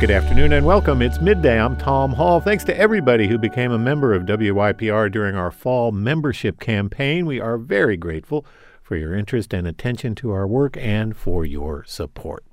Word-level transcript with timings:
Good 0.00 0.10
afternoon 0.10 0.54
and 0.54 0.64
welcome. 0.64 1.02
It's 1.02 1.20
midday. 1.20 1.60
I'm 1.60 1.76
Tom 1.76 2.14
Hall. 2.14 2.40
Thanks 2.40 2.64
to 2.64 2.74
everybody 2.74 3.28
who 3.28 3.36
became 3.36 3.70
a 3.70 3.78
member 3.78 4.14
of 4.14 4.22
WYPR 4.22 5.12
during 5.12 5.36
our 5.36 5.50
fall 5.50 5.92
membership 5.92 6.58
campaign. 6.58 7.26
We 7.26 7.38
are 7.38 7.58
very 7.58 7.98
grateful 7.98 8.46
for 8.82 8.96
your 8.96 9.14
interest 9.14 9.52
and 9.52 9.68
attention 9.68 10.14
to 10.14 10.30
our 10.30 10.46
work 10.46 10.78
and 10.78 11.14
for 11.14 11.44
your 11.44 11.84
support. 11.84 12.46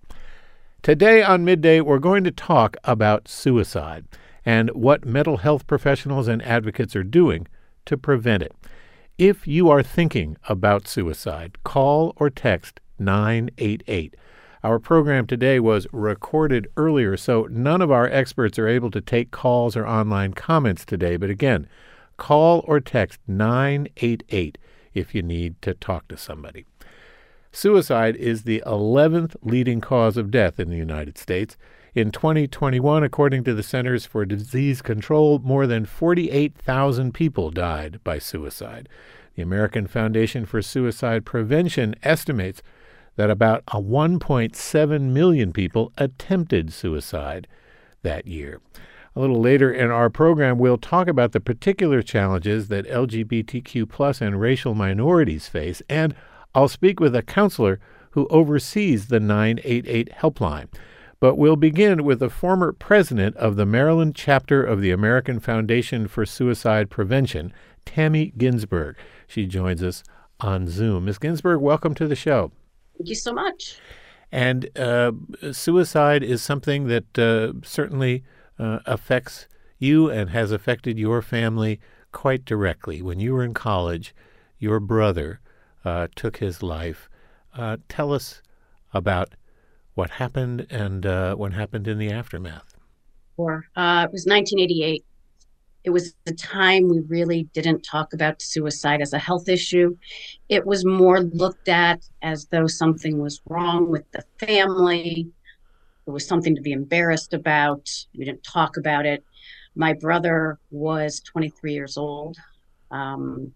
Today 0.81 1.23
on 1.23 1.45
Midday, 1.45 1.79
we're 1.79 1.99
going 1.99 2.25
to 2.25 2.31
talk 2.31 2.75
about 2.83 3.29
suicide 3.29 4.03
and 4.45 4.69
what 4.71 5.05
mental 5.05 5.37
health 5.37 5.67
professionals 5.67 6.27
and 6.27 6.43
advocates 6.43 6.97
are 6.97 7.03
doing 7.03 7.47
to 7.85 7.95
prevent 7.95 8.43
it. 8.43 8.53
If 9.17 9.47
you 9.47 9.69
are 9.69 9.81
thinking 9.81 10.35
about 10.49 10.85
suicide, 10.85 11.63
call 11.63 12.11
or 12.17 12.29
text 12.29 12.81
988. 12.99 14.17
Our 14.67 14.79
program 14.79 15.27
today 15.27 15.61
was 15.61 15.87
recorded 15.93 16.67
earlier, 16.75 17.15
so 17.15 17.47
none 17.49 17.81
of 17.81 17.89
our 17.89 18.05
experts 18.09 18.59
are 18.59 18.67
able 18.67 18.91
to 18.91 18.99
take 18.99 19.31
calls 19.31 19.77
or 19.77 19.87
online 19.87 20.33
comments 20.33 20.83
today. 20.83 21.15
But 21.15 21.29
again, 21.29 21.69
call 22.17 22.65
or 22.67 22.81
text 22.81 23.21
988 23.29 24.57
if 24.93 25.15
you 25.15 25.21
need 25.21 25.61
to 25.61 25.73
talk 25.73 26.09
to 26.09 26.17
somebody. 26.17 26.65
Suicide 27.49 28.17
is 28.17 28.43
the 28.43 28.61
11th 28.67 29.37
leading 29.41 29.79
cause 29.79 30.17
of 30.17 30.31
death 30.31 30.59
in 30.59 30.69
the 30.69 30.75
United 30.75 31.17
States. 31.17 31.55
In 31.95 32.11
2021, 32.11 33.03
according 33.03 33.45
to 33.45 33.53
the 33.53 33.63
Centers 33.63 34.05
for 34.05 34.25
Disease 34.25 34.81
Control, 34.81 35.39
more 35.39 35.65
than 35.65 35.85
48,000 35.85 37.13
people 37.13 37.51
died 37.51 38.01
by 38.03 38.19
suicide. 38.19 38.89
The 39.35 39.43
American 39.43 39.87
Foundation 39.87 40.45
for 40.45 40.61
Suicide 40.61 41.23
Prevention 41.23 41.95
estimates 42.03 42.61
that 43.17 43.29
about 43.29 43.63
uh, 43.67 43.79
a 43.79 43.81
1.7 43.81 45.01
million 45.01 45.51
people 45.51 45.91
attempted 45.97 46.71
suicide 46.71 47.47
that 48.03 48.25
year. 48.25 48.61
A 49.15 49.19
little 49.19 49.41
later 49.41 49.71
in 49.71 49.89
our 49.89 50.09
program, 50.09 50.59
we'll 50.59 50.77
talk 50.77 51.07
about 51.07 51.31
the 51.31 51.39
particular 51.39 52.03
challenges 52.03 52.67
that 52.67 52.87
LGBTQ 52.87 53.89
plus 53.89 54.21
and 54.21 54.39
racial 54.39 54.75
minorities 54.75 55.47
face, 55.47 55.81
and 55.89 56.15
I'll 56.53 56.67
speak 56.67 56.99
with 56.99 57.15
a 57.15 57.23
counselor 57.23 57.79
who 58.11 58.27
oversees 58.27 59.07
the 59.07 59.19
988 59.19 60.11
helpline. 60.11 60.67
But 61.19 61.35
we'll 61.35 61.55
begin 61.55 62.03
with 62.03 62.19
the 62.19 62.29
former 62.29 62.71
president 62.71 63.35
of 63.37 63.55
the 63.55 63.65
Maryland 63.65 64.15
chapter 64.15 64.63
of 64.63 64.81
the 64.81 64.91
American 64.91 65.39
Foundation 65.39 66.07
for 66.07 66.23
Suicide 66.23 66.91
Prevention, 66.91 67.51
Tammi 67.85 68.33
Ginsberg. 68.37 68.95
She 69.25 69.47
joins 69.47 69.81
us 69.81 70.03
on 70.39 70.67
Zoom. 70.67 71.05
Ms. 71.05 71.17
Ginsberg, 71.17 71.59
welcome 71.59 71.95
to 71.95 72.07
the 72.07 72.15
show. 72.15 72.51
Thank 72.97 73.09
you 73.09 73.15
so 73.15 73.33
much. 73.33 73.77
And 74.31 74.69
uh, 74.77 75.11
suicide 75.51 76.23
is 76.23 76.41
something 76.41 76.87
that 76.87 77.17
uh, 77.17 77.53
certainly 77.63 78.23
uh, 78.59 78.79
affects 78.85 79.47
you 79.79 80.09
and 80.09 80.31
has 80.31 80.51
affected 80.51 80.97
your 80.97 81.21
family 81.21 81.79
quite 82.11 82.43
directly. 82.43 83.01
When 83.01 83.19
you 83.19 83.33
were 83.33 83.43
in 83.43 83.53
college, 83.53 84.13
your 84.59 84.79
brother 84.79 85.39
uh, 85.85 86.07
took 86.15 86.37
his 86.37 86.63
life. 86.63 87.09
Uh, 87.55 87.77
tell 87.87 88.11
us 88.11 88.41
about 88.93 89.35
what 89.93 90.11
happened 90.11 90.67
and 90.69 91.05
uh, 91.05 91.35
what 91.35 91.53
happened 91.53 91.87
in 91.87 91.97
the 91.97 92.11
aftermath. 92.11 92.75
Sure. 93.35 93.65
it 93.75 94.11
was 94.11 94.25
1988 94.25 95.05
it 95.87 95.93
was 95.93 96.13
a 96.25 96.33
time 96.33 96.89
we 96.89 96.99
really 97.07 97.43
didn't 97.53 97.81
talk 97.81 98.11
about 98.11 98.41
suicide 98.41 98.99
as 98.99 99.13
a 99.13 99.17
health 99.17 99.47
issue. 99.47 99.95
It 100.49 100.65
was 100.65 100.83
more 100.83 101.21
looked 101.21 101.69
at 101.69 102.05
as 102.21 102.45
though 102.47 102.67
something 102.67 103.19
was 103.19 103.39
wrong 103.47 103.89
with 103.89 104.03
the 104.11 104.21
family. 104.37 105.31
It 106.05 106.09
was 106.09 106.27
something 106.27 106.53
to 106.55 106.61
be 106.61 106.73
embarrassed 106.73 107.33
about. 107.33 107.89
We 108.17 108.25
didn't 108.25 108.43
talk 108.43 108.75
about 108.75 109.05
it. 109.05 109.23
My 109.75 109.93
brother 109.93 110.59
was 110.71 111.21
23 111.21 111.71
years 111.71 111.95
old. 111.95 112.35
Um, 112.91 113.53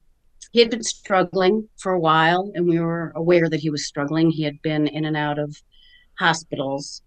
he 0.53 0.61
had 0.61 0.69
been 0.69 0.83
struggling 0.83 1.67
for 1.79 1.91
a 1.91 1.99
while, 1.99 2.49
and 2.55 2.65
we 2.65 2.79
were 2.79 3.11
aware 3.13 3.49
that 3.49 3.59
he 3.59 3.69
was 3.69 3.85
struggling. 3.85 4.31
He 4.31 4.43
had 4.43 4.61
been 4.61 4.87
in 4.87 5.03
and 5.03 5.17
out 5.17 5.37
of 5.37 5.61
hospitals, 6.17 7.01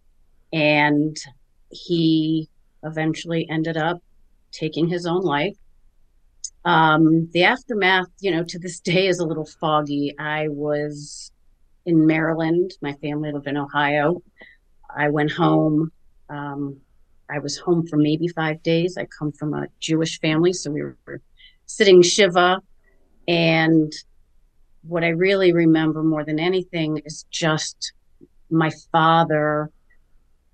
and 0.53 1.16
he 1.70 2.50
eventually 2.82 3.49
ended 3.49 3.78
up 3.78 4.03
taking 4.54 4.88
his 4.88 5.06
own 5.06 5.22
life. 5.22 5.56
Um, 6.65 7.28
the 7.32 7.44
aftermath, 7.44 8.06
you 8.20 8.31
know, 8.31 8.44
to 8.44 8.59
this 8.59 8.81
day 8.92 9.06
is 9.06 9.19
a 9.19 9.26
little 9.26 9.47
foggy. 9.60 10.15
I 10.19 10.48
was 10.48 11.31
in 11.84 12.06
Maryland. 12.06 12.72
My 12.81 12.94
family 12.94 13.32
lived 13.32 13.47
in 13.47 13.56
Ohio. 13.56 14.22
I 14.94 15.09
went 15.09 15.32
home. 15.32 15.93
Um, 16.31 16.81
I 17.28 17.38
was 17.38 17.59
home 17.59 17.87
for 17.87 17.97
maybe 17.97 18.28
five 18.28 18.62
days. 18.62 18.97
I 18.97 19.06
come 19.06 19.32
from 19.32 19.54
a 19.54 19.66
Jewish 19.81 20.20
family, 20.20 20.53
so 20.53 20.70
we 20.70 20.82
were 20.82 20.97
sitting 21.66 22.03
Shiva. 22.03 22.60
And 23.26 23.93
what 24.82 25.04
I 25.04 25.09
really 25.09 25.53
remember 25.53 26.03
more 26.03 26.25
than 26.25 26.38
anything 26.38 27.00
is 27.04 27.25
just 27.31 27.93
my 28.50 28.70
father 28.93 29.70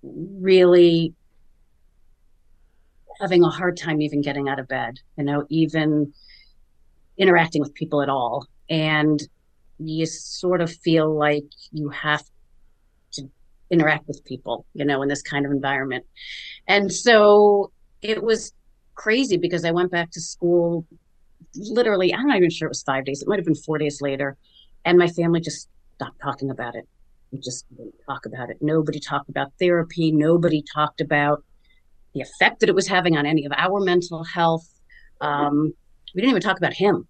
really 0.03 1.15
having 3.21 3.45
a 3.45 3.51
hard 3.51 3.77
time 3.77 4.01
even 4.01 4.23
getting 4.23 4.49
out 4.49 4.59
of 4.59 4.69
bed, 4.69 4.99
you 5.17 5.25
know, 5.25 5.47
even 5.49 6.13
interacting 7.19 7.61
with 7.61 7.75
people 7.75 8.03
at 8.03 8.09
all. 8.09 8.47
And 8.69 9.21
you 9.79 10.07
sort 10.07 10.61
of 10.61 10.71
feel 10.71 11.13
like 11.15 11.45
you 11.73 11.89
have 11.91 12.23
to 13.13 13.29
interact 13.71 14.07
with 14.09 14.25
people, 14.25 14.67
you 14.75 14.85
know, 14.85 15.03
in 15.03 15.09
this 15.09 15.23
kind 15.23 15.45
of 15.45 15.53
environment. 15.53 16.05
And 16.67 16.93
so 16.93 17.73
it 18.03 18.23
was 18.23 18.53
crazy 18.95 19.37
because 19.37 19.65
I 19.65 19.71
went 19.71 19.91
back 19.91 20.11
to 20.13 20.21
school 20.21 20.87
literally, 21.57 22.15
I'm 22.15 22.27
not 22.27 22.37
even 22.37 22.51
sure 22.51 22.67
it 22.67 22.71
was 22.71 22.83
five 22.83 23.05
days, 23.05 23.23
it 23.23 23.29
might 23.29 23.39
have 23.39 23.47
been 23.47 23.55
four 23.55 23.79
days 23.79 24.01
later. 24.01 24.37
And 24.85 24.99
my 24.99 25.09
family 25.09 25.41
just 25.41 25.69
stopped 25.97 26.21
talking 26.23 26.51
about 26.51 26.75
it. 26.75 26.89
We 27.33 27.39
just 27.39 27.67
didn't 27.77 27.95
talk 28.07 28.27
about 28.27 28.51
it. 28.51 28.59
Nobody 28.61 28.99
talked 28.99 29.29
about 29.29 29.53
therapy. 29.59 30.11
Nobody 30.11 30.65
talked 30.75 31.01
about 31.01 31.45
the 32.15 32.21
effect 32.21 32.61
that 32.61 32.69
it 32.69 32.75
was 32.75 32.89
having 32.89 33.17
on 33.17 33.27
any 33.27 33.45
of 33.45 33.53
our 33.57 33.81
mental 33.81 34.25
health. 34.25 34.69
Um, 35.21 35.73
we 36.15 36.21
didn't 36.21 36.31
even 36.31 36.43
talk 36.43 36.59
about 36.59 36.75
him. 36.75 37.07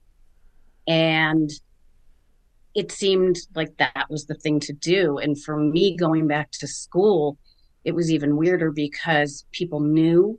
And 0.87 1.51
it 2.75 2.93
seemed 2.93 3.39
like 3.55 3.77
that 3.79 4.07
was 4.09 4.27
the 4.27 4.35
thing 4.35 4.61
to 4.61 4.73
do. 4.73 5.19
And 5.19 5.41
for 5.43 5.57
me 5.57 5.97
going 5.97 6.27
back 6.27 6.51
to 6.53 6.67
school, 6.67 7.39
it 7.85 7.95
was 7.95 8.11
even 8.11 8.37
weirder 8.37 8.71
because 8.71 9.45
people 9.53 9.81
knew 9.81 10.39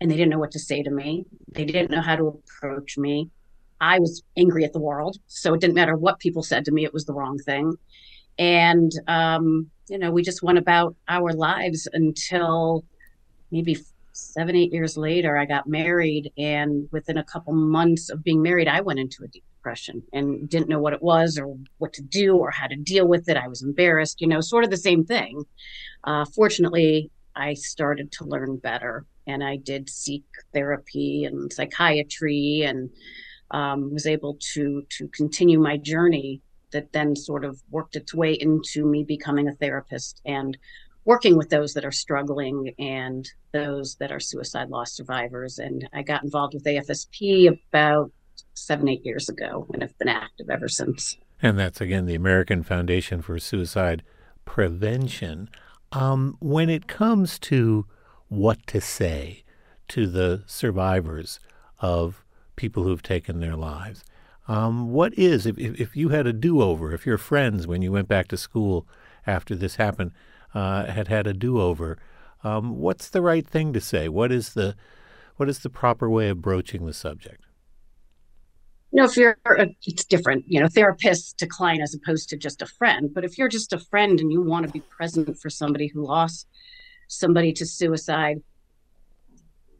and 0.00 0.10
they 0.10 0.16
didn't 0.16 0.30
know 0.30 0.38
what 0.38 0.50
to 0.52 0.58
say 0.58 0.82
to 0.82 0.90
me. 0.90 1.24
They 1.54 1.64
didn't 1.64 1.90
know 1.90 2.02
how 2.02 2.16
to 2.16 2.28
approach 2.28 2.98
me. 2.98 3.30
I 3.80 3.98
was 3.98 4.22
angry 4.36 4.64
at 4.64 4.72
the 4.72 4.80
world. 4.80 5.16
So 5.26 5.54
it 5.54 5.60
didn't 5.60 5.74
matter 5.74 5.96
what 5.96 6.18
people 6.18 6.42
said 6.42 6.64
to 6.66 6.72
me, 6.72 6.84
it 6.84 6.92
was 6.92 7.04
the 7.04 7.14
wrong 7.14 7.38
thing. 7.38 7.74
And, 8.38 8.92
um, 9.08 9.70
you 9.88 9.98
know, 9.98 10.10
we 10.10 10.22
just 10.22 10.42
went 10.42 10.58
about 10.58 10.96
our 11.08 11.32
lives 11.32 11.88
until 11.92 12.84
maybe 13.50 13.76
seven, 14.12 14.56
eight 14.56 14.72
years 14.72 14.96
later, 14.96 15.36
I 15.36 15.46
got 15.46 15.66
married. 15.66 16.32
And 16.36 16.88
within 16.92 17.18
a 17.18 17.24
couple 17.24 17.52
months 17.52 18.10
of 18.10 18.22
being 18.22 18.42
married, 18.42 18.68
I 18.68 18.80
went 18.80 19.00
into 19.00 19.24
a 19.24 19.28
deep 19.28 19.44
depression 19.56 20.02
and 20.12 20.48
didn't 20.48 20.68
know 20.68 20.80
what 20.80 20.92
it 20.92 21.02
was 21.02 21.38
or 21.38 21.56
what 21.78 21.92
to 21.94 22.02
do 22.02 22.36
or 22.36 22.50
how 22.50 22.66
to 22.66 22.76
deal 22.76 23.06
with 23.06 23.28
it. 23.28 23.36
I 23.36 23.48
was 23.48 23.62
embarrassed, 23.62 24.20
you 24.20 24.26
know, 24.26 24.40
sort 24.40 24.64
of 24.64 24.70
the 24.70 24.76
same 24.76 25.04
thing. 25.04 25.44
Uh, 26.04 26.24
fortunately, 26.34 27.10
I 27.36 27.54
started 27.54 28.12
to 28.12 28.24
learn 28.24 28.56
better 28.56 29.06
and 29.26 29.42
I 29.44 29.56
did 29.56 29.88
seek 29.88 30.24
therapy 30.52 31.24
and 31.24 31.52
psychiatry 31.52 32.62
and 32.66 32.90
um, 33.52 33.92
was 33.92 34.06
able 34.06 34.38
to 34.54 34.84
to 34.98 35.08
continue 35.08 35.60
my 35.60 35.76
journey 35.76 36.40
that 36.72 36.92
then 36.92 37.14
sort 37.14 37.44
of 37.44 37.62
worked 37.70 37.96
its 37.96 38.14
way 38.14 38.32
into 38.32 38.84
me 38.86 39.04
becoming 39.04 39.48
a 39.48 39.54
therapist 39.54 40.20
and 40.24 40.56
working 41.04 41.36
with 41.36 41.50
those 41.50 41.74
that 41.74 41.84
are 41.84 41.92
struggling 41.92 42.74
and 42.78 43.28
those 43.52 43.96
that 43.96 44.12
are 44.12 44.20
suicide 44.20 44.68
loss 44.68 44.92
survivors. 44.92 45.58
And 45.58 45.88
I 45.92 46.02
got 46.02 46.22
involved 46.22 46.54
with 46.54 46.64
AFSP 46.64 47.58
about 47.68 48.12
seven, 48.54 48.88
eight 48.88 49.04
years 49.04 49.28
ago 49.28 49.66
and 49.72 49.82
have 49.82 49.96
been 49.98 50.08
active 50.08 50.48
ever 50.50 50.68
since. 50.68 51.16
And 51.42 51.58
that's 51.58 51.80
again 51.80 52.06
the 52.06 52.14
American 52.14 52.62
Foundation 52.62 53.20
for 53.20 53.38
Suicide 53.38 54.02
Prevention. 54.44 55.48
Um, 55.90 56.36
when 56.40 56.70
it 56.70 56.86
comes 56.86 57.38
to 57.40 57.86
what 58.28 58.66
to 58.68 58.80
say 58.80 59.44
to 59.88 60.06
the 60.06 60.44
survivors 60.46 61.40
of 61.80 62.24
people 62.56 62.84
who've 62.84 63.02
taken 63.02 63.40
their 63.40 63.56
lives, 63.56 64.04
um, 64.48 64.92
what 64.92 65.16
is, 65.18 65.46
if, 65.46 65.58
if 65.58 65.96
you 65.96 66.10
had 66.10 66.26
a 66.26 66.32
do 66.32 66.62
over, 66.62 66.92
if 66.92 67.06
your 67.06 67.18
friends, 67.18 67.66
when 67.66 67.82
you 67.82 67.92
went 67.92 68.08
back 68.08 68.28
to 68.28 68.36
school 68.36 68.86
after 69.26 69.54
this 69.54 69.76
happened, 69.76 70.12
uh, 70.54 70.86
had 70.86 71.08
had 71.08 71.26
a 71.26 71.32
do-over. 71.32 71.98
Um, 72.44 72.78
what's 72.78 73.08
the 73.08 73.22
right 73.22 73.46
thing 73.46 73.72
to 73.72 73.80
say? 73.80 74.08
What 74.08 74.32
is 74.32 74.54
the 74.54 74.74
what 75.36 75.48
is 75.48 75.60
the 75.60 75.70
proper 75.70 76.10
way 76.10 76.28
of 76.28 76.42
broaching 76.42 76.86
the 76.86 76.92
subject? 76.92 77.44
You 78.92 79.00
know, 79.00 79.08
if 79.08 79.16
you're, 79.16 79.38
uh, 79.46 79.66
it's 79.86 80.04
different, 80.04 80.44
you 80.46 80.60
know, 80.60 80.68
therapist 80.68 81.38
to 81.38 81.46
client 81.46 81.80
as 81.80 81.94
opposed 81.94 82.28
to 82.28 82.36
just 82.36 82.60
a 82.60 82.66
friend. 82.66 83.12
But 83.12 83.24
if 83.24 83.38
you're 83.38 83.48
just 83.48 83.72
a 83.72 83.78
friend 83.78 84.20
and 84.20 84.30
you 84.30 84.42
want 84.42 84.66
to 84.66 84.72
be 84.72 84.80
present 84.80 85.38
for 85.38 85.48
somebody 85.48 85.86
who 85.86 86.04
lost 86.06 86.46
somebody 87.08 87.54
to 87.54 87.64
suicide, 87.64 88.42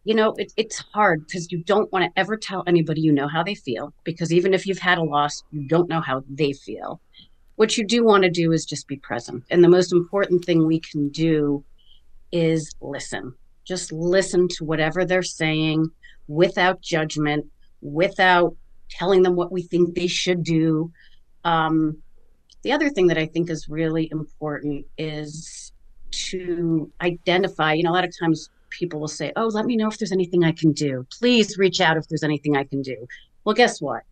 you 0.05 0.15
know, 0.15 0.35
it, 0.39 0.53
it's 0.57 0.79
hard 0.79 1.27
because 1.27 1.53
you 1.53 1.63
don't 1.63 1.93
want 1.93 2.07
to 2.07 2.19
ever 2.19 2.39
tell 2.39 2.65
anybody 2.67 3.03
you 3.03 3.13
know 3.13 3.29
how 3.29 3.43
they 3.43 3.55
feel, 3.55 3.93
because 4.03 4.33
even 4.33 4.55
if 4.55 4.67
you've 4.67 4.79
had 4.79 4.97
a 4.97 5.03
loss, 5.03 5.43
you 5.51 5.69
don't 5.69 5.91
know 5.91 6.01
how 6.01 6.25
they 6.31 6.55
feel. 6.55 7.01
What 7.57 7.77
you 7.77 7.87
do 7.87 8.05
want 8.05 8.25
to 8.25 8.31
do 8.31 8.53
is 8.53 8.65
just 8.65 8.89
be 8.89 8.97
present. 8.97 9.45
And 9.51 9.63
the 9.63 9.69
most 9.69 9.93
important 9.93 10.45
thing 10.45 10.67
we 10.67 10.81
can 10.81 11.09
do 11.11 11.65
is 12.33 12.75
listen. 12.81 13.35
Just 13.65 13.93
listen 13.93 14.49
to 14.49 14.65
whatever 14.65 15.05
they're 15.05 15.23
saying 15.23 15.87
without 16.29 16.81
judgment, 16.81 17.47
without 17.81 18.57
telling 18.91 19.23
them 19.23 19.37
what 19.37 19.53
we 19.53 19.63
think 19.63 19.95
they 19.95 20.07
should 20.07 20.43
do. 20.43 20.91
Um, 21.45 21.99
the 22.63 22.73
other 22.73 22.91
thing 22.91 23.09
that 23.09 23.19
I 23.19 23.27
think 23.27 23.51
is 23.51 23.69
really 23.69 24.09
important 24.11 24.87
is 24.99 25.73
to 26.11 26.91
identify, 27.01 27.75
you 27.75 27.83
know, 27.83 27.91
a 27.91 27.95
lot 27.95 28.05
of 28.05 28.15
times 28.19 28.51
people 28.71 29.01
will 29.01 29.09
say, 29.09 29.33
Oh, 29.37 29.47
let 29.47 29.67
me 29.67 29.77
know 29.77 29.89
if 29.89 29.99
there's 29.99 30.13
anything 30.13 30.45
I 30.45 30.53
can 30.53 30.73
do. 30.73 31.07
Please 31.19 31.59
reach 31.59 31.81
out 31.81 31.97
if 31.97 32.09
there's 32.09 32.23
anything 32.23 32.57
I 32.57 32.65
can 32.65 32.83
do. 32.83 33.07
Well, 33.45 33.55
guess 33.55 33.81
what? 33.81 34.03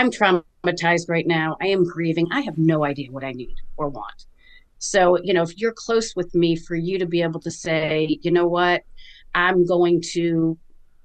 I'm 0.00 0.10
traumatized 0.10 1.10
right 1.10 1.26
now. 1.26 1.58
I 1.60 1.66
am 1.66 1.84
grieving. 1.84 2.26
I 2.32 2.40
have 2.40 2.56
no 2.56 2.86
idea 2.86 3.12
what 3.12 3.22
I 3.22 3.32
need 3.32 3.56
or 3.76 3.90
want. 3.90 4.24
So, 4.78 5.22
you 5.22 5.34
know, 5.34 5.42
if 5.42 5.58
you're 5.58 5.74
close 5.74 6.16
with 6.16 6.34
me, 6.34 6.56
for 6.56 6.74
you 6.74 6.98
to 6.98 7.04
be 7.04 7.20
able 7.20 7.40
to 7.40 7.50
say, 7.50 8.18
you 8.22 8.30
know 8.30 8.46
what, 8.46 8.82
I'm 9.34 9.66
going 9.66 10.00
to 10.12 10.56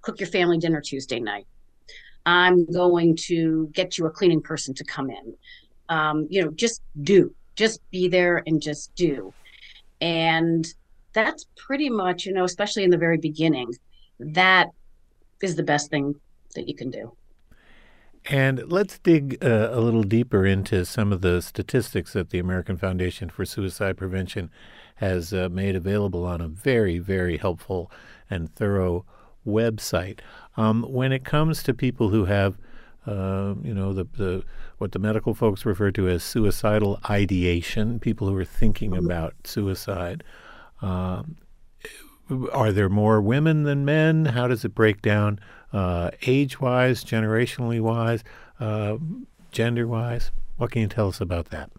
cook 0.01 0.21
your 0.21 0.29
family 0.29 0.59
dinner 0.59 0.79
Tuesday 0.79 1.19
night. 1.19 1.45
I'm 2.25 2.65
going 2.67 3.17
to 3.27 3.69
get 3.73 3.97
you 3.97 4.05
a 4.05 4.09
cleaning 4.09 4.41
person 4.41 4.73
to 4.75 4.85
come 4.85 5.09
in. 5.09 5.35
Um, 5.89 6.27
you 6.29 6.41
know, 6.41 6.51
just 6.51 6.81
do, 7.01 7.35
just 7.57 7.81
be 7.91 8.07
there 8.07 8.43
and 8.47 8.61
just 8.61 8.95
do. 8.95 9.33
And 9.99 10.65
that's 11.11 11.45
pretty 11.57 11.89
much, 11.89 12.25
you 12.25 12.31
know, 12.31 12.45
especially 12.45 12.85
in 12.85 12.91
the 12.91 12.97
very 12.97 13.17
beginning, 13.17 13.73
that 14.19 14.69
is 15.43 15.57
the 15.57 15.63
best 15.63 15.89
thing 15.89 16.15
that 16.55 16.69
you 16.69 16.75
can 16.75 16.89
do. 16.91 17.11
And 18.27 18.71
let's 18.71 18.97
dig 18.97 19.37
uh, 19.43 19.69
a 19.71 19.79
little 19.79 20.03
deeper 20.03 20.45
into 20.45 20.83
some 20.85 21.13
of 21.13 21.21
the 21.21 21.41
statistics 21.41 22.13
that 22.13 22.31
the 22.31 22.39
American 22.39 22.75
Foundation 22.75 23.29
for 23.29 23.45
Suicide 23.45 23.97
Prevention 23.97 24.49
has 24.95 25.31
uh, 25.31 25.49
made 25.51 25.75
available 25.75 26.25
on 26.25 26.41
a 26.41 26.47
very, 26.47 26.97
very 26.97 27.37
helpful 27.37 27.91
and 28.29 28.53
thorough 28.55 29.05
website. 29.45 30.21
Um, 30.57 30.83
when 30.83 31.11
it 31.11 31.23
comes 31.23 31.61
to 31.63 31.73
people 31.73 32.09
who 32.09 32.25
have, 32.25 32.57
uh, 33.05 33.53
you 33.61 33.73
know, 33.73 33.93
the, 33.93 34.07
the 34.17 34.43
what 34.79 34.91
the 34.91 34.99
medical 34.99 35.35
folks 35.35 35.65
refer 35.65 35.91
to 35.91 36.09
as 36.09 36.23
suicidal 36.23 36.99
ideation, 37.09 37.99
people 37.99 38.27
who 38.27 38.35
are 38.35 38.45
thinking 38.45 38.91
mm-hmm. 38.91 39.05
about 39.05 39.35
suicide. 39.43 40.23
Um, 40.81 41.37
are 42.51 42.71
there 42.71 42.89
more 42.89 43.21
women 43.21 43.63
than 43.63 43.85
men? 43.85 44.25
How 44.25 44.47
does 44.47 44.65
it 44.65 44.73
break 44.73 45.03
down 45.03 45.39
uh, 45.75 46.09
age 46.25 46.61
wise, 46.61 47.03
generationally 47.03 47.81
wise, 47.81 48.23
uh, 48.61 48.97
gender 49.51 49.85
wise? 49.87 50.31
What 50.57 50.71
can 50.71 50.81
you 50.81 50.87
tell 50.87 51.09
us 51.09 51.19
about 51.19 51.47
that? 51.49 51.69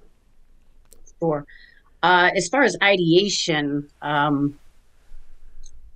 Sure. 1.19 1.47
Uh, 2.03 2.31
as 2.37 2.49
far 2.49 2.63
as 2.63 2.77
ideation, 2.83 3.89
um, 4.03 4.59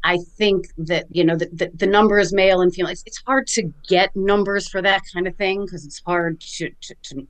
I 0.02 0.16
think 0.38 0.68
that 0.78 1.04
you 1.10 1.24
know 1.24 1.36
the, 1.36 1.50
the, 1.52 1.70
the 1.74 1.86
number 1.86 2.18
is 2.18 2.32
male 2.32 2.62
and 2.62 2.74
female. 2.74 2.90
It's, 2.90 3.02
it's, 3.04 3.22
hard 3.26 3.46
to 3.48 3.70
get 3.86 4.16
numbers 4.16 4.66
for 4.66 4.80
that 4.80 5.02
kind 5.12 5.26
of 5.26 5.36
thing 5.36 5.66
because 5.66 5.84
it's 5.84 6.00
hard 6.00 6.40
to, 6.40 6.70
to, 6.70 6.94
to, 7.02 7.26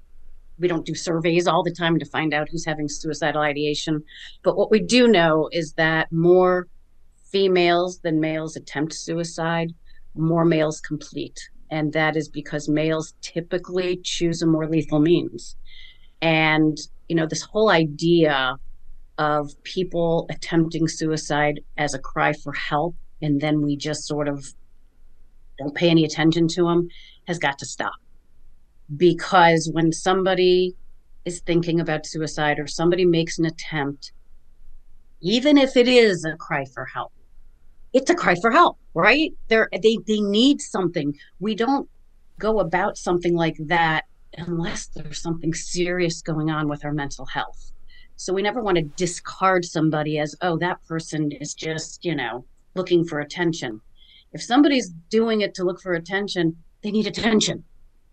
we 0.61 0.69
don't 0.69 0.87
do 0.87 0.95
surveys 0.95 1.49
all 1.49 1.65
the 1.65 1.73
time 1.73 1.99
to 1.99 2.05
find 2.05 2.33
out 2.33 2.49
who's 2.49 2.65
having 2.65 2.89
suicidal 2.89 3.43
ideation. 3.43 4.05
But 4.45 4.57
what 4.57 4.71
we 4.71 4.79
do 4.79 5.09
know 5.09 5.49
is 5.51 5.73
that 5.73 6.13
more 6.13 6.69
females 7.25 7.99
than 7.99 8.21
males 8.21 8.55
attempt 8.55 8.93
suicide, 8.93 9.75
more 10.15 10.45
males 10.45 10.81
complete, 10.81 11.39
and 11.71 11.93
that 11.93 12.17
is 12.17 12.29
because 12.29 12.69
males 12.69 13.15
typically 13.21 14.01
choose 14.03 14.43
a 14.43 14.47
more 14.47 14.69
lethal 14.69 15.01
means. 15.01 15.57
And 16.23 16.79
you 17.11 17.17
know 17.17 17.27
this 17.27 17.43
whole 17.43 17.71
idea 17.71 18.57
of 19.19 19.51
people 19.65 20.27
attempting 20.31 20.87
suicide 20.87 21.61
as 21.77 21.93
a 21.93 21.99
cry 21.99 22.33
for 22.33 22.53
help 22.53 22.95
and 23.21 23.41
then 23.41 23.61
we 23.63 23.77
just 23.77 24.07
sort 24.07 24.29
of 24.29 24.47
don't 25.59 25.75
pay 25.75 25.91
any 25.91 26.05
attention 26.05 26.47
to 26.47 26.63
them 26.63 26.89
has 27.27 27.39
got 27.39 27.59
to 27.59 27.67
stop 27.67 27.93
because 28.97 29.69
when 29.73 29.93
somebody 29.93 30.75
is 31.25 31.41
thinking 31.41 31.81
about 31.81 32.07
suicide 32.07 32.61
or 32.61 32.67
somebody 32.67 33.05
makes 33.05 33.39
an 33.39 33.45
attempt 33.45 34.13
even 35.21 35.59
if 35.59 35.77
it 35.77 35.89
is 35.89 36.25
a 36.25 36.37
cry 36.37 36.65
for 36.73 36.87
help 36.87 37.13
it's 37.93 38.11
a 38.11 38.15
cry 38.15 38.35
for 38.41 38.51
help 38.51 38.79
right 38.95 39.33
They're, 39.49 39.69
they 39.73 39.99
they 40.07 40.21
need 40.21 40.61
something 40.61 41.17
we 41.39 41.55
don't 41.55 41.89
go 42.39 42.61
about 42.61 42.97
something 42.97 43.35
like 43.35 43.57
that 43.67 44.05
unless 44.39 44.87
there's 44.87 45.21
something 45.21 45.53
serious 45.53 46.23
going 46.23 46.51
on 46.51 46.69
with 46.69 46.85
our 46.85 46.93
mental 46.93 47.27
health 47.27 47.71
so 48.21 48.35
we 48.35 48.43
never 48.43 48.61
want 48.63 48.77
to 48.77 48.83
discard 48.83 49.65
somebody 49.65 50.19
as, 50.19 50.37
oh, 50.43 50.59
that 50.59 50.85
person 50.87 51.33
is 51.33 51.55
just, 51.55 52.05
you 52.05 52.15
know, 52.15 52.45
looking 52.75 53.03
for 53.03 53.21
attention. 53.21 53.81
If 54.35 54.43
somebody's 54.43 54.91
doing 55.09 55.41
it 55.41 55.55
to 55.55 55.65
look 55.65 55.81
for 55.81 55.95
attention, 55.95 56.59
they 56.83 56.91
need 56.91 57.07
attention, 57.07 57.65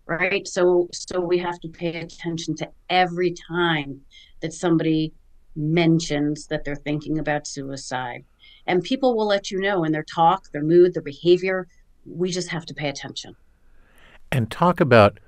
right? 0.06 0.48
So 0.48 0.88
so 0.94 1.20
we 1.20 1.36
have 1.40 1.60
to 1.60 1.68
pay 1.68 2.00
attention 2.00 2.56
to 2.56 2.70
every 2.88 3.34
time 3.50 4.00
that 4.40 4.54
somebody 4.54 5.12
mentions 5.54 6.46
that 6.46 6.64
they're 6.64 6.74
thinking 6.74 7.18
about 7.18 7.46
suicide. 7.46 8.24
And 8.66 8.82
people 8.82 9.16
will 9.16 9.26
let 9.26 9.50
you 9.50 9.60
know 9.60 9.84
in 9.84 9.92
their 9.92 10.04
talk, 10.04 10.50
their 10.52 10.62
mood, 10.62 10.94
their 10.94 11.02
behavior. 11.02 11.66
We 12.04 12.30
just 12.30 12.48
have 12.48 12.66
to 12.66 12.74
pay 12.74 12.88
attention. 12.88 13.36
And 14.30 14.50
talk 14.50 14.80
about 14.80 15.18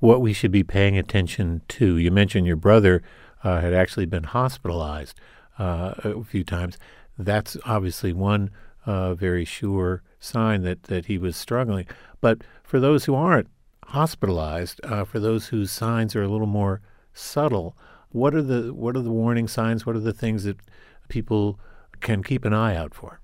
what 0.00 0.20
we 0.20 0.32
should 0.32 0.50
be 0.50 0.64
paying 0.64 0.98
attention 0.98 1.62
to. 1.68 1.96
You 1.96 2.10
mentioned 2.10 2.46
your 2.46 2.56
brother 2.56 3.02
uh, 3.42 3.60
had 3.60 3.72
actually 3.74 4.06
been 4.06 4.24
hospitalized 4.24 5.18
uh, 5.58 5.94
a 6.04 6.24
few 6.24 6.44
times. 6.44 6.76
That's 7.18 7.56
obviously 7.64 8.12
one 8.12 8.50
uh, 8.86 9.14
very 9.14 9.44
sure 9.44 10.02
sign 10.18 10.62
that, 10.62 10.84
that 10.84 11.06
he 11.06 11.18
was 11.18 11.36
struggling. 11.36 11.86
But 12.20 12.42
for 12.62 12.80
those 12.80 13.04
who 13.04 13.14
aren't 13.14 13.48
hospitalized, 13.86 14.80
uh, 14.84 15.04
for 15.04 15.18
those 15.18 15.48
whose 15.48 15.70
signs 15.70 16.14
are 16.16 16.22
a 16.22 16.28
little 16.28 16.46
more 16.46 16.80
subtle, 17.12 17.76
what 18.10 18.34
are 18.34 18.42
the 18.42 18.74
what 18.74 18.96
are 18.96 19.02
the 19.02 19.10
warning 19.10 19.48
signs? 19.48 19.86
What 19.86 19.96
are 19.96 20.00
the 20.00 20.12
things 20.12 20.44
that 20.44 20.58
people 21.08 21.60
can 22.00 22.22
keep 22.22 22.44
an 22.44 22.52
eye 22.52 22.76
out 22.76 22.94
for? 22.94 23.20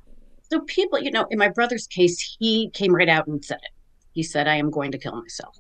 So 0.51 0.61
people, 0.61 1.01
you 1.01 1.11
know, 1.11 1.27
in 1.31 1.39
my 1.39 1.49
brother's 1.49 1.87
case, 1.87 2.37
he 2.39 2.71
came 2.71 2.95
right 2.95 3.09
out 3.09 3.27
and 3.27 3.45
said 3.45 3.59
it. 3.63 3.71
He 4.13 4.23
said, 4.23 4.47
"I 4.47 4.57
am 4.57 4.71
going 4.71 4.93
to 4.93 4.99
kill 4.99 5.21
myself." 5.21 5.59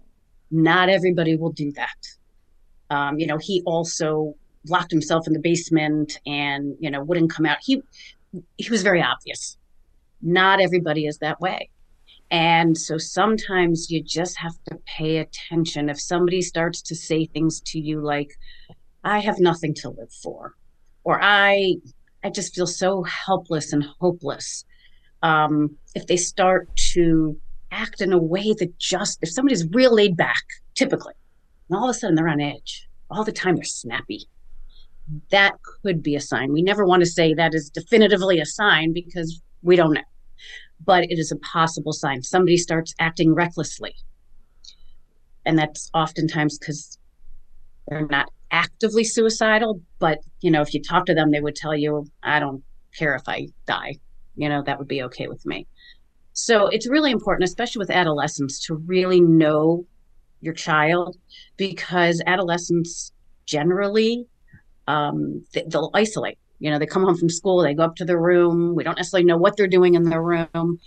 Not 0.51 0.89
everybody 0.89 1.37
will 1.37 1.53
do 1.53 1.73
that. 1.73 1.97
Um, 2.89 3.19
you 3.19 3.27
know, 3.27 3.39
he 3.39 3.63
also 3.67 4.37
locked 4.69 4.91
himself 4.91 5.27
in 5.27 5.33
the 5.33 5.39
basement 5.39 6.19
and 6.27 6.75
you 6.81 6.91
know 6.91 7.03
wouldn't 7.03 7.31
come 7.31 7.47
out 7.47 7.59
he 7.63 7.83
he 8.57 8.71
was 8.71 8.83
very 8.83 9.03
obvious 9.03 9.57
not 10.23 10.61
everybody 10.61 11.07
is 11.07 11.19
that 11.19 11.41
way 11.41 11.69
and 12.31 12.77
so 12.77 12.99
sometimes 12.99 13.91
you 13.91 14.03
just 14.03 14.37
have 14.39 14.55
to 14.69 14.77
pay 14.85 15.19
attention 15.19 15.89
if 15.89 16.01
somebody 16.01 16.43
starts 16.43 16.83
to 16.83 16.95
say 16.95 17.25
things 17.27 17.61
to 17.61 17.79
you 17.79 18.01
like 18.01 18.31
i 19.05 19.19
have 19.19 19.39
nothing 19.39 19.75
to 19.75 19.91
live 19.91 20.13
for 20.23 20.55
or 21.05 21.21
i 21.23 21.75
i 22.25 22.31
just 22.31 22.55
feel 22.55 22.67
so 22.67 23.03
helpless 23.03 23.73
and 23.73 23.85
hopeless 24.01 24.65
um, 25.23 25.77
if 25.95 26.07
they 26.07 26.17
start 26.17 26.69
to 26.77 27.37
act 27.73 28.01
in 28.01 28.13
a 28.13 28.19
way 28.19 28.55
that 28.59 28.79
just 28.79 29.19
if 29.23 29.31
somebody's 29.31 29.67
real 29.73 29.95
laid 29.95 30.17
back 30.17 30.43
typically 30.75 31.15
and 31.69 31.79
all 31.79 31.89
of 31.89 31.91
a 31.91 31.99
sudden 31.99 32.15
they're 32.15 32.29
on 32.29 32.41
edge 32.41 32.89
all 33.11 33.25
the 33.25 33.33
time 33.33 33.57
they're 33.57 33.65
snappy 33.65 34.29
that 35.31 35.55
could 35.83 36.03
be 36.03 36.17
a 36.17 36.21
sign. 36.21 36.53
We 36.53 36.63
never 36.63 36.85
want 36.85 37.01
to 37.01 37.07
say 37.07 37.35
that 37.35 37.55
is 37.55 37.71
definitively 37.71 38.41
a 38.41 38.47
sign 38.47 38.93
because 38.93 39.41
we 39.63 39.77
don't 39.77 39.95
know, 39.95 40.01
but 40.85 41.05
it 41.05 41.19
is 41.19 41.31
a 41.31 41.37
possible 41.37 41.93
sign. 41.93 42.23
Somebody 42.23 42.57
starts 42.57 42.95
acting 42.99 43.35
recklessly. 43.35 43.95
And 45.45 45.59
that's 45.59 45.91
oftentimes 45.95 46.59
because 46.59 46.99
they're 47.87 48.07
not 48.07 48.33
actively 48.51 49.05
suicidal, 49.05 49.81
but 49.99 50.19
you 50.41 50.51
know, 50.51 50.63
if 50.63 50.73
you 50.75 50.83
talk 50.83 51.07
to 51.07 51.15
them, 51.15 51.31
they 51.31 51.41
would 51.41 51.57
tell 51.57 51.75
you, 51.75 52.07
I 52.23 52.41
don't 52.41 52.63
care 52.97 53.15
if 53.15 53.23
I 53.27 53.49
die. 53.67 53.97
You 54.37 54.49
know, 54.49 54.63
that 54.63 54.79
would 54.79 54.89
be 54.89 55.03
okay 55.05 55.29
with 55.29 55.45
me. 55.47 55.67
So 56.33 56.69
it's 56.69 56.89
really 56.89 57.11
important, 57.11 57.49
especially 57.49 57.81
with 57.81 57.91
adolescents, 57.91 58.65
to 58.67 58.75
really 58.75 59.21
know 59.21 59.87
your 60.41 60.53
child 60.53 61.17
because 61.57 62.23
adolescents 62.27 63.13
generally 63.47 64.27
um, 64.87 65.45
they'll 65.53 65.91
isolate. 65.95 66.39
You 66.59 66.71
know, 66.71 66.79
they 66.79 66.87
come 66.87 67.05
home 67.05 67.17
from 67.17 67.29
school, 67.29 67.63
they 67.63 67.75
go 67.75 67.85
up 67.85 67.97
to 67.97 68.05
their 68.05 68.21
room. 68.21 68.75
We 68.75 68.85
don't 68.85 68.97
necessarily 68.97 69.25
know 69.25 69.37
what 69.37 69.57
they're 69.57 69.67
doing 69.67 69.95
in 69.95 70.05
their 70.05 70.23
room. 70.23 70.79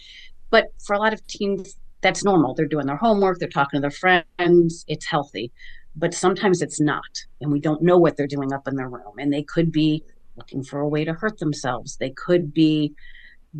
But 0.49 0.67
for 0.85 0.95
a 0.95 0.99
lot 0.99 1.13
of 1.13 1.25
teens, 1.27 1.75
that's 2.01 2.23
normal. 2.23 2.53
They're 2.53 2.65
doing 2.65 2.87
their 2.87 2.95
homework, 2.95 3.39
they're 3.39 3.49
talking 3.49 3.77
to 3.77 3.81
their 3.81 3.91
friends, 3.91 4.85
it's 4.87 5.05
healthy. 5.05 5.51
But 5.95 6.13
sometimes 6.13 6.61
it's 6.61 6.79
not. 6.79 7.25
And 7.41 7.51
we 7.51 7.59
don't 7.59 7.81
know 7.81 7.97
what 7.97 8.15
they're 8.17 8.27
doing 8.27 8.53
up 8.53 8.67
in 8.67 8.75
their 8.75 8.89
room. 8.89 9.13
And 9.19 9.33
they 9.33 9.43
could 9.43 9.71
be 9.71 10.03
looking 10.37 10.63
for 10.63 10.79
a 10.79 10.87
way 10.87 11.03
to 11.03 11.13
hurt 11.13 11.39
themselves. 11.39 11.97
They 11.97 12.11
could 12.11 12.53
be 12.53 12.93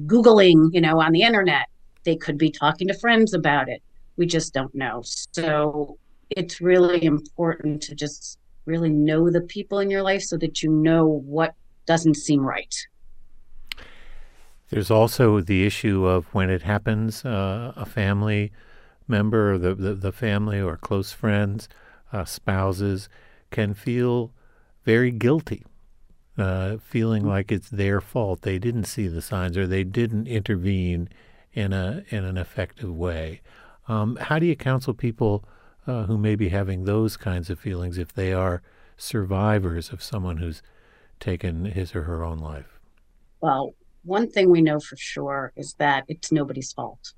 Googling, 0.06 0.70
you 0.74 0.82
know, 0.82 1.02
on 1.02 1.12
the 1.12 1.24
internet. 1.24 1.68
They 2.04 2.16
could 2.16 2.38
be 2.38 2.52
talking 2.52 2.88
to 2.88 2.94
friends 2.94 3.34
about 3.34 3.68
it. 3.68 3.82
We 4.18 4.26
just 4.26 4.54
don't 4.54 4.74
know. 4.74 5.02
So 5.04 5.98
it's 6.30 6.62
really 6.62 7.04
important 7.04 7.82
to 7.84 7.96
just 7.96 8.38
really 8.66 8.90
know 8.90 9.30
the 9.30 9.42
people 9.42 9.80
in 9.80 9.90
your 9.90 10.04
life 10.04 10.22
so 10.22 10.38
that 10.38 10.62
you 10.62 10.70
know 10.70 11.06
what 11.06 11.56
doesn't 11.86 12.16
seem 12.16 12.42
right. 12.46 12.76
There's 14.70 14.92
also 14.92 15.42
the 15.42 15.66
issue 15.66 16.06
of 16.06 16.28
when 16.28 16.50
it 16.52 16.62
happens, 16.62 17.26
uh, 17.26 17.74
a 17.76 17.86
family 17.86 18.52
member, 19.08 19.58
the, 19.58 19.74
the, 19.74 19.96
the 19.96 20.12
family 20.12 20.62
or 20.62 20.78
close 20.78 21.12
friends, 21.12 21.68
uh, 22.12 22.26
spouses 22.26 23.10
can 23.52 23.74
feel 23.74 24.32
very 24.84 25.12
guilty, 25.12 25.66
uh, 26.38 26.78
feeling 26.78 27.24
mm-hmm. 27.24 27.32
like 27.32 27.52
it's 27.52 27.70
their 27.70 28.02
fault. 28.02 28.42
They 28.42 28.60
didn't 28.60 28.86
see 28.86 29.08
the 29.08 29.22
signs 29.22 29.58
or 29.58 29.68
they 29.68 29.84
didn't 29.84 30.28
intervene 30.28 31.10
in 31.54 31.74
a 31.74 32.04
in 32.10 32.24
an 32.24 32.38
effective 32.38 32.96
way. 32.96 33.42
Um, 33.88 34.18
how 34.18 34.40
do 34.40 34.46
you 34.46 34.56
counsel 34.56 34.94
people 34.94 35.44
uh, 35.88 36.04
who 36.04 36.18
may 36.18 36.36
be 36.36 36.50
having 36.50 36.86
those 36.86 37.18
kinds 37.18 37.50
of 37.50 37.60
feelings 37.60 37.98
if 37.98 38.14
they 38.14 38.34
are 38.34 38.62
survivors 38.98 39.92
of 39.92 40.04
someone 40.04 40.38
who's 40.38 40.62
taken 41.20 41.66
his 41.66 41.96
or 41.96 42.04
her 42.04 42.24
own 42.24 42.38
life? 42.38 42.80
Well, 43.42 43.74
one 44.04 44.30
thing 44.30 44.50
we 44.50 44.62
know 44.62 44.80
for 44.80 44.98
sure 44.98 45.52
is 45.56 45.74
that 45.80 46.06
it's 46.08 46.32
nobody's 46.32 46.72
fault. 46.72 47.14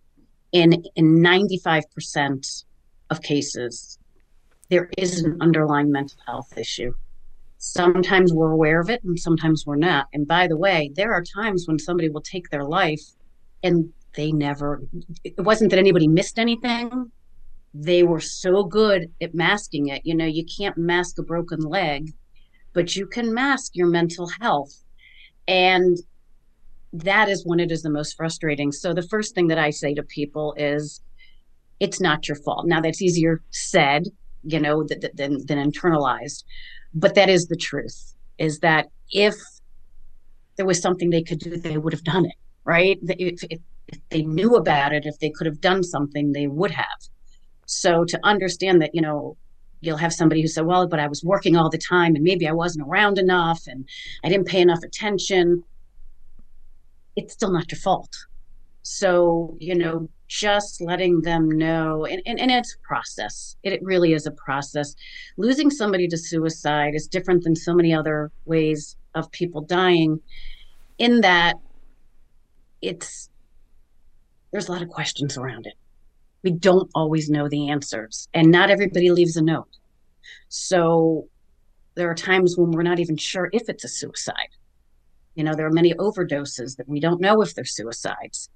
In 0.51 0.83
in 0.95 1.17
95% 1.19 2.65
of 3.09 3.21
cases, 3.21 3.99
there 4.71 4.89
is 4.97 5.21
an 5.21 5.37
underlying 5.41 5.91
mental 5.91 6.17
health 6.25 6.57
issue. 6.57 6.93
Sometimes 7.57 8.33
we're 8.33 8.51
aware 8.51 8.79
of 8.79 8.89
it 8.89 9.03
and 9.03 9.19
sometimes 9.19 9.65
we're 9.67 9.75
not. 9.75 10.07
And 10.13 10.25
by 10.25 10.47
the 10.47 10.57
way, 10.57 10.91
there 10.95 11.13
are 11.13 11.21
times 11.21 11.67
when 11.67 11.77
somebody 11.77 12.09
will 12.09 12.21
take 12.21 12.49
their 12.49 12.63
life 12.63 13.01
and 13.61 13.91
they 14.15 14.31
never, 14.31 14.81
it 15.25 15.39
wasn't 15.41 15.71
that 15.71 15.79
anybody 15.79 16.07
missed 16.07 16.39
anything. 16.39 17.11
They 17.73 18.03
were 18.03 18.21
so 18.21 18.63
good 18.63 19.11
at 19.21 19.35
masking 19.35 19.89
it. 19.89 20.03
You 20.05 20.15
know, 20.15 20.25
you 20.25 20.45
can't 20.45 20.77
mask 20.77 21.19
a 21.19 21.23
broken 21.23 21.59
leg, 21.59 22.13
but 22.73 22.95
you 22.95 23.05
can 23.05 23.33
mask 23.33 23.75
your 23.75 23.87
mental 23.87 24.29
health. 24.39 24.73
And 25.49 25.97
that 26.93 27.27
is 27.27 27.45
when 27.45 27.59
it 27.59 27.71
is 27.71 27.81
the 27.81 27.89
most 27.89 28.15
frustrating. 28.15 28.71
So 28.71 28.93
the 28.93 29.07
first 29.07 29.35
thing 29.35 29.47
that 29.47 29.59
I 29.59 29.69
say 29.69 29.93
to 29.95 30.03
people 30.03 30.53
is, 30.57 31.01
it's 31.81 31.99
not 31.99 32.29
your 32.29 32.37
fault. 32.37 32.67
Now 32.67 32.79
that's 32.79 33.01
easier 33.01 33.41
said 33.49 34.05
you 34.43 34.59
know, 34.59 34.83
th- 34.83 35.01
th- 35.01 35.13
than, 35.13 35.45
than 35.45 35.71
internalized. 35.71 36.43
But 36.93 37.15
that 37.15 37.29
is 37.29 37.47
the 37.47 37.55
truth 37.55 38.13
is 38.37 38.59
that 38.59 38.87
if 39.11 39.35
there 40.57 40.65
was 40.65 40.81
something 40.81 41.09
they 41.09 41.23
could 41.23 41.39
do, 41.39 41.57
they 41.57 41.77
would 41.77 41.93
have 41.93 42.03
done 42.03 42.25
it, 42.25 42.35
right? 42.65 42.99
If, 43.03 43.43
if, 43.49 43.59
if 43.87 43.99
they 44.09 44.23
knew 44.23 44.55
about 44.55 44.93
it, 44.93 45.05
if 45.05 45.19
they 45.19 45.29
could 45.29 45.47
have 45.47 45.61
done 45.61 45.83
something, 45.83 46.31
they 46.31 46.47
would 46.47 46.71
have. 46.71 46.87
So 47.65 48.03
to 48.05 48.19
understand 48.23 48.81
that, 48.81 48.91
you 48.93 49.01
know, 49.01 49.37
you'll 49.81 49.97
have 49.97 50.13
somebody 50.13 50.41
who 50.41 50.47
said, 50.47 50.65
well, 50.65 50.87
but 50.87 50.99
I 50.99 51.07
was 51.07 51.23
working 51.23 51.55
all 51.55 51.69
the 51.69 51.77
time 51.77 52.15
and 52.15 52.23
maybe 52.23 52.47
I 52.47 52.51
wasn't 52.51 52.87
around 52.87 53.17
enough 53.17 53.61
and 53.67 53.87
I 54.23 54.29
didn't 54.29 54.47
pay 54.47 54.61
enough 54.61 54.83
attention. 54.83 55.63
It's 57.15 57.33
still 57.33 57.51
not 57.51 57.71
your 57.71 57.79
fault. 57.79 58.13
So, 58.83 59.57
you 59.59 59.75
know, 59.75 60.09
just 60.31 60.79
letting 60.79 61.21
them 61.23 61.49
know 61.49 62.05
and, 62.05 62.21
and, 62.25 62.39
and 62.39 62.49
it's 62.49 62.73
a 62.73 62.87
process. 62.87 63.57
It, 63.63 63.73
it 63.73 63.83
really 63.83 64.13
is 64.13 64.25
a 64.25 64.31
process. 64.31 64.95
Losing 65.35 65.69
somebody 65.69 66.07
to 66.07 66.17
suicide 66.17 66.95
is 66.95 67.05
different 67.05 67.43
than 67.43 67.53
so 67.53 67.73
many 67.73 67.93
other 67.93 68.31
ways 68.45 68.95
of 69.13 69.29
people 69.31 69.59
dying 69.59 70.21
in 70.99 71.19
that 71.19 71.55
it's 72.81 73.29
there's 74.53 74.69
a 74.69 74.71
lot 74.71 74.81
of 74.81 74.87
questions 74.87 75.37
around 75.37 75.67
it. 75.67 75.73
We 76.43 76.51
don't 76.51 76.89
always 76.95 77.29
know 77.29 77.49
the 77.49 77.69
answers 77.69 78.29
and 78.33 78.49
not 78.49 78.69
everybody 78.69 79.11
leaves 79.11 79.35
a 79.35 79.41
note. 79.41 79.77
So 80.47 81.27
there 81.95 82.09
are 82.09 82.15
times 82.15 82.57
when 82.57 82.71
we're 82.71 82.83
not 82.83 82.99
even 82.99 83.17
sure 83.17 83.49
if 83.51 83.67
it's 83.67 83.83
a 83.83 83.89
suicide. 83.89 84.55
You 85.35 85.43
know 85.43 85.55
there 85.55 85.67
are 85.67 85.73
many 85.73 85.93
overdoses 85.95 86.77
that 86.77 86.87
we 86.87 87.01
don't 87.01 87.19
know 87.19 87.41
if 87.41 87.53
they're 87.53 87.65
suicides. 87.65 88.49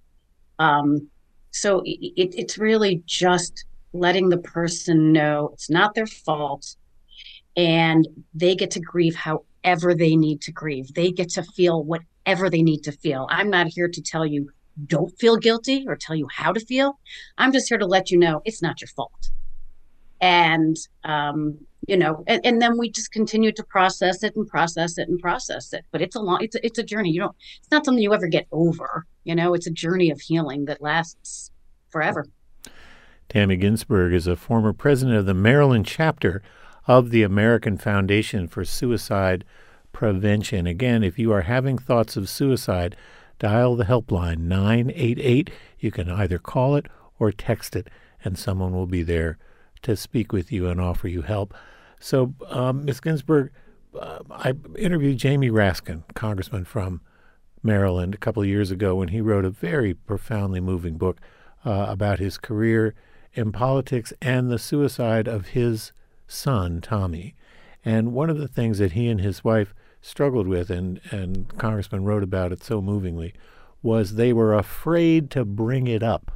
Um, 0.57 1.09
so 1.55 1.81
it, 1.85 2.35
it's 2.35 2.57
really 2.57 3.01
just 3.05 3.63
letting 3.93 4.27
the 4.27 4.37
person 4.37 5.13
know 5.13 5.51
it's 5.53 5.69
not 5.69 5.95
their 5.95 6.05
fault 6.05 6.75
and 7.55 8.05
they 8.33 8.55
get 8.55 8.71
to 8.71 8.81
grieve 8.81 9.15
however 9.15 9.95
they 9.95 10.17
need 10.17 10.41
to 10.41 10.51
grieve. 10.51 10.93
They 10.93 11.11
get 11.11 11.29
to 11.29 11.43
feel 11.43 11.81
whatever 11.85 12.49
they 12.49 12.61
need 12.61 12.81
to 12.83 12.91
feel. 12.91 13.25
I'm 13.29 13.49
not 13.49 13.67
here 13.67 13.87
to 13.87 14.01
tell 14.01 14.25
you 14.25 14.49
don't 14.87 15.17
feel 15.17 15.37
guilty 15.37 15.85
or 15.87 15.95
tell 15.95 16.17
you 16.17 16.27
how 16.29 16.51
to 16.51 16.59
feel. 16.59 16.99
I'm 17.37 17.53
just 17.53 17.69
here 17.69 17.77
to 17.77 17.85
let 17.85 18.11
you 18.11 18.17
know 18.17 18.41
it's 18.43 18.61
not 18.61 18.81
your 18.81 18.89
fault. 18.89 19.29
And 20.19 20.75
um, 21.05 21.57
you 21.87 21.97
know, 21.97 22.23
and, 22.27 22.45
and, 22.45 22.61
then 22.61 22.77
we 22.77 22.89
just 22.89 23.11
continue 23.11 23.51
to 23.51 23.63
process 23.63 24.23
it 24.23 24.35
and 24.35 24.47
process 24.47 24.97
it 24.97 25.07
and 25.07 25.19
process 25.19 25.71
it. 25.73 25.85
But 25.91 26.01
it's 26.01 26.15
a 26.15 26.19
long, 26.19 26.43
it's 26.43 26.55
a, 26.55 26.65
it's 26.65 26.79
a 26.79 26.83
journey. 26.83 27.11
You 27.11 27.21
don't, 27.21 27.35
it's 27.59 27.71
not 27.71 27.85
something 27.85 28.01
you 28.01 28.13
ever 28.13 28.27
get 28.27 28.47
over. 28.51 29.05
You 29.23 29.35
know, 29.35 29.53
it's 29.53 29.67
a 29.67 29.71
journey 29.71 30.09
of 30.09 30.21
healing 30.21 30.65
that 30.65 30.81
lasts 30.81 31.51
forever. 31.89 32.25
Tammi 33.29 33.55
Ginsberg 33.55 34.13
is 34.13 34.27
a 34.27 34.35
former 34.35 34.73
president 34.73 35.17
of 35.17 35.25
the 35.25 35.33
Maryland 35.33 35.85
chapter 35.85 36.41
of 36.87 37.09
the 37.09 37.23
American 37.23 37.77
Foundation 37.77 38.47
for 38.47 38.63
Suicide 38.63 39.43
Prevention. 39.91 40.67
Again, 40.67 41.03
if 41.03 41.17
you 41.17 41.31
are 41.31 41.41
having 41.41 41.77
thoughts 41.77 42.17
of 42.17 42.29
suicide, 42.29 42.95
dial 43.39 43.75
the 43.75 43.85
helpline 43.85 44.39
988. 44.39 45.49
You 45.79 45.91
can 45.91 46.09
either 46.09 46.37
call 46.37 46.75
it 46.75 46.87
or 47.19 47.31
text 47.31 47.75
it, 47.75 47.89
and 48.23 48.37
someone 48.37 48.73
will 48.73 48.87
be 48.87 49.03
there 49.03 49.37
to 49.81 49.95
speak 49.95 50.31
with 50.31 50.51
you 50.51 50.67
and 50.67 50.79
offer 50.81 51.07
you 51.07 51.21
help. 51.21 51.53
So, 52.05 52.35
um, 52.49 52.85
Ms. 52.85 52.99
Ginsberg, 52.99 53.49
uh, 53.99 54.19
I 54.29 54.53
interviewed 54.77 55.17
Jamie 55.17 55.49
Raskin, 55.49 56.03
congressman 56.13 56.63
from 56.63 57.01
Maryland, 57.63 58.13
a 58.13 58.19
couple 58.19 58.43
of 58.43 58.47
years 58.47 58.69
ago 58.69 58.93
when 58.93 59.07
he 59.07 59.21
wrote 59.21 59.43
a 59.43 59.49
very 59.49 59.95
profoundly 59.95 60.59
moving 60.59 60.99
book 60.99 61.19
uh, 61.65 61.87
about 61.89 62.19
his 62.19 62.37
career 62.37 62.93
in 63.33 63.51
politics 63.51 64.13
and 64.21 64.51
the 64.51 64.59
suicide 64.59 65.27
of 65.27 65.47
his 65.47 65.93
son, 66.27 66.79
Tommy. 66.79 67.33
And 67.83 68.13
one 68.13 68.29
of 68.29 68.37
the 68.37 68.47
things 68.47 68.77
that 68.77 68.91
he 68.91 69.07
and 69.07 69.19
his 69.19 69.43
wife 69.43 69.73
struggled 69.99 70.47
with, 70.47 70.69
and, 70.69 71.01
and 71.09 71.57
Congressman 71.57 72.05
wrote 72.05 72.21
about 72.21 72.51
it 72.51 72.63
so 72.63 72.83
movingly, 72.83 73.33
was 73.81 74.13
they 74.13 74.31
were 74.31 74.53
afraid 74.53 75.31
to 75.31 75.43
bring 75.43 75.87
it 75.87 76.03
up 76.03 76.31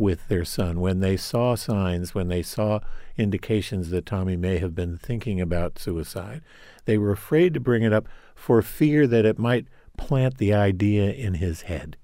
with 0.00 0.26
their 0.28 0.44
son 0.46 0.80
when 0.80 1.00
they 1.00 1.16
saw 1.16 1.54
signs, 1.54 2.14
when 2.14 2.28
they 2.28 2.42
saw 2.42 2.80
indications 3.18 3.90
that 3.90 4.06
Tommy 4.06 4.36
may 4.36 4.58
have 4.58 4.74
been 4.74 4.96
thinking 4.96 5.40
about 5.40 5.78
suicide. 5.78 6.40
They 6.86 6.96
were 6.96 7.12
afraid 7.12 7.52
to 7.54 7.60
bring 7.60 7.82
it 7.82 7.92
up 7.92 8.08
for 8.34 8.62
fear 8.62 9.06
that 9.06 9.26
it 9.26 9.38
might 9.38 9.66
plant 9.98 10.38
the 10.38 10.54
idea 10.54 11.12
in 11.12 11.34
his 11.34 11.62
head. 11.62 11.98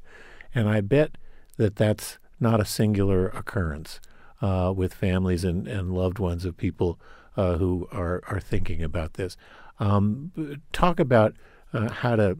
And 0.54 0.68
I 0.68 0.82
bet 0.82 1.16
that 1.56 1.76
that's 1.76 2.18
not 2.38 2.60
a 2.60 2.66
singular 2.66 3.28
occurrence 3.28 3.98
uh, 4.42 4.72
with 4.76 4.92
families 4.92 5.42
and, 5.42 5.66
and 5.66 5.94
loved 5.94 6.18
ones 6.18 6.44
of 6.44 6.58
people 6.58 7.00
uh, 7.34 7.56
who 7.56 7.88
are, 7.90 8.22
are 8.28 8.40
thinking 8.40 8.82
about 8.82 9.14
this. 9.14 9.38
Um, 9.80 10.32
talk 10.72 11.00
about 11.00 11.34
uh, 11.72 11.88
how 11.90 12.16
to 12.16 12.38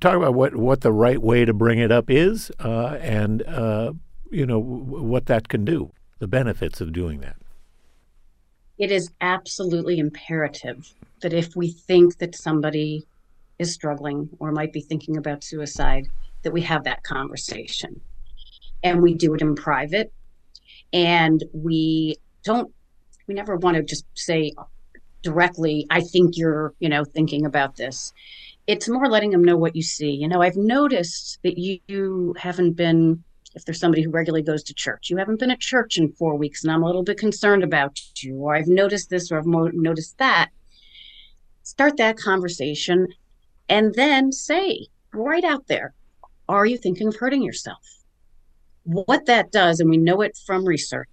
talk 0.00 0.16
about 0.16 0.34
what, 0.34 0.56
what 0.56 0.80
the 0.80 0.92
right 0.92 1.20
way 1.20 1.44
to 1.44 1.52
bring 1.52 1.78
it 1.78 1.92
up 1.92 2.08
is 2.08 2.50
uh, 2.60 2.98
and 3.00 3.42
uh, 3.46 3.92
you 4.30 4.46
know 4.46 4.58
what 4.58 5.26
that 5.26 5.48
can 5.48 5.64
do 5.64 5.92
the 6.18 6.28
benefits 6.28 6.80
of 6.80 6.92
doing 6.92 7.20
that. 7.20 7.36
It 8.78 8.90
is 8.90 9.10
absolutely 9.20 9.98
imperative 9.98 10.94
that 11.20 11.32
if 11.32 11.56
we 11.56 11.70
think 11.70 12.18
that 12.18 12.36
somebody 12.36 13.04
is 13.58 13.72
struggling 13.72 14.28
or 14.38 14.52
might 14.52 14.72
be 14.72 14.80
thinking 14.80 15.16
about 15.16 15.44
suicide 15.44 16.06
that 16.42 16.52
we 16.52 16.60
have 16.62 16.84
that 16.84 17.02
conversation. 17.02 18.00
And 18.82 19.02
we 19.02 19.14
do 19.14 19.34
it 19.34 19.42
in 19.42 19.54
private. 19.54 20.12
And 20.92 21.42
we 21.52 22.16
don't 22.44 22.72
we 23.26 23.34
never 23.34 23.56
want 23.56 23.76
to 23.76 23.82
just 23.82 24.04
say 24.14 24.52
directly 25.22 25.86
i 25.90 26.00
think 26.00 26.36
you're 26.36 26.74
you 26.80 26.88
know 26.88 27.04
thinking 27.04 27.46
about 27.46 27.76
this 27.76 28.12
it's 28.72 28.88
more 28.88 29.08
letting 29.08 29.30
them 29.30 29.44
know 29.44 29.56
what 29.56 29.76
you 29.76 29.82
see. 29.82 30.10
You 30.10 30.28
know, 30.28 30.40
I've 30.40 30.56
noticed 30.56 31.38
that 31.44 31.58
you, 31.58 31.78
you 31.88 32.34
haven't 32.38 32.72
been, 32.72 33.22
if 33.54 33.64
there's 33.64 33.78
somebody 33.78 34.02
who 34.02 34.10
regularly 34.10 34.42
goes 34.42 34.62
to 34.64 34.74
church, 34.74 35.10
you 35.10 35.18
haven't 35.18 35.38
been 35.38 35.50
at 35.50 35.60
church 35.60 35.98
in 35.98 36.12
four 36.12 36.36
weeks, 36.36 36.64
and 36.64 36.72
I'm 36.72 36.82
a 36.82 36.86
little 36.86 37.02
bit 37.02 37.18
concerned 37.18 37.62
about 37.62 38.00
you, 38.22 38.36
or 38.36 38.56
I've 38.56 38.66
noticed 38.66 39.10
this, 39.10 39.30
or 39.30 39.38
I've 39.38 39.46
mo- 39.46 39.70
noticed 39.74 40.16
that. 40.18 40.48
Start 41.62 41.98
that 41.98 42.16
conversation 42.16 43.08
and 43.68 43.94
then 43.94 44.32
say 44.32 44.86
right 45.12 45.44
out 45.44 45.66
there, 45.66 45.94
are 46.48 46.66
you 46.66 46.78
thinking 46.78 47.08
of 47.08 47.16
hurting 47.16 47.42
yourself? 47.42 47.84
What 48.84 49.26
that 49.26 49.52
does, 49.52 49.80
and 49.80 49.90
we 49.90 49.98
know 49.98 50.22
it 50.22 50.36
from 50.46 50.64
research, 50.64 51.08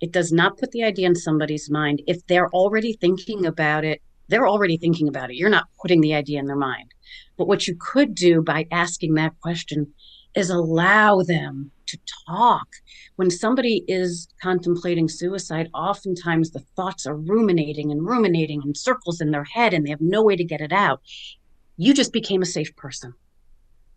it 0.00 0.12
does 0.12 0.32
not 0.32 0.58
put 0.58 0.70
the 0.70 0.84
idea 0.84 1.06
in 1.06 1.16
somebody's 1.16 1.70
mind. 1.70 2.02
If 2.06 2.26
they're 2.26 2.50
already 2.50 2.92
thinking 2.92 3.46
about 3.46 3.84
it, 3.84 4.00
They're 4.30 4.48
already 4.48 4.76
thinking 4.76 5.08
about 5.08 5.30
it. 5.30 5.36
You're 5.36 5.50
not 5.50 5.68
putting 5.82 6.00
the 6.00 6.14
idea 6.14 6.38
in 6.38 6.46
their 6.46 6.56
mind. 6.56 6.92
But 7.36 7.48
what 7.48 7.66
you 7.66 7.76
could 7.78 8.14
do 8.14 8.42
by 8.42 8.66
asking 8.70 9.14
that 9.14 9.38
question 9.40 9.92
is 10.34 10.50
allow 10.50 11.22
them 11.22 11.72
to 11.86 11.98
talk. 12.28 12.68
When 13.16 13.30
somebody 13.30 13.84
is 13.88 14.28
contemplating 14.40 15.08
suicide, 15.08 15.68
oftentimes 15.74 16.50
the 16.50 16.64
thoughts 16.76 17.06
are 17.06 17.16
ruminating 17.16 17.90
and 17.90 18.06
ruminating 18.06 18.62
in 18.64 18.74
circles 18.74 19.20
in 19.20 19.32
their 19.32 19.44
head 19.44 19.74
and 19.74 19.84
they 19.84 19.90
have 19.90 20.00
no 20.00 20.22
way 20.22 20.36
to 20.36 20.44
get 20.44 20.60
it 20.60 20.72
out. 20.72 21.00
You 21.76 21.92
just 21.92 22.12
became 22.12 22.42
a 22.42 22.46
safe 22.46 22.74
person. 22.76 23.14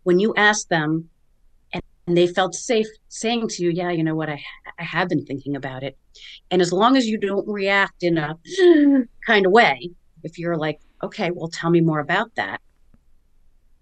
When 0.02 0.18
you 0.18 0.34
ask 0.36 0.68
them 0.68 1.08
and, 1.72 1.82
and 2.06 2.16
they 2.16 2.26
felt 2.26 2.54
safe 2.54 2.88
saying 3.08 3.48
to 3.50 3.62
you, 3.62 3.70
Yeah, 3.70 3.90
you 3.90 4.02
know 4.02 4.16
what, 4.16 4.28
I, 4.28 4.42
I 4.78 4.82
have 4.82 5.08
been 5.08 5.24
thinking 5.24 5.54
about 5.54 5.84
it. 5.84 5.96
And 6.50 6.60
as 6.60 6.72
long 6.72 6.96
as 6.96 7.06
you 7.06 7.18
don't 7.18 7.46
react 7.46 8.02
in 8.02 8.18
a 8.18 8.36
kind 9.26 9.46
of 9.46 9.52
way, 9.52 9.90
if 10.24 10.38
you're 10.38 10.56
like, 10.56 10.80
Okay, 11.02 11.30
well, 11.30 11.48
tell 11.48 11.70
me 11.70 11.80
more 11.80 12.00
about 12.00 12.34
that, 12.36 12.60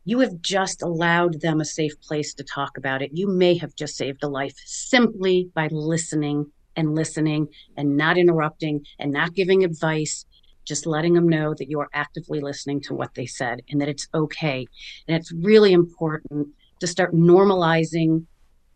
you 0.04 0.20
have 0.20 0.40
just 0.40 0.82
allowed 0.82 1.40
them 1.40 1.60
a 1.60 1.64
safe 1.64 2.00
place 2.00 2.34
to 2.34 2.44
talk 2.44 2.76
about 2.76 3.02
it. 3.02 3.10
You 3.12 3.28
may 3.28 3.56
have 3.58 3.74
just 3.76 3.96
saved 3.96 4.22
a 4.24 4.28
life 4.28 4.54
simply 4.64 5.50
by 5.54 5.68
listening 5.70 6.46
and 6.74 6.94
listening 6.94 7.46
and 7.76 7.96
not 7.96 8.18
interrupting 8.18 8.84
and 8.98 9.12
not 9.12 9.34
giving 9.34 9.62
advice, 9.62 10.24
just 10.64 10.86
letting 10.86 11.14
them 11.14 11.28
know 11.28 11.54
that 11.54 11.68
you 11.68 11.78
are 11.80 11.88
actively 11.92 12.40
listening 12.40 12.80
to 12.82 12.94
what 12.94 13.14
they 13.14 13.26
said 13.26 13.60
and 13.70 13.80
that 13.80 13.88
it's 13.88 14.08
okay. 14.14 14.66
And 15.06 15.16
it's 15.16 15.32
really 15.32 15.72
important 15.72 16.48
to 16.80 16.86
start 16.86 17.14
normalizing 17.14 18.26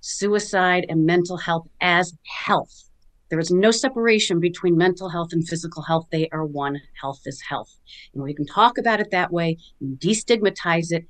suicide 0.00 0.86
and 0.88 1.06
mental 1.06 1.38
health 1.38 1.66
as 1.80 2.14
health. 2.24 2.85
There 3.28 3.40
is 3.40 3.50
no 3.50 3.70
separation 3.70 4.38
between 4.38 4.76
mental 4.76 5.08
health 5.08 5.32
and 5.32 5.46
physical 5.46 5.82
health. 5.82 6.06
They 6.10 6.28
are 6.30 6.44
one. 6.44 6.80
Health 7.00 7.22
is 7.26 7.40
health. 7.40 7.76
And 8.14 8.22
we 8.22 8.34
can 8.34 8.46
talk 8.46 8.78
about 8.78 9.00
it 9.00 9.10
that 9.10 9.32
way, 9.32 9.58
destigmatize 9.82 10.92
it, 10.92 11.06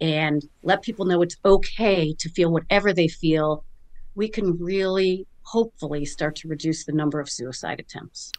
and 0.00 0.44
let 0.62 0.82
people 0.82 1.06
know 1.06 1.22
it's 1.22 1.36
okay 1.44 2.14
to 2.14 2.28
feel 2.28 2.52
whatever 2.52 2.92
they 2.92 3.08
feel. 3.08 3.64
We 4.14 4.28
can 4.28 4.58
really, 4.58 5.26
hopefully, 5.42 6.04
start 6.04 6.36
to 6.36 6.48
reduce 6.48 6.84
the 6.84 6.92
number 6.92 7.18
of 7.20 7.28
suicide 7.28 7.80
attempts. 7.80 8.32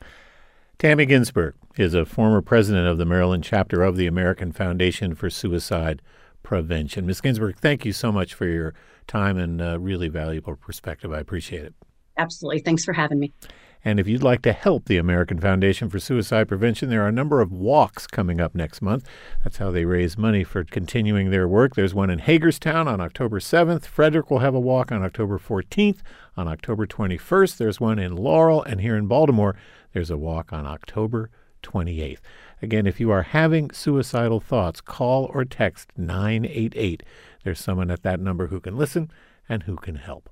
Tammi 0.80 1.06
Ginsberg 1.06 1.56
is 1.76 1.94
a 1.94 2.06
former 2.06 2.42
president 2.42 2.88
of 2.88 2.98
the 2.98 3.06
Maryland 3.06 3.44
chapter 3.44 3.82
of 3.84 3.98
the 3.98 4.08
American 4.08 4.52
Foundation 4.52 5.16
for 5.16 5.30
Suicide 5.30 6.02
Prevention. 6.44 7.06
Ms. 7.06 7.20
Ginsberg, 7.20 7.58
thank 7.58 7.84
you 7.84 7.92
so 7.92 8.12
much 8.12 8.34
for 8.34 8.46
your 8.46 8.74
time 9.08 9.38
and 9.38 9.62
uh, 9.62 9.80
really 9.80 10.08
valuable 10.08 10.56
perspective. 10.56 11.12
I 11.12 11.20
appreciate 11.20 11.66
it. 11.66 11.74
Absolutely. 12.18 12.60
Thanks 12.60 12.84
for 12.84 12.94
having 12.94 13.20
me. 13.20 13.34
And 13.86 14.00
if 14.00 14.08
you'd 14.08 14.24
like 14.24 14.42
to 14.42 14.54
help 14.54 14.86
the 14.86 14.98
American 14.98 15.40
Foundation 15.40 15.90
for 15.90 16.00
Suicide 16.00 16.48
Prevention, 16.48 16.90
there 16.90 17.04
are 17.04 17.08
a 17.08 17.12
number 17.12 17.42
of 17.42 17.52
walks 17.52 18.08
coming 18.08 18.42
up 18.42 18.56
next 18.56 18.82
month. 18.82 19.08
That's 19.44 19.58
how 19.58 19.72
they 19.72 19.86
raise 19.86 20.18
money 20.18 20.44
for 20.44 20.64
continuing 20.64 21.30
their 21.30 21.48
work. 21.48 21.76
There's 21.76 21.94
one 21.94 22.10
in 22.10 22.20
Hagerstown 22.20 22.88
on 22.88 23.00
October 23.00 23.40
7th. 23.40 23.86
Frederick 23.86 24.30
will 24.30 24.40
have 24.40 24.56
a 24.56 24.60
walk 24.60 24.92
on 24.92 25.04
October 25.04 25.38
14th. 25.38 26.00
On 26.36 26.48
October 26.48 26.86
21st, 26.86 27.58
there's 27.58 27.80
one 27.80 28.00
in 28.00 28.16
Laurel. 28.16 28.64
And 28.64 28.82
here 28.82 28.98
in 28.98 29.08
Baltimore, 29.08 29.56
there's 29.94 30.12
a 30.12 30.18
walk 30.18 30.52
on 30.52 30.66
October 30.66 31.30
28th. 31.64 32.20
Again, 32.62 32.88
if 32.88 33.00
you 33.00 33.12
are 33.12 33.24
having 33.24 33.72
suicidal 33.72 34.40
thoughts, 34.40 34.82
call 34.82 35.30
or 35.34 35.46
text 35.46 35.92
988. 35.96 37.04
There's 37.44 37.60
someone 37.60 37.92
at 37.92 38.04
that 38.04 38.20
number 38.20 38.48
who 38.48 38.60
can 38.60 38.76
listen 38.76 39.12
and 39.48 39.64
who 39.64 39.76
can 39.76 39.96
help. 39.96 40.30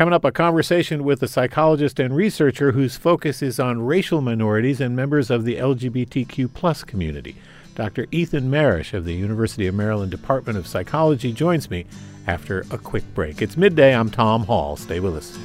Coming 0.00 0.14
up, 0.14 0.24
a 0.24 0.32
conversation 0.32 1.04
with 1.04 1.22
a 1.22 1.28
psychologist 1.28 2.00
and 2.00 2.16
researcher 2.16 2.72
whose 2.72 2.96
focus 2.96 3.42
is 3.42 3.60
on 3.60 3.84
racial 3.84 4.22
minorities 4.22 4.80
and 4.80 4.96
members 4.96 5.28
of 5.28 5.44
the 5.44 5.56
LGBTQ 5.56 6.54
plus 6.54 6.82
community. 6.84 7.36
Dr. 7.74 8.06
Ethan 8.10 8.50
Mereish 8.50 8.94
of 8.94 9.04
the 9.04 9.12
University 9.12 9.66
of 9.66 9.74
Maryland 9.74 10.10
Department 10.10 10.56
of 10.56 10.66
Psychology 10.66 11.34
joins 11.34 11.68
me 11.68 11.84
after 12.26 12.60
a 12.70 12.78
quick 12.78 13.04
break. 13.12 13.42
It's 13.42 13.58
midday. 13.58 13.94
I'm 13.94 14.08
Tom 14.08 14.44
Hall. 14.44 14.74
Stay 14.74 15.00
with 15.00 15.16
us. 15.16 15.38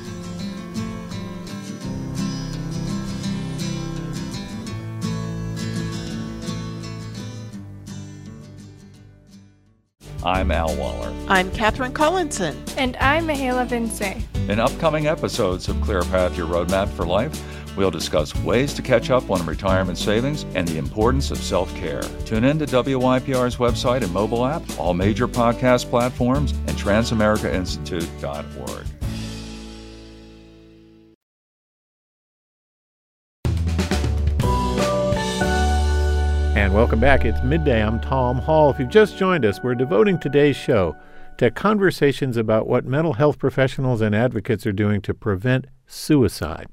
I'm 10.25 10.49
Al 10.49 10.75
Waller. 10.75 11.13
I'm 11.27 11.51
Katherine 11.51 11.93
Collinson. 11.93 12.57
And 12.77 12.97
I'm 12.97 13.27
Mahela 13.27 13.67
Vince. 13.67 14.01
In 14.49 14.59
upcoming 14.59 15.05
episodes 15.05 15.69
of 15.69 15.79
Clear 15.81 16.01
Path 16.01 16.35
Your 16.35 16.47
Roadmap 16.47 16.89
for 16.89 17.05
Life, 17.05 17.77
we'll 17.77 17.91
discuss 17.91 18.35
ways 18.37 18.73
to 18.73 18.81
catch 18.81 19.11
up 19.11 19.29
on 19.29 19.45
retirement 19.45 19.99
savings 19.99 20.47
and 20.55 20.67
the 20.67 20.79
importance 20.79 21.29
of 21.29 21.37
self 21.37 21.71
care. 21.75 22.01
Tune 22.25 22.43
in 22.43 22.57
to 22.57 22.65
WYPR's 22.65 23.57
website 23.57 24.01
and 24.01 24.11
mobile 24.11 24.47
app, 24.47 24.63
all 24.79 24.95
major 24.95 25.27
podcast 25.27 25.91
platforms, 25.91 26.53
and 26.53 26.71
transamericainstitute.org. 26.71 28.94
welcome 36.75 36.99
back. 36.99 37.23
It's 37.23 37.41
midday. 37.41 37.81
I'm 37.81 38.01
Tom 38.01 38.37
Hall. 38.37 38.69
If 38.69 38.79
you've 38.79 38.89
just 38.89 39.17
joined 39.17 39.45
us, 39.45 39.63
we're 39.63 39.75
devoting 39.75 40.19
today's 40.19 40.57
show 40.57 40.93
to 41.37 41.49
conversations 41.49 42.35
about 42.35 42.67
what 42.67 42.83
mental 42.83 43.13
health 43.13 43.39
professionals 43.39 44.01
and 44.01 44.13
advocates 44.13 44.67
are 44.67 44.73
doing 44.73 44.99
to 45.03 45.13
prevent 45.13 45.67
suicide. 45.87 46.67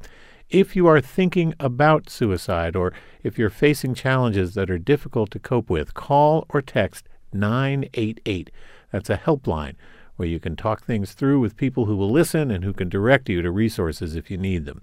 If 0.50 0.74
you 0.74 0.88
are 0.88 1.00
thinking 1.00 1.54
about 1.60 2.10
suicide 2.10 2.74
or 2.74 2.92
if 3.22 3.38
you're 3.38 3.48
facing 3.48 3.94
challenges 3.94 4.54
that 4.54 4.70
are 4.70 4.78
difficult 4.78 5.30
to 5.30 5.38
cope 5.38 5.70
with, 5.70 5.94
call 5.94 6.46
or 6.48 6.60
text 6.60 7.08
988. 7.32 8.50
That's 8.90 9.08
a 9.08 9.18
helpline 9.18 9.76
where 10.16 10.26
you 10.26 10.40
can 10.40 10.56
talk 10.56 10.84
things 10.84 11.12
through 11.12 11.38
with 11.38 11.56
people 11.56 11.86
who 11.86 11.96
will 11.96 12.10
listen 12.10 12.50
and 12.50 12.64
who 12.64 12.72
can 12.72 12.88
direct 12.88 13.28
you 13.28 13.40
to 13.40 13.52
resources 13.52 14.16
if 14.16 14.32
you 14.32 14.36
need 14.36 14.64
them. 14.64 14.82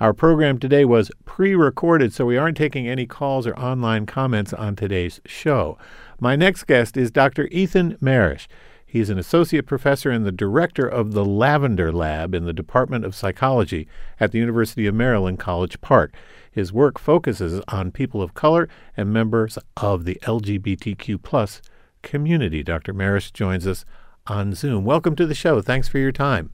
Our 0.00 0.12
program 0.12 0.58
today 0.58 0.84
was 0.84 1.10
pre 1.24 1.56
recorded, 1.56 2.12
so 2.12 2.24
we 2.24 2.36
aren't 2.36 2.56
taking 2.56 2.86
any 2.86 3.04
calls 3.04 3.48
or 3.48 3.58
online 3.58 4.06
comments 4.06 4.52
on 4.52 4.76
today's 4.76 5.20
show. 5.26 5.76
My 6.20 6.36
next 6.36 6.68
guest 6.68 6.96
is 6.96 7.10
Dr. 7.10 7.48
Ethan 7.48 7.96
Mereish. 7.96 8.46
He's 8.86 9.10
an 9.10 9.18
associate 9.18 9.66
professor 9.66 10.08
and 10.12 10.24
the 10.24 10.30
director 10.30 10.86
of 10.86 11.14
the 11.14 11.24
Lavender 11.24 11.90
Lab 11.90 12.32
in 12.32 12.44
the 12.44 12.52
Department 12.52 13.04
of 13.04 13.16
Psychology 13.16 13.88
at 14.20 14.30
the 14.30 14.38
University 14.38 14.86
of 14.86 14.94
Maryland, 14.94 15.40
College 15.40 15.80
Park. 15.80 16.14
His 16.48 16.72
work 16.72 17.00
focuses 17.00 17.60
on 17.66 17.90
people 17.90 18.22
of 18.22 18.34
color 18.34 18.68
and 18.96 19.12
members 19.12 19.58
of 19.76 20.04
the 20.04 20.20
LGBTQ 20.22 21.20
plus 21.20 21.60
community. 22.02 22.62
Dr. 22.62 22.94
Mereish 22.94 23.32
joins 23.32 23.66
us 23.66 23.84
on 24.28 24.54
Zoom. 24.54 24.84
Welcome 24.84 25.16
to 25.16 25.26
the 25.26 25.34
show. 25.34 25.60
Thanks 25.60 25.88
for 25.88 25.98
your 25.98 26.12
time. 26.12 26.52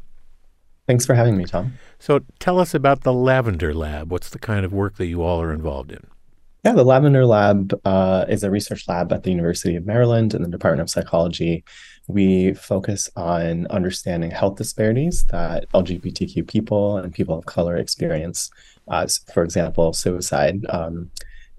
Thanks 0.86 1.06
for 1.06 1.14
having 1.14 1.36
me, 1.36 1.44
Tom. 1.44 1.74
So 1.98 2.20
tell 2.38 2.58
us 2.58 2.74
about 2.74 3.02
the 3.02 3.12
Lavender 3.12 3.72
Lab. 3.72 4.10
What's 4.12 4.28
the 4.28 4.38
kind 4.38 4.66
of 4.66 4.72
work 4.72 4.96
that 4.96 5.06
you 5.06 5.22
all 5.22 5.40
are 5.40 5.52
involved 5.52 5.92
in? 5.92 6.06
Yeah, 6.64 6.72
the 6.72 6.84
Lavender 6.84 7.26
Lab 7.26 7.78
uh, 7.84 8.24
is 8.28 8.42
a 8.42 8.50
research 8.50 8.88
lab 8.88 9.12
at 9.12 9.22
the 9.22 9.30
University 9.30 9.76
of 9.76 9.86
Maryland 9.86 10.34
in 10.34 10.42
the 10.42 10.48
Department 10.48 10.80
of 10.80 10.90
Psychology. 10.90 11.64
We 12.06 12.54
focus 12.54 13.10
on 13.16 13.66
understanding 13.68 14.30
health 14.30 14.56
disparities 14.56 15.24
that 15.26 15.68
LGBTQ 15.72 16.46
people 16.46 16.98
and 16.98 17.12
people 17.12 17.36
of 17.36 17.46
color 17.46 17.76
experience. 17.76 18.50
Uh, 18.88 19.06
for 19.32 19.42
example, 19.42 19.92
suicide. 19.92 20.64
Um, 20.68 21.10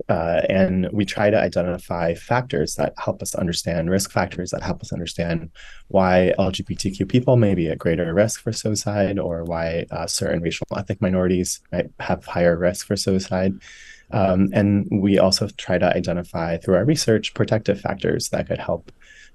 uh, 0.10 0.42
and 0.50 0.90
we 0.92 1.06
try 1.06 1.30
to 1.30 1.40
identify 1.40 2.14
factors 2.14 2.76
that 2.76 2.94
help 2.98 3.22
us 3.22 3.34
understand 3.34 3.90
risk 3.90 4.12
factors 4.12 4.52
that 4.52 4.62
help 4.62 4.82
us 4.82 4.92
understand 4.92 5.50
why 5.88 6.34
LGBTQ 6.38 7.08
people 7.08 7.38
may 7.38 7.56
be 7.56 7.70
at 7.70 7.78
greater 7.78 8.14
risk 8.14 8.42
for 8.42 8.52
suicide 8.52 9.18
or 9.18 9.44
why 9.44 9.86
uh, 9.92 10.06
certain 10.06 10.42
racial 10.42 10.68
ethnic 10.76 11.02
minorities 11.02 11.62
might 11.72 11.90
have 12.00 12.26
higher 12.26 12.58
risk 12.58 12.86
for 12.86 12.96
suicide. 12.96 13.54
Um, 14.12 14.50
and 14.54 14.88
we 14.92 15.18
also 15.18 15.48
try 15.58 15.78
to 15.78 15.96
identify 15.96 16.58
through 16.58 16.76
our 16.76 16.86
research 16.86 17.34
protective 17.34 17.80
factors 17.80 18.30
that 18.30 18.48
could 18.48 18.60
help 18.60 18.92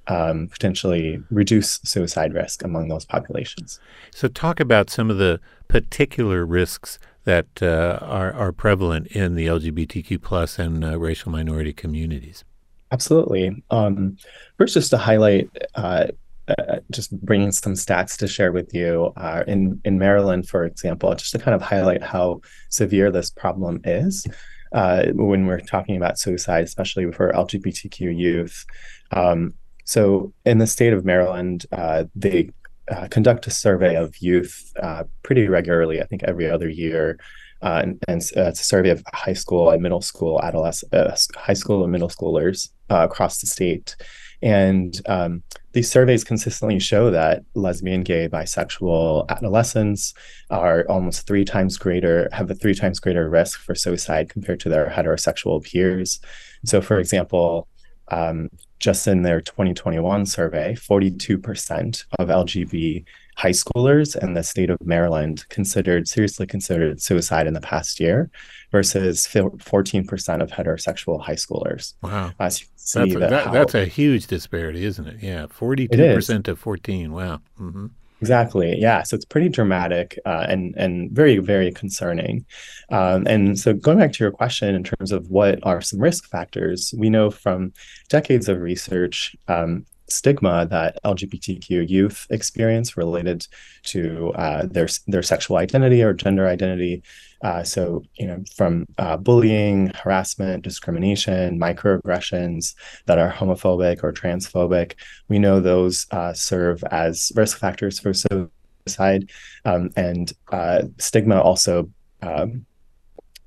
um, 0.06 0.48
potentially 0.48 1.22
reduce 1.30 1.80
suicide 1.84 2.34
risk 2.34 2.64
among 2.64 2.88
those 2.88 3.04
populations. 3.04 3.80
So, 4.10 4.28
talk 4.28 4.60
about 4.60 4.90
some 4.90 5.10
of 5.10 5.18
the 5.18 5.40
particular 5.68 6.44
risks 6.46 6.98
that 7.24 7.62
uh, 7.62 7.98
are, 8.00 8.32
are 8.32 8.52
prevalent 8.52 9.08
in 9.08 9.34
the 9.34 9.46
LGBTQ 9.46 10.22
plus 10.22 10.58
and 10.58 10.84
uh, 10.84 10.98
racial 10.98 11.30
minority 11.30 11.72
communities. 11.72 12.44
Absolutely. 12.92 13.62
Um, 13.70 14.16
first, 14.58 14.74
just 14.74 14.90
to 14.90 14.98
highlight, 14.98 15.48
uh, 15.74 16.08
uh, 16.48 16.78
just 16.90 17.18
bringing 17.24 17.52
some 17.52 17.74
stats 17.74 18.16
to 18.18 18.26
share 18.26 18.50
with 18.50 18.74
you 18.74 19.12
uh, 19.16 19.44
in 19.46 19.80
in 19.84 19.98
Maryland, 19.98 20.48
for 20.48 20.64
example, 20.64 21.14
just 21.14 21.32
to 21.32 21.38
kind 21.38 21.54
of 21.54 21.62
highlight 21.62 22.02
how 22.02 22.40
severe 22.68 23.10
this 23.10 23.30
problem 23.30 23.80
is. 23.84 24.26
Uh, 24.72 25.06
when 25.14 25.46
we're 25.46 25.58
talking 25.58 25.96
about 25.96 26.16
suicide, 26.16 26.62
especially 26.62 27.10
for 27.10 27.32
LGBTQ 27.32 28.16
youth. 28.16 28.64
Um, 29.10 29.54
so, 29.84 30.32
in 30.44 30.58
the 30.58 30.66
state 30.68 30.92
of 30.92 31.04
Maryland, 31.04 31.66
they 32.14 32.50
uh, 32.90 33.08
conduct 33.08 33.46
a 33.46 33.50
survey 33.50 33.94
of 33.96 34.16
youth 34.18 34.72
uh, 34.82 35.04
pretty 35.22 35.48
regularly, 35.48 36.00
I 36.02 36.06
think 36.06 36.22
every 36.24 36.50
other 36.50 36.68
year. 36.68 37.18
uh, 37.62 37.80
and, 37.82 38.02
and 38.08 38.22
uh, 38.36 38.48
it's 38.48 38.60
a 38.60 38.64
survey 38.64 38.90
of 38.90 39.02
high 39.12 39.34
school 39.34 39.70
and 39.70 39.82
middle 39.82 40.00
school 40.00 40.40
adolescent, 40.42 40.94
uh, 40.94 41.14
high 41.36 41.52
school 41.54 41.82
and 41.82 41.92
middle 41.92 42.08
schoolers 42.08 42.68
across 42.88 43.40
the 43.40 43.46
state. 43.46 43.96
And 44.42 44.98
um, 45.06 45.42
these 45.72 45.90
surveys 45.90 46.24
consistently 46.24 46.78
show 46.80 47.10
that 47.10 47.42
lesbian, 47.54 48.02
gay, 48.02 48.26
bisexual 48.28 49.28
adolescents 49.28 50.14
are 50.48 50.86
almost 50.88 51.26
three 51.26 51.44
times 51.44 51.76
greater, 51.76 52.28
have 52.32 52.50
a 52.50 52.54
three 52.54 52.74
times 52.74 52.98
greater 52.98 53.28
risk 53.28 53.60
for 53.60 53.74
suicide 53.74 54.30
compared 54.30 54.60
to 54.60 54.70
their 54.70 54.88
heterosexual 54.88 55.62
peers. 55.62 56.20
So, 56.64 56.80
for 56.80 56.98
example, 56.98 57.68
um, 58.10 58.50
just 58.78 59.06
in 59.06 59.22
their 59.22 59.40
2021 59.40 60.26
survey, 60.26 60.74
42% 60.74 62.04
of 62.18 62.28
LGB 62.28 63.04
high 63.36 63.50
schoolers 63.50 64.22
in 64.22 64.34
the 64.34 64.42
state 64.42 64.68
of 64.68 64.78
Maryland 64.84 65.48
considered 65.48 66.06
seriously 66.06 66.46
considered 66.46 67.00
suicide 67.00 67.46
in 67.46 67.54
the 67.54 67.60
past 67.60 67.98
year 67.98 68.30
versus 68.70 69.26
14% 69.26 70.42
of 70.42 70.50
heterosexual 70.50 71.20
high 71.20 71.34
schoolers. 71.34 71.94
Wow. 72.02 72.32
Uh, 72.38 72.50
so 72.50 73.00
that's, 73.00 73.14
a, 73.14 73.18
that, 73.18 73.46
how, 73.46 73.52
that's 73.52 73.74
a 73.74 73.86
huge 73.86 74.26
disparity, 74.26 74.84
isn't 74.84 75.06
it? 75.06 75.22
Yeah, 75.22 75.46
42% 75.46 76.44
to 76.44 76.56
14. 76.56 77.12
Wow. 77.12 77.40
Mm-hmm. 77.58 77.86
Exactly. 78.20 78.78
Yeah. 78.78 79.02
So 79.02 79.16
it's 79.16 79.24
pretty 79.24 79.48
dramatic 79.48 80.18
uh, 80.26 80.44
and 80.46 80.74
and 80.76 81.10
very 81.10 81.38
very 81.38 81.72
concerning. 81.72 82.44
Um, 82.90 83.26
and 83.26 83.58
so 83.58 83.72
going 83.72 83.98
back 83.98 84.12
to 84.12 84.24
your 84.24 84.30
question 84.30 84.74
in 84.74 84.84
terms 84.84 85.10
of 85.10 85.28
what 85.28 85.58
are 85.62 85.80
some 85.80 86.00
risk 86.00 86.28
factors, 86.28 86.92
we 86.96 87.08
know 87.08 87.30
from 87.30 87.72
decades 88.10 88.48
of 88.48 88.60
research 88.60 89.34
um, 89.48 89.86
stigma 90.10 90.66
that 90.66 91.02
LGBTQ 91.04 91.88
youth 91.88 92.26
experience 92.30 92.96
related 92.96 93.46
to 93.84 94.32
uh, 94.34 94.66
their 94.66 94.88
their 95.06 95.22
sexual 95.22 95.56
identity 95.56 96.02
or 96.02 96.12
gender 96.12 96.46
identity. 96.46 97.02
Uh, 97.42 97.62
so, 97.62 98.02
you 98.18 98.26
know, 98.26 98.42
from 98.54 98.86
uh, 98.98 99.16
bullying, 99.16 99.90
harassment, 99.94 100.62
discrimination, 100.62 101.58
microaggressions 101.58 102.74
that 103.06 103.18
are 103.18 103.32
homophobic 103.32 104.04
or 104.04 104.12
transphobic, 104.12 104.92
we 105.28 105.38
know 105.38 105.58
those 105.58 106.06
uh, 106.10 106.34
serve 106.34 106.84
as 106.90 107.32
risk 107.34 107.58
factors 107.58 107.98
for 107.98 108.12
suicide. 108.12 109.30
Um, 109.64 109.90
and 109.96 110.32
uh, 110.52 110.82
stigma 110.98 111.40
also 111.40 111.88
um, 112.20 112.66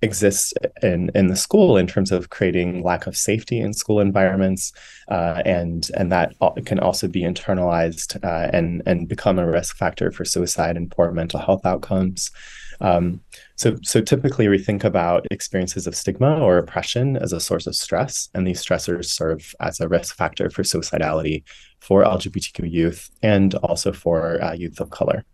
exists 0.04 0.54
in 0.82 1.10
in 1.16 1.28
the 1.28 1.36
school 1.36 1.78
in 1.78 1.88
terms 1.88 2.12
of 2.12 2.30
creating 2.30 2.84
lack 2.84 3.08
of 3.08 3.18
safety 3.18 3.60
in 3.60 3.74
school 3.74 4.00
environments, 4.00 4.74
uh, 5.10 5.42
and 5.46 5.90
and 5.96 6.12
that 6.12 6.36
can 6.66 6.80
also 6.80 7.08
be 7.08 7.22
internalized 7.22 8.24
uh, 8.24 8.50
and 8.54 8.84
and 8.86 9.08
become 9.08 9.40
a 9.40 9.50
risk 9.50 9.78
factor 9.78 10.12
for 10.12 10.26
suicide 10.26 10.78
and 10.78 10.92
poor 10.92 11.12
mental 11.12 11.40
health 11.40 11.66
outcomes. 11.66 12.30
Um, 12.82 13.22
so 13.56 13.78
so 13.82 14.02
typically 14.02 14.48
we 14.50 14.58
think 14.58 14.84
about 14.84 15.26
experiences 15.32 15.88
of 15.88 15.96
stigma 15.96 16.40
or 16.40 16.58
oppression 16.58 17.18
as 17.18 17.32
a 17.32 17.40
source 17.40 17.66
of 17.66 17.76
stress, 17.76 18.30
and 18.34 18.46
these 18.46 18.64
stressors 18.64 19.06
serve 19.06 19.56
as 19.62 19.80
a 19.80 19.88
risk 19.88 20.16
factor 20.16 20.50
for 20.50 20.64
suicidality 20.64 21.44
for 21.80 22.04
LGBTQ 22.04 22.72
youth 22.72 23.10
and 23.22 23.56
also 23.56 23.92
for 23.92 24.42
uh, 24.44 24.54
youth 24.54 24.80
of 24.80 24.90
color. 24.90 25.26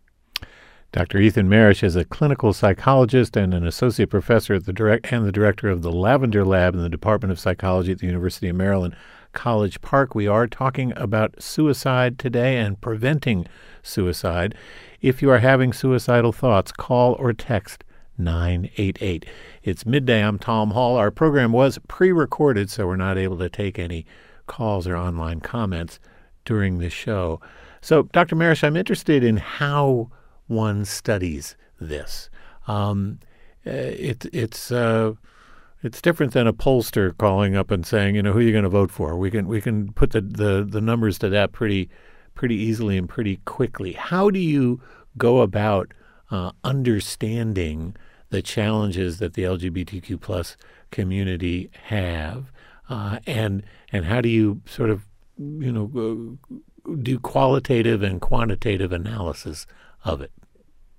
Dr. 0.91 1.19
Ethan 1.19 1.47
Mereish 1.47 1.83
is 1.83 1.95
a 1.95 2.03
clinical 2.03 2.51
psychologist 2.51 3.37
and 3.37 3.53
an 3.53 3.67
associate 3.67 4.09
professor 4.09 4.55
at 4.55 4.65
the 4.65 4.73
direct 4.73 5.13
and 5.13 5.23
the 5.23 5.31
director 5.31 5.69
of 5.69 5.83
the 5.83 5.91
Lavender 5.91 6.43
Lab 6.43 6.73
in 6.73 6.81
the 6.81 6.89
Department 6.89 7.31
of 7.31 7.39
Psychology 7.39 7.91
at 7.91 7.99
the 7.99 8.07
University 8.07 8.49
of 8.49 8.55
Maryland, 8.55 8.95
College 9.31 9.81
Park. 9.81 10.15
We 10.15 10.25
are 10.25 10.47
talking 10.47 10.91
about 10.95 11.39
suicide 11.39 12.17
today 12.17 12.57
and 12.57 12.81
preventing 12.81 13.45
suicide. 13.83 14.55
If 14.99 15.21
you 15.21 15.29
are 15.29 15.37
having 15.37 15.73
suicidal 15.73 16.31
thoughts, 16.31 16.71
call 16.71 17.13
or 17.19 17.33
text 17.33 17.83
988. 18.17 19.27
It's 19.61 19.85
midday. 19.85 20.23
I'm 20.23 20.39
Tom 20.39 20.71
Hall. 20.71 20.97
Our 20.97 21.11
program 21.11 21.51
was 21.51 21.77
pre 21.87 22.11
recorded, 22.11 22.71
so 22.71 22.87
we're 22.87 22.95
not 22.95 23.19
able 23.19 23.37
to 23.37 23.49
take 23.49 23.77
any 23.77 24.07
calls 24.47 24.87
or 24.87 24.97
online 24.97 25.39
comments 25.41 25.99
during 26.45 26.79
the 26.79 26.89
show. 26.89 27.39
So, 27.79 28.03
Dr. 28.11 28.35
Mereish, 28.35 28.63
I'm 28.63 28.75
interested 28.75 29.23
in 29.23 29.37
how 29.37 30.09
one 30.49 30.83
studies 30.83 31.55
this. 31.79 32.29
Um, 32.67 33.19
uh, 33.65 33.71
it, 33.71 34.25
it's 34.33 34.71
uh, 34.71 35.13
it's 35.81 36.01
different 36.01 36.33
than 36.33 36.47
a 36.47 36.53
pollster 36.53 37.17
calling 37.17 37.55
up 37.55 37.71
and 37.71 37.85
saying, 37.85 38.15
you 38.15 38.21
know, 38.21 38.33
who 38.33 38.39
are 38.39 38.43
you 38.43 38.51
going 38.51 38.63
to 38.63 38.69
vote 38.69 38.91
for? 38.91 39.15
We 39.15 39.31
can 39.31 39.47
we 39.47 39.61
can 39.61 39.93
put 39.93 40.11
the, 40.11 40.21
the, 40.21 40.67
the 40.69 40.81
numbers 40.81 41.17
to 41.19 41.29
that 41.29 41.51
pretty 41.51 41.89
pretty 42.35 42.55
easily 42.55 42.97
and 42.97 43.07
pretty 43.07 43.37
quickly. 43.45 43.93
How 43.93 44.29
do 44.29 44.39
you 44.39 44.81
go 45.17 45.41
about 45.41 45.93
uh, 46.31 46.51
understanding 46.63 47.95
the 48.29 48.41
challenges 48.41 49.19
that 49.19 49.33
the 49.33 49.43
LGBTQ 49.43 50.21
plus 50.21 50.55
community 50.91 51.69
have, 51.85 52.51
uh, 52.89 53.19
and 53.25 53.63
and 53.91 54.05
how 54.05 54.21
do 54.21 54.29
you 54.29 54.61
sort 54.65 54.89
of 54.89 55.05
you 55.37 55.71
know 55.71 56.37
do 57.01 57.19
qualitative 57.19 58.03
and 58.03 58.21
quantitative 58.21 58.91
analysis 58.91 59.65
of 60.03 60.21
it? 60.21 60.31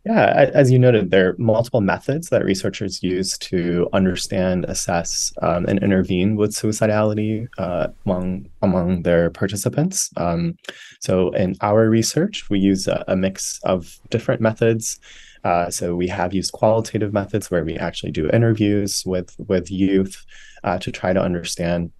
Yeah, 0.07 0.51
as 0.55 0.71
you 0.71 0.79
noted, 0.79 1.11
there 1.11 1.31
are 1.31 1.37
multiple 1.37 1.83
methods 1.83 2.31
that 2.31 2.43
researchers 2.43 3.03
use 3.03 3.37
to 3.39 3.87
understand, 3.93 4.65
assess, 4.65 5.31
um, 5.43 5.67
and 5.67 5.79
intervene 5.83 6.37
with 6.37 6.53
suicidality 6.53 7.49
uh, 7.59 7.89
among 8.07 8.49
among 8.63 9.03
their 9.03 9.29
participants. 9.29 10.11
Um, 10.17 10.57
so, 11.01 11.33
in 11.33 11.55
our 11.61 11.91
research, 11.91 12.49
we 12.49 12.59
use 12.59 12.89
a, 12.89 13.05
a 13.09 13.17
mix 13.17 13.61
of 13.65 13.99
different 14.09 14.41
methods. 14.41 14.99
Uh, 15.45 15.69
so, 15.69 15.95
we 15.95 16.09
have 16.09 16.33
used 16.33 16.53
qualitative 16.53 17.13
methods 17.13 17.51
where 17.51 17.65
we 17.65 17.77
actually 17.77 18.13
do 18.13 18.31
interviews 18.31 19.05
with 19.05 19.37
with 19.49 19.71
youth 19.71 20.25
uh, 20.65 20.79
to 20.79 20.91
try 20.91 21.13
to 21.13 21.21
understand 21.21 21.93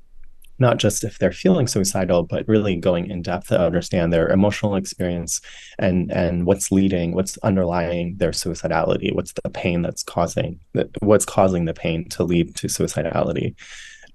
not 0.61 0.77
just 0.77 1.03
if 1.03 1.19
they're 1.19 1.33
feeling 1.33 1.67
suicidal, 1.67 2.23
but 2.23 2.47
really 2.47 2.77
going 2.77 3.11
in 3.11 3.23
depth 3.23 3.49
to 3.49 3.61
understand 3.61 4.13
their 4.13 4.29
emotional 4.29 4.77
experience 4.77 5.41
and 5.79 6.13
and 6.13 6.47
what's 6.47 6.71
leading, 6.71 7.15
what's 7.15 7.39
underlying 7.39 8.17
their 8.19 8.31
suicidality, 8.31 9.15
what's 9.15 9.33
the 9.33 9.51
pain 9.51 9.83
that's 9.83 10.03
causing, 10.03 10.61
what's 11.01 11.25
causing 11.25 11.65
the 11.65 11.75
pain 11.75 12.09
to 12.11 12.23
lead 12.25 12.55
to 12.57 12.67
suicidality. 12.67 13.55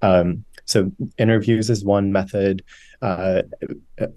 Um, 0.02 0.44
so 0.64 0.90
interviews 1.18 1.70
is 1.70 1.84
one 1.84 2.12
method. 2.12 2.62
Uh, 3.02 3.42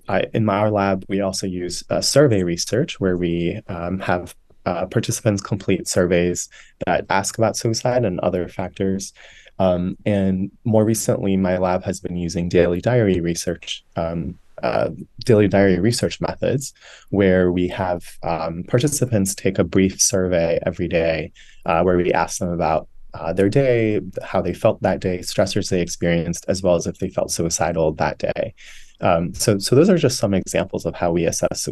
I, 0.08 0.26
in 0.34 0.50
our 0.50 0.72
lab, 0.72 1.06
we 1.08 1.22
also 1.22 1.48
use 1.48 1.84
uh, 1.90 2.02
survey 2.02 2.44
research 2.44 3.00
where 3.00 3.18
we 3.18 3.60
um, 3.68 4.00
have 4.00 4.36
uh, 4.66 4.86
participants 4.86 5.42
complete 5.42 5.88
surveys 5.88 6.50
that 6.86 7.06
ask 7.10 7.38
about 7.38 7.58
suicide 7.58 8.06
and 8.06 8.20
other 8.20 8.48
factors. 8.48 9.14
Um, 9.60 9.98
and 10.06 10.50
more 10.64 10.86
recently, 10.86 11.38
my 11.38 11.58
lab 11.58 11.84
has 11.84 12.00
been 12.00 12.16
using 12.16 12.50
daily 12.50 12.82
diary 12.82 13.20
research, 13.20 13.84
um, 13.96 14.40
uh, 14.64 14.90
daily 15.26 15.48
diary 15.48 15.80
research 15.80 16.20
methods, 16.22 16.74
where 17.10 17.52
we 17.52 17.68
have 17.68 18.18
um, 18.24 18.64
participants 18.64 19.36
take 19.36 19.60
a 19.60 19.64
brief 19.64 20.02
survey 20.02 20.60
every 20.66 20.88
day, 20.88 21.32
uh, 21.66 21.82
where 21.84 21.98
we 21.98 22.12
ask 22.14 22.40
them 22.40 22.50
about 22.50 22.88
uh, 23.14 23.34
their 23.34 23.50
day, 23.50 24.00
how 24.24 24.42
they 24.42 24.54
felt 24.54 24.82
that 24.82 25.00
day, 25.00 25.20
stressors 25.20 25.70
they 25.70 25.82
experienced, 25.82 26.46
as 26.48 26.64
well 26.64 26.76
as 26.76 26.88
if 26.88 27.00
they 27.00 27.10
felt 27.10 27.32
suicidal 27.32 27.92
that 27.94 28.18
day. 28.18 28.54
Um, 29.02 29.34
so, 29.34 29.58
so 29.60 29.76
those 29.76 29.90
are 29.90 29.98
just 29.98 30.20
some 30.20 30.34
examples 30.34 30.86
of 30.86 30.96
how 30.96 31.12
we 31.12 31.26
assess 31.26 31.68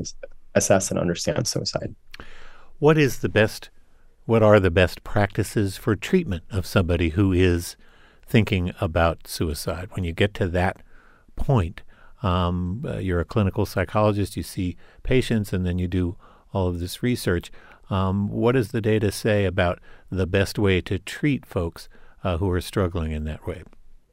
assess 0.55 0.89
and 0.89 0.99
understand 0.99 1.47
suicide. 1.47 1.93
What 2.79 2.97
is 2.97 3.19
the 3.19 3.29
best 3.29 3.69
what 4.27 4.43
are 4.43 4.59
the 4.59 4.69
best 4.69 5.05
practices 5.05 5.77
for 5.77 5.95
treatment 5.95 6.43
of 6.51 6.65
somebody 6.65 7.09
who 7.11 7.31
is 7.31 7.77
thinking 8.27 8.73
about 8.81 9.25
suicide? 9.25 9.87
When 9.93 10.03
you 10.03 10.11
get 10.11 10.33
to 10.35 10.49
that 10.49 10.83
point, 11.37 11.81
um, 12.21 12.83
uh, 12.85 12.97
you're 12.97 13.21
a 13.21 13.25
clinical 13.25 13.65
psychologist, 13.65 14.35
you 14.35 14.43
see 14.43 14.75
patients, 15.01 15.53
and 15.53 15.65
then 15.65 15.79
you 15.79 15.87
do 15.87 16.17
all 16.51 16.67
of 16.67 16.81
this 16.81 17.01
research. 17.01 17.51
Um, 17.89 18.27
what 18.27 18.51
does 18.51 18.71
the 18.71 18.81
data 18.81 19.13
say 19.13 19.45
about 19.45 19.79
the 20.11 20.27
best 20.27 20.59
way 20.59 20.81
to 20.81 20.99
treat 20.99 21.45
folks 21.45 21.87
uh, 22.21 22.35
who 22.35 22.51
are 22.51 22.59
struggling 22.59 23.13
in 23.13 23.23
that 23.23 23.47
way? 23.47 23.63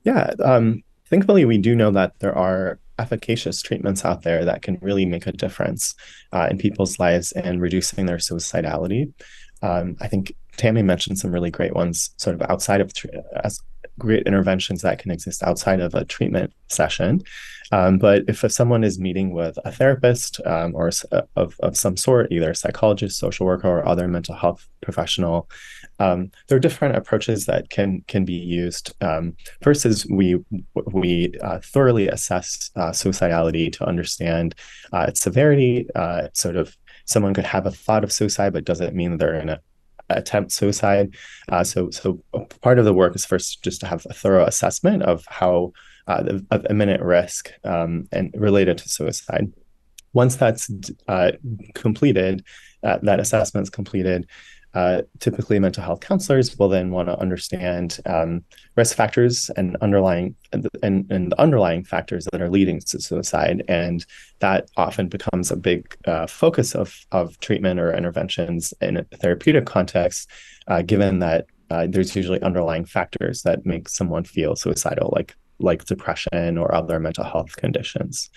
Yeah, 0.04 0.30
um, 0.44 0.84
thankfully, 1.10 1.44
we 1.44 1.58
do 1.58 1.74
know 1.74 1.90
that 1.90 2.12
there 2.20 2.38
are 2.38 2.78
efficacious 3.00 3.60
treatments 3.60 4.04
out 4.04 4.22
there 4.22 4.44
that 4.44 4.62
can 4.62 4.78
really 4.80 5.04
make 5.04 5.26
a 5.26 5.32
difference 5.32 5.96
uh, 6.32 6.46
in 6.48 6.58
people's 6.58 7.00
lives 7.00 7.32
and 7.32 7.60
reducing 7.60 8.06
their 8.06 8.18
suicidality. 8.18 9.12
Um, 9.64 9.96
I 10.00 10.08
think 10.08 10.34
Tammi 10.56 10.82
mentioned 10.82 11.18
some 11.18 11.32
really 11.32 11.50
great 11.50 11.74
ones, 11.74 12.10
sort 12.18 12.36
of 12.36 12.42
outside 12.50 12.80
of 12.80 12.92
as 13.42 13.58
great 13.98 14.26
interventions 14.26 14.82
that 14.82 14.98
can 14.98 15.10
exist 15.10 15.42
outside 15.42 15.80
of 15.80 15.94
a 15.94 16.04
treatment 16.04 16.52
session. 16.68 17.22
Um, 17.72 17.98
but 17.98 18.22
if, 18.28 18.44
if 18.44 18.52
someone 18.52 18.84
is 18.84 18.98
meeting 18.98 19.32
with 19.32 19.56
a 19.64 19.72
therapist 19.72 20.40
um, 20.44 20.74
or 20.74 20.90
uh, 21.12 21.22
of, 21.36 21.56
of 21.60 21.76
some 21.76 21.96
sort, 21.96 22.30
either 22.30 22.50
a 22.50 22.54
psychologist, 22.54 23.18
social 23.18 23.46
worker, 23.46 23.68
or 23.68 23.88
other 23.88 24.06
mental 24.06 24.34
health 24.34 24.68
professional, 24.82 25.48
um, 25.98 26.30
there 26.48 26.56
are 26.56 26.60
different 26.60 26.96
approaches 26.96 27.46
that 27.46 27.70
can 27.70 28.02
can 28.06 28.24
be 28.24 28.34
used. 28.34 28.92
Um, 29.00 29.34
first 29.62 29.86
is 29.86 30.06
we 30.10 30.38
we 30.92 31.32
uh, 31.42 31.60
thoroughly 31.64 32.08
assess 32.08 32.70
uh, 32.76 32.90
suicidality 32.90 33.72
to 33.72 33.86
understand 33.86 34.54
uh, 34.92 35.06
its 35.08 35.20
severity, 35.20 35.88
uh, 35.94 36.28
sort 36.34 36.56
of 36.56 36.76
someone 37.04 37.34
could 37.34 37.46
have 37.46 37.66
a 37.66 37.70
thought 37.70 38.04
of 38.04 38.12
suicide, 38.12 38.52
but 38.52 38.64
doesn't 38.64 38.94
mean 38.94 39.16
they're 39.16 39.34
in 39.34 39.48
a 39.48 39.60
attempt 40.10 40.52
suicide. 40.52 41.14
Uh, 41.48 41.64
so, 41.64 41.90
so 41.90 42.22
part 42.60 42.78
of 42.78 42.84
the 42.84 42.94
work 42.94 43.14
is 43.14 43.24
first 43.24 43.62
just 43.62 43.80
to 43.80 43.86
have 43.86 44.06
a 44.10 44.14
thorough 44.14 44.44
assessment 44.44 45.02
of 45.02 45.24
how 45.28 45.72
uh, 46.06 46.40
of 46.50 46.66
imminent 46.68 47.02
risk 47.02 47.50
um, 47.64 48.06
and 48.12 48.34
related 48.36 48.78
to 48.78 48.88
suicide. 48.88 49.52
Once 50.12 50.36
that's 50.36 50.70
uh, 51.08 51.32
completed, 51.74 52.44
uh, 52.82 52.98
that 53.02 53.18
assessment 53.18 53.64
is 53.64 53.70
completed, 53.70 54.26
uh, 54.74 55.02
typically 55.20 55.58
mental 55.58 55.84
health 55.84 56.00
counselors 56.00 56.58
will 56.58 56.68
then 56.68 56.90
want 56.90 57.08
to 57.08 57.18
understand 57.18 58.00
um, 58.06 58.44
risk 58.76 58.96
factors 58.96 59.50
and 59.56 59.76
underlying 59.80 60.34
and, 60.52 60.68
and, 60.82 61.30
the 61.30 61.40
underlying 61.40 61.84
factors 61.84 62.26
that 62.32 62.42
are 62.42 62.50
leading 62.50 62.80
to 62.80 63.00
suicide 63.00 63.62
and 63.68 64.04
that 64.40 64.68
often 64.76 65.08
becomes 65.08 65.50
a 65.50 65.56
big 65.56 65.96
uh, 66.06 66.26
focus 66.26 66.74
of, 66.74 67.06
of 67.12 67.38
treatment 67.38 67.78
or 67.78 67.94
interventions 67.94 68.74
in 68.80 68.96
a 68.96 69.04
therapeutic 69.18 69.64
context 69.64 70.28
uh, 70.66 70.82
given 70.82 71.20
that 71.20 71.46
uh, 71.70 71.86
there's 71.88 72.14
usually 72.16 72.42
underlying 72.42 72.84
factors 72.84 73.42
that 73.42 73.64
make 73.64 73.88
someone 73.88 74.24
feel 74.24 74.56
suicidal 74.56 75.12
like 75.14 75.34
like 75.60 75.84
depression 75.84 76.58
or 76.58 76.74
other 76.74 76.98
mental 76.98 77.24
health 77.24 77.56
conditions. 77.56 78.28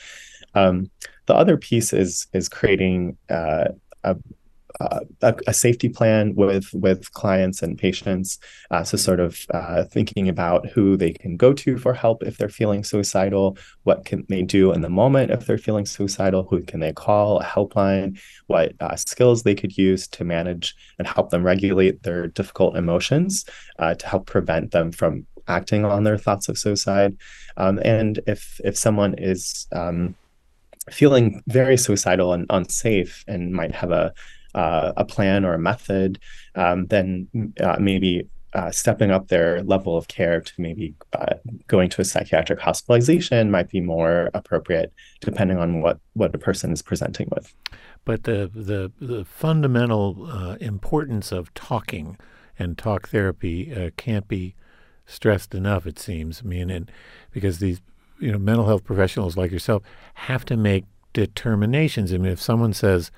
Um, 0.54 0.90
the 1.26 1.36
other 1.36 1.58
piece 1.58 1.94
is 1.94 2.28
is 2.34 2.48
creating 2.48 3.18
uh, 3.30 3.70
a 4.04 4.16
uh, 4.80 5.00
a, 5.22 5.36
a, 5.48 5.54
safety 5.54 5.90
plan 5.90 6.36
with 6.36 6.72
with 6.74 7.12
clients 7.14 7.64
and 7.64 7.78
patients. 7.78 8.40
Uh, 8.70 8.84
so 8.84 8.98
sort 8.98 9.20
of 9.20 9.40
uh, 9.54 9.84
thinking 9.86 10.30
about 10.30 10.68
who 10.68 10.96
they 10.96 11.12
can 11.12 11.36
go 11.36 11.52
to 11.54 11.78
for 11.78 11.94
help 11.94 12.24
if 12.24 12.38
they're 12.38 12.50
feeling 12.50 12.84
suicidal, 12.84 13.58
what 13.84 14.06
can 14.06 14.26
they 14.30 14.44
do 14.44 14.72
in 14.72 14.82
the 14.82 14.90
moment 14.90 15.32
if 15.32 15.46
they're 15.46 15.58
feeling 15.58 15.86
suicidal, 15.86 16.44
who 16.44 16.62
can 16.62 16.80
they 16.80 16.94
call, 16.94 17.40
a 17.40 17.44
helpline, 17.44 18.20
what 18.48 18.74
uh, 18.80 18.96
skills 18.96 19.44
they 19.44 19.56
could 19.56 19.78
use 19.78 20.08
to 20.08 20.24
manage 20.24 20.76
and 21.00 21.08
help 21.08 21.32
them 21.32 21.44
regulate 21.44 22.04
their 22.04 22.28
difficult 22.28 22.78
emotions 22.78 23.46
uh, 23.80 23.96
to 23.96 24.08
help 24.08 24.28
prevent 24.28 24.72
them 24.72 24.92
from 24.92 25.26
acting 25.48 25.86
on 25.86 26.04
their 26.04 26.18
thoughts 26.18 26.50
of 26.50 26.58
suicide. 26.58 27.18
Um, 27.56 27.80
and 27.84 28.20
if 28.28 28.60
if 28.64 28.78
someone 28.78 29.16
is 29.18 29.68
um, 29.72 30.16
feeling 30.92 31.42
very 31.48 31.78
suicidal 31.78 32.34
and 32.34 32.46
unsafe 32.50 33.24
and 33.28 33.52
might 33.52 33.74
have 33.74 33.92
a 33.92 34.14
uh, 34.56 34.94
a 34.98 35.06
plan 35.06 35.46
or 35.46 35.54
a 35.54 35.60
method, 35.60 36.20
um, 36.56 36.88
then 36.88 37.28
uh, 37.60 37.78
maybe 37.80 38.28
uh, 38.54 38.72
stepping 38.72 39.12
up 39.12 39.28
their 39.28 39.62
level 39.64 39.98
of 39.98 40.08
care 40.08 40.42
to 40.42 40.54
maybe 40.58 40.96
uh, 41.14 41.36
going 41.68 41.90
to 41.90 42.02
a 42.02 42.06
psychiatric 42.06 42.60
hospitalization 42.60 43.52
might 43.52 43.70
be 43.70 43.82
more 43.82 44.32
appropriate, 44.34 44.92
depending 45.22 45.58
on 45.58 45.82
what 45.82 46.00
what 46.14 46.34
a 46.34 46.38
person 46.40 46.72
is 46.72 46.82
presenting 46.82 47.28
with. 47.36 47.54
But 48.06 48.24
the 48.24 48.50
the, 48.54 48.92
the 49.00 49.26
fundamental 49.26 50.28
uh, 50.32 50.56
importance 50.62 51.32
of 51.32 51.54
talking 51.54 52.18
and 52.58 52.78
talk 52.78 53.10
therapy 53.10 53.74
uh, 53.74 53.92
can't 53.98 54.28
be 54.28 54.56
stressed 55.06 55.54
enough. 55.54 55.86
It 55.86 56.00
seems. 56.00 56.42
I 56.44 56.48
mean, 56.48 56.70
and 56.70 56.92
because 57.32 57.60
these 57.60 57.82
you 58.20 58.32
know 58.32 58.40
mental 58.40 58.66
health 58.66 58.86
professionals 58.86 59.38
like 59.38 59.52
yourself 59.52 59.84
have 60.16 60.46
to 60.46 60.58
make 60.58 60.86
determinations. 61.14 62.14
I 62.14 62.18
mean, 62.18 62.32
if 62.32 62.42
someone 62.42 62.74
says 62.74 63.12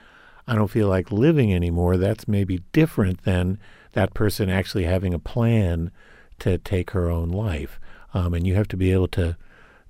I 0.49 0.55
don't 0.55 0.71
feel 0.71 0.87
like 0.87 1.11
living 1.11 1.53
anymore, 1.53 1.95
that's 1.95 2.27
maybe 2.27 2.63
different 2.71 3.23
than 3.23 3.59
that 3.93 4.15
person 4.15 4.49
actually 4.49 4.85
having 4.85 5.13
a 5.13 5.19
plan 5.19 5.91
to 6.39 6.57
take 6.57 6.91
her 6.91 7.09
own 7.09 7.29
life. 7.29 7.79
Um, 8.15 8.33
and 8.33 8.47
you 8.47 8.55
have 8.55 8.67
to 8.69 8.77
be 8.77 8.91
able 8.91 9.07
to 9.09 9.37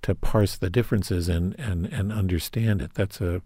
to 0.02 0.16
parse 0.16 0.56
the 0.56 0.70
differences 0.70 1.28
and, 1.28 1.60
and, 1.60 1.86
and 1.86 2.14
understand 2.14 2.82
it. 2.82 2.94
That's 2.94 3.20
a 3.20 3.42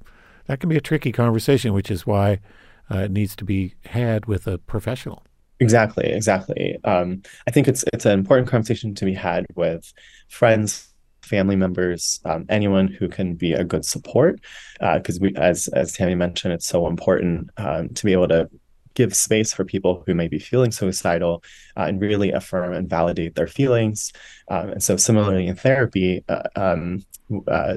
that 0.45 0.59
can 0.59 0.69
be 0.69 0.77
a 0.77 0.81
tricky 0.81 1.11
conversation, 1.11 1.73
which 1.73 1.89
is 1.89 2.05
why 2.05 2.39
uh, 2.91 2.99
it 2.99 3.11
needs 3.11 3.35
to 3.37 3.45
be 3.45 3.75
had 3.85 4.25
with 4.25 4.45
a 4.45 4.57
professional. 4.57 5.23
Exactly, 5.59 6.11
exactly. 6.11 6.77
Um, 6.83 7.23
I 7.47 7.51
think 7.51 7.67
it's 7.67 7.85
it's 7.93 8.05
an 8.05 8.19
important 8.19 8.49
conversation 8.49 8.93
to 8.95 9.05
be 9.05 9.13
had 9.13 9.45
with 9.55 9.93
friends, 10.27 10.92
family 11.23 11.55
members, 11.55 12.19
um, 12.25 12.45
anyone 12.49 12.87
who 12.87 13.07
can 13.07 13.35
be 13.35 13.53
a 13.53 13.63
good 13.63 13.85
support. 13.85 14.39
Because 14.79 15.17
uh, 15.17 15.21
we, 15.21 15.35
as 15.35 15.67
as 15.69 15.93
Tammi 15.93 16.15
mentioned, 16.15 16.53
it's 16.53 16.67
so 16.67 16.87
important 16.87 17.49
um, 17.57 17.89
to 17.89 18.05
be 18.05 18.13
able 18.13 18.27
to 18.27 18.49
give 18.95 19.15
space 19.15 19.53
for 19.53 19.65
people 19.65 20.03
who 20.05 20.13
may 20.13 20.27
be 20.27 20.39
feeling 20.39 20.71
suicidal 20.71 21.43
uh, 21.77 21.83
and 21.83 22.01
really 22.01 22.31
affirm 22.31 22.73
and 22.73 22.89
validate 22.89 23.35
their 23.35 23.47
feelings. 23.47 24.11
Um, 24.49 24.69
and 24.69 24.83
so, 24.83 24.97
similarly 24.97 25.47
in 25.47 25.55
therapy, 25.55 26.23
uh, 26.29 26.43
um, 26.55 27.03
uh, 27.47 27.75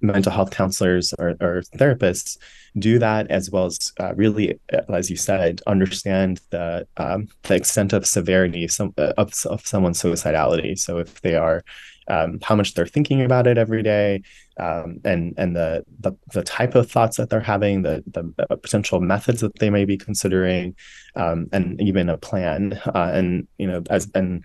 mental 0.00 0.32
health 0.32 0.50
counselors 0.50 1.14
or, 1.18 1.30
or, 1.40 1.62
therapists 1.76 2.36
do 2.78 2.98
that 2.98 3.30
as 3.30 3.50
well 3.50 3.66
as 3.66 3.92
uh, 4.00 4.12
really, 4.14 4.58
uh, 4.72 4.92
as 4.92 5.08
you 5.08 5.16
said, 5.16 5.62
understand 5.66 6.40
the 6.50 6.86
um, 6.96 7.28
the 7.44 7.54
extent 7.54 7.92
of 7.92 8.06
severity 8.06 8.68
some, 8.68 8.92
of, 8.98 9.32
of 9.46 9.66
someone's 9.66 10.02
suicidality. 10.02 10.78
So 10.78 10.98
if 10.98 11.20
they 11.22 11.36
are 11.36 11.62
um, 12.08 12.38
how 12.42 12.54
much 12.54 12.74
they're 12.74 12.86
thinking 12.86 13.22
about 13.22 13.46
it 13.46 13.58
every 13.58 13.82
day, 13.82 14.22
um, 14.58 15.00
and 15.04 15.34
and 15.36 15.54
the, 15.54 15.84
the 16.00 16.12
the 16.32 16.42
type 16.42 16.74
of 16.74 16.90
thoughts 16.90 17.16
that 17.16 17.30
they're 17.30 17.40
having, 17.40 17.82
the 17.82 18.02
the 18.06 18.56
potential 18.56 19.00
methods 19.00 19.40
that 19.40 19.58
they 19.58 19.70
may 19.70 19.84
be 19.84 19.96
considering, 19.96 20.74
um, 21.16 21.48
and 21.52 21.80
even 21.80 22.08
a 22.08 22.18
plan. 22.18 22.80
Uh, 22.86 23.10
and 23.12 23.46
you 23.58 23.66
know, 23.66 23.82
as 23.90 24.10
and 24.14 24.44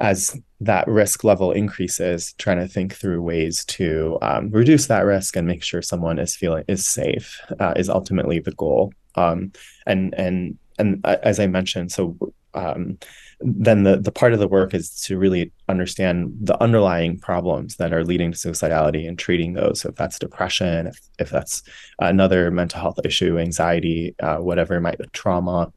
as 0.00 0.38
that 0.60 0.86
risk 0.88 1.22
level 1.22 1.52
increases, 1.52 2.34
trying 2.38 2.58
to 2.58 2.66
think 2.66 2.94
through 2.94 3.22
ways 3.22 3.64
to 3.64 4.18
um, 4.22 4.50
reduce 4.50 4.86
that 4.86 5.04
risk 5.04 5.36
and 5.36 5.46
make 5.46 5.62
sure 5.62 5.82
someone 5.82 6.18
is 6.18 6.34
feeling 6.34 6.64
is 6.68 6.86
safe 6.86 7.40
uh, 7.60 7.72
is 7.76 7.88
ultimately 7.88 8.38
the 8.38 8.52
goal. 8.52 8.92
Um, 9.14 9.52
and 9.86 10.14
and 10.14 10.58
and 10.78 11.00
uh, 11.04 11.18
as 11.22 11.38
I 11.38 11.46
mentioned, 11.46 11.92
so 11.92 12.16
um, 12.54 12.98
then 13.44 13.82
the, 13.82 13.96
the 13.96 14.12
part 14.12 14.32
of 14.32 14.38
the 14.38 14.48
work 14.48 14.74
is 14.74 14.90
to 15.02 15.18
really 15.18 15.52
understand 15.68 16.32
the 16.40 16.60
underlying 16.62 17.18
problems 17.18 17.76
that 17.76 17.92
are 17.92 18.04
leading 18.04 18.32
to 18.32 18.38
suicidality 18.38 19.08
and 19.08 19.18
treating 19.18 19.54
those. 19.54 19.80
So 19.80 19.90
if 19.90 19.96
that's 19.96 20.18
depression, 20.18 20.86
if, 20.86 21.00
if 21.18 21.30
that's 21.30 21.62
another 21.98 22.50
mental 22.50 22.80
health 22.80 22.98
issue, 23.04 23.38
anxiety, 23.38 24.14
uh, 24.22 24.38
whatever 24.38 24.80
might 24.80 24.98
be 24.98 25.04
trauma, 25.12 25.72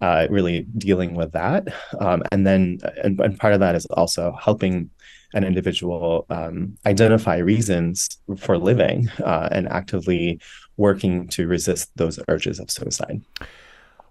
uh, 0.00 0.26
really 0.30 0.62
dealing 0.78 1.14
with 1.14 1.32
that. 1.32 1.68
Um, 2.00 2.22
and 2.30 2.46
then, 2.46 2.78
and, 3.02 3.18
and, 3.20 3.38
part 3.38 3.54
of 3.54 3.60
that 3.60 3.74
is 3.74 3.84
also 3.86 4.36
helping 4.40 4.90
an 5.34 5.44
individual 5.44 6.24
um, 6.30 6.78
identify 6.86 7.36
reasons 7.38 8.08
for 8.36 8.56
living 8.58 9.08
uh, 9.24 9.48
and 9.50 9.68
actively 9.68 10.40
working 10.76 11.26
to 11.28 11.46
resist 11.48 11.90
those 11.96 12.20
urges 12.28 12.60
of 12.60 12.70
suicide. 12.70 13.20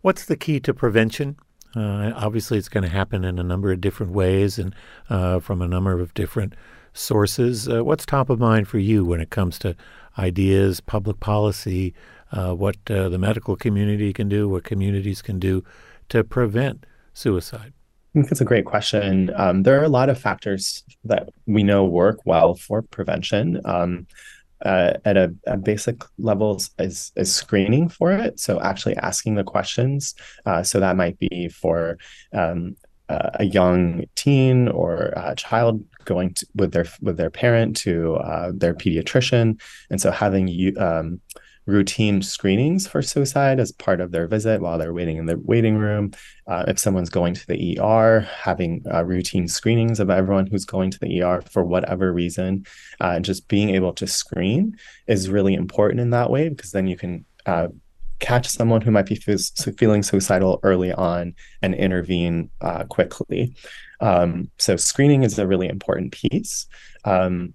What's 0.01 0.25
the 0.25 0.35
key 0.35 0.59
to 0.61 0.73
prevention? 0.73 1.37
Uh, 1.77 2.11
obviously, 2.15 2.57
it's 2.57 2.69
going 2.69 2.83
to 2.83 2.89
happen 2.89 3.23
in 3.23 3.37
a 3.37 3.43
number 3.43 3.71
of 3.71 3.79
different 3.79 4.11
ways 4.11 4.57
and 4.57 4.73
uh, 5.09 5.39
from 5.39 5.61
a 5.61 5.67
number 5.67 5.99
of 5.99 6.13
different 6.15 6.53
sources. 6.93 7.69
Uh, 7.69 7.83
what's 7.83 8.05
top 8.05 8.29
of 8.29 8.39
mind 8.39 8.67
for 8.67 8.79
you 8.79 9.05
when 9.05 9.21
it 9.21 9.29
comes 9.29 9.59
to 9.59 9.75
ideas, 10.17 10.81
public 10.81 11.19
policy, 11.19 11.93
uh, 12.31 12.53
what 12.53 12.77
uh, 12.89 13.09
the 13.09 13.19
medical 13.19 13.55
community 13.55 14.11
can 14.11 14.27
do, 14.27 14.49
what 14.49 14.63
communities 14.63 15.21
can 15.21 15.37
do 15.37 15.63
to 16.09 16.23
prevent 16.23 16.85
suicide? 17.13 17.73
I 17.73 18.19
think 18.19 18.29
that's 18.29 18.41
a 18.41 18.45
great 18.45 18.65
question. 18.65 19.31
Um, 19.35 19.61
there 19.61 19.79
are 19.79 19.83
a 19.83 19.89
lot 19.89 20.09
of 20.09 20.19
factors 20.19 20.83
that 21.03 21.29
we 21.45 21.61
know 21.61 21.85
work 21.85 22.19
well 22.25 22.55
for 22.55 22.81
prevention. 22.81 23.61
Um, 23.65 24.07
uh, 24.65 24.93
at 25.05 25.17
a, 25.17 25.33
a, 25.45 25.57
basic 25.57 26.03
levels 26.17 26.71
is, 26.79 27.11
is 27.15 27.33
screening 27.33 27.89
for 27.89 28.11
it. 28.11 28.39
So 28.39 28.59
actually 28.59 28.95
asking 28.97 29.35
the 29.35 29.43
questions. 29.43 30.15
Uh, 30.45 30.63
so 30.63 30.79
that 30.79 30.95
might 30.95 31.19
be 31.19 31.49
for 31.49 31.97
um, 32.33 32.75
uh, 33.09 33.29
a 33.35 33.45
young 33.45 34.03
teen 34.15 34.67
or 34.67 35.13
a 35.15 35.35
child 35.35 35.83
going 36.05 36.33
to, 36.33 36.47
with 36.55 36.71
their 36.71 36.85
with 37.01 37.17
their 37.17 37.29
parent 37.29 37.77
to 37.77 38.15
uh, 38.15 38.51
their 38.53 38.73
pediatrician, 38.73 39.59
and 39.89 40.01
so 40.01 40.11
having 40.11 40.47
you. 40.47 40.75
Um, 40.77 41.21
routine 41.67 42.21
screenings 42.21 42.87
for 42.87 43.01
suicide 43.01 43.59
as 43.59 43.73
part 43.73 43.99
of 43.99 44.11
their 44.11 44.25
visit 44.25 44.61
while 44.61 44.77
they're 44.77 44.93
waiting 44.93 45.17
in 45.17 45.25
the 45.25 45.37
waiting 45.37 45.77
room. 45.77 46.11
Uh, 46.47 46.63
if 46.67 46.79
someone's 46.79 47.09
going 47.09 47.33
to 47.33 47.45
the 47.45 47.77
ER, 47.79 48.21
having 48.21 48.81
uh, 48.91 49.03
routine 49.03 49.47
screenings 49.47 49.99
of 49.99 50.09
everyone 50.09 50.47
who's 50.47 50.65
going 50.65 50.89
to 50.89 50.99
the 50.99 51.21
ER 51.21 51.41
for 51.51 51.63
whatever 51.63 52.11
reason, 52.13 52.65
uh, 53.01 53.19
just 53.19 53.49
being 53.49 53.69
able 53.71 53.93
to 53.93 54.07
screen 54.07 54.75
is 55.07 55.29
really 55.29 55.53
important 55.53 55.99
in 55.99 56.09
that 56.09 56.31
way 56.31 56.47
because 56.47 56.71
then 56.71 56.87
you 56.87 56.95
can 56.95 57.25
uh, 57.45 57.67
catch 58.19 58.47
someone 58.47 58.81
who 58.81 58.89
might 58.89 59.05
be 59.05 59.15
feeling 59.15 60.03
suicidal 60.03 60.61
early 60.63 60.93
on 60.93 61.35
and 61.61 61.75
intervene 61.75 62.49
uh, 62.61 62.85
quickly. 62.85 63.53
Um, 63.99 64.49
so 64.57 64.77
screening 64.77 65.23
is 65.23 65.37
a 65.37 65.45
really 65.45 65.67
important 65.67 66.13
piece. 66.13 66.65
Um, 67.03 67.53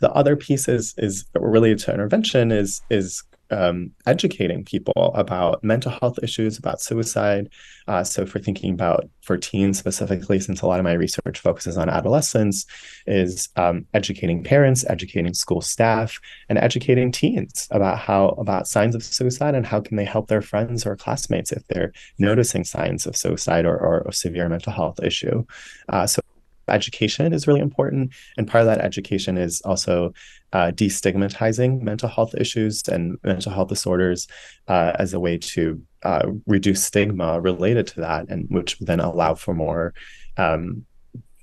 the 0.00 0.10
other 0.12 0.36
piece 0.36 0.68
is, 0.68 0.94
is 0.98 1.26
related 1.34 1.80
to 1.80 1.92
intervention 1.92 2.52
is 2.52 2.80
is 2.88 3.22
um, 3.50 3.92
educating 4.06 4.64
people 4.64 5.12
about 5.14 5.62
mental 5.62 5.90
health 5.90 6.18
issues, 6.22 6.58
about 6.58 6.80
suicide. 6.80 7.48
Uh, 7.88 8.04
so, 8.04 8.26
for 8.26 8.38
thinking 8.38 8.72
about 8.72 9.08
for 9.22 9.36
teens 9.36 9.78
specifically, 9.78 10.40
since 10.40 10.62
a 10.62 10.66
lot 10.66 10.80
of 10.80 10.84
my 10.84 10.92
research 10.92 11.40
focuses 11.40 11.76
on 11.76 11.88
adolescents, 11.88 12.66
is 13.06 13.48
um, 13.56 13.86
educating 13.94 14.44
parents, 14.44 14.84
educating 14.88 15.34
school 15.34 15.60
staff, 15.60 16.18
and 16.48 16.58
educating 16.58 17.10
teens 17.10 17.68
about 17.70 17.98
how 17.98 18.28
about 18.30 18.68
signs 18.68 18.94
of 18.94 19.02
suicide 19.02 19.54
and 19.54 19.66
how 19.66 19.80
can 19.80 19.96
they 19.96 20.04
help 20.04 20.28
their 20.28 20.42
friends 20.42 20.86
or 20.86 20.96
classmates 20.96 21.52
if 21.52 21.66
they're 21.68 21.92
noticing 22.18 22.64
signs 22.64 23.06
of 23.06 23.16
suicide 23.16 23.64
or, 23.64 23.76
or 23.76 24.02
a 24.06 24.12
severe 24.12 24.48
mental 24.48 24.72
health 24.72 25.00
issue. 25.02 25.44
Uh, 25.88 26.06
so 26.06 26.20
education 26.68 27.32
is 27.32 27.46
really 27.46 27.60
important. 27.60 28.12
And 28.36 28.46
part 28.46 28.62
of 28.62 28.66
that 28.66 28.84
education 28.84 29.36
is 29.36 29.60
also 29.62 30.12
uh, 30.52 30.72
destigmatizing 30.74 31.82
mental 31.82 32.08
health 32.08 32.34
issues 32.34 32.86
and 32.88 33.18
mental 33.22 33.52
health 33.52 33.68
disorders 33.68 34.26
uh, 34.68 34.92
as 34.98 35.12
a 35.12 35.20
way 35.20 35.38
to 35.38 35.80
uh, 36.02 36.26
reduce 36.46 36.84
stigma 36.84 37.40
related 37.40 37.86
to 37.88 38.00
that, 38.00 38.28
and 38.28 38.46
which 38.48 38.78
then 38.80 39.00
allow 39.00 39.34
for 39.34 39.54
more 39.54 39.94
um, 40.36 40.84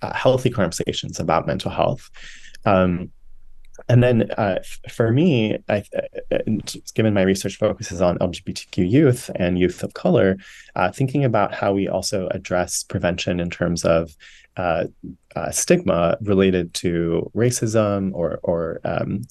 uh, 0.01 0.13
healthy 0.13 0.49
conversations 0.49 1.19
about 1.19 1.47
mental 1.47 1.71
health. 1.71 2.09
Um, 2.65 3.11
and 3.89 4.03
then 4.03 4.31
uh, 4.31 4.57
for 4.89 5.11
me, 5.11 5.59
I, 5.69 5.83
uh, 6.31 6.39
given 6.95 7.13
my 7.13 7.21
research 7.21 7.57
focuses 7.57 8.01
on 8.01 8.17
LGBTQ 8.17 8.89
youth 8.89 9.29
and 9.35 9.59
youth 9.59 9.83
of 9.83 9.93
color, 9.93 10.37
thinking 10.93 11.23
about 11.23 11.53
how 11.53 11.73
we 11.73 11.87
also 11.87 12.27
address 12.29 12.83
prevention 12.83 13.39
in 13.39 13.51
terms 13.51 13.85
of 13.85 14.17
uh, 14.57 14.85
uh, 15.35 15.51
stigma 15.51 16.17
related 16.21 16.73
to 16.73 17.31
racism 17.35 18.11
or 18.13 18.39
or 18.43 18.79
um, 18.85 19.21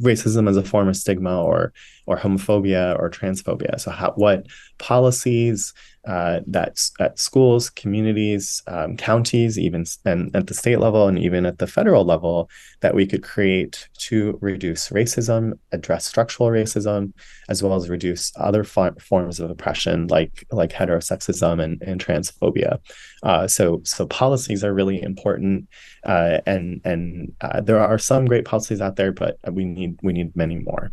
racism 0.00 0.48
as 0.48 0.56
a 0.56 0.62
form 0.62 0.88
of 0.88 0.96
stigma 0.96 1.42
or 1.42 1.72
or 2.06 2.16
homophobia 2.16 2.98
or 2.98 3.10
transphobia. 3.10 3.80
So 3.80 3.90
how 3.90 4.12
what 4.16 4.46
policies 4.78 5.72
uh, 6.06 6.40
that 6.46 6.80
at 6.98 7.18
schools, 7.18 7.68
communities, 7.68 8.62
um, 8.66 8.96
counties, 8.96 9.58
even 9.58 9.84
and 10.04 10.34
at 10.34 10.46
the 10.46 10.54
state 10.54 10.78
level 10.78 11.08
and 11.08 11.18
even 11.18 11.44
at 11.44 11.58
the 11.58 11.66
federal 11.66 12.04
level 12.04 12.48
that 12.80 12.94
we 12.94 13.06
could 13.06 13.22
create 13.22 13.88
to 13.98 14.38
reduce 14.40 14.88
racism, 14.88 15.52
address 15.72 16.06
structural 16.06 16.48
racism, 16.48 17.12
as 17.48 17.62
well 17.62 17.74
as 17.74 17.90
reduce 17.90 18.32
other 18.36 18.64
forms 18.64 19.40
of 19.40 19.50
oppression 19.50 20.06
like 20.06 20.46
like 20.50 20.70
heterosexism 20.70 21.62
and, 21.62 21.82
and 21.82 22.04
transphobia. 22.04 22.78
Uh, 23.22 23.46
so 23.46 23.80
so 23.84 24.06
policies 24.06 24.59
are 24.64 24.74
really 24.74 25.02
important, 25.02 25.68
uh, 26.04 26.38
and 26.46 26.80
and 26.84 27.32
uh, 27.40 27.60
there 27.60 27.80
are 27.80 27.98
some 27.98 28.26
great 28.26 28.44
policies 28.44 28.80
out 28.80 28.96
there, 28.96 29.12
but 29.12 29.38
we 29.52 29.64
need 29.64 29.98
we 30.02 30.12
need 30.12 30.34
many 30.36 30.56
more. 30.56 30.92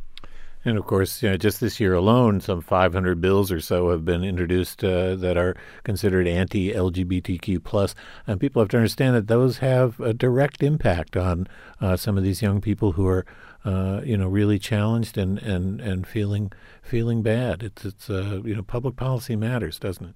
And 0.67 0.77
of 0.77 0.85
course, 0.85 1.23
you 1.23 1.29
know, 1.29 1.37
just 1.37 1.61
this 1.61 1.79
year 1.79 1.93
alone, 1.93 2.41
some 2.41 2.59
500 2.59 3.21
bills 3.21 3.53
or 3.53 3.61
so 3.61 3.89
have 3.91 4.03
been 4.03 4.21
introduced 4.21 4.83
uh, 4.83 5.15
that 5.15 5.37
are 5.37 5.55
considered 5.83 6.27
anti-LGBTQ 6.27 7.63
plus, 7.63 7.95
and 8.25 8.37
people 8.37 8.61
have 8.61 8.67
to 8.69 8.77
understand 8.77 9.15
that 9.15 9.27
those 9.27 9.59
have 9.59 9.97
a 10.01 10.13
direct 10.13 10.61
impact 10.61 11.15
on 11.15 11.47
uh, 11.79 11.95
some 11.95 12.17
of 12.17 12.25
these 12.25 12.41
young 12.41 12.59
people 12.59 12.91
who 12.91 13.07
are, 13.07 13.25
uh, 13.63 14.01
you 14.03 14.17
know, 14.17 14.27
really 14.27 14.59
challenged 14.59 15.17
and, 15.17 15.39
and, 15.39 15.79
and 15.79 16.05
feeling 16.05 16.51
feeling 16.81 17.21
bad. 17.21 17.63
It's 17.63 17.85
it's 17.85 18.09
uh, 18.09 18.41
you 18.43 18.53
know, 18.53 18.61
public 18.61 18.97
policy 18.97 19.37
matters, 19.37 19.79
doesn't 19.79 20.05
it? 20.05 20.15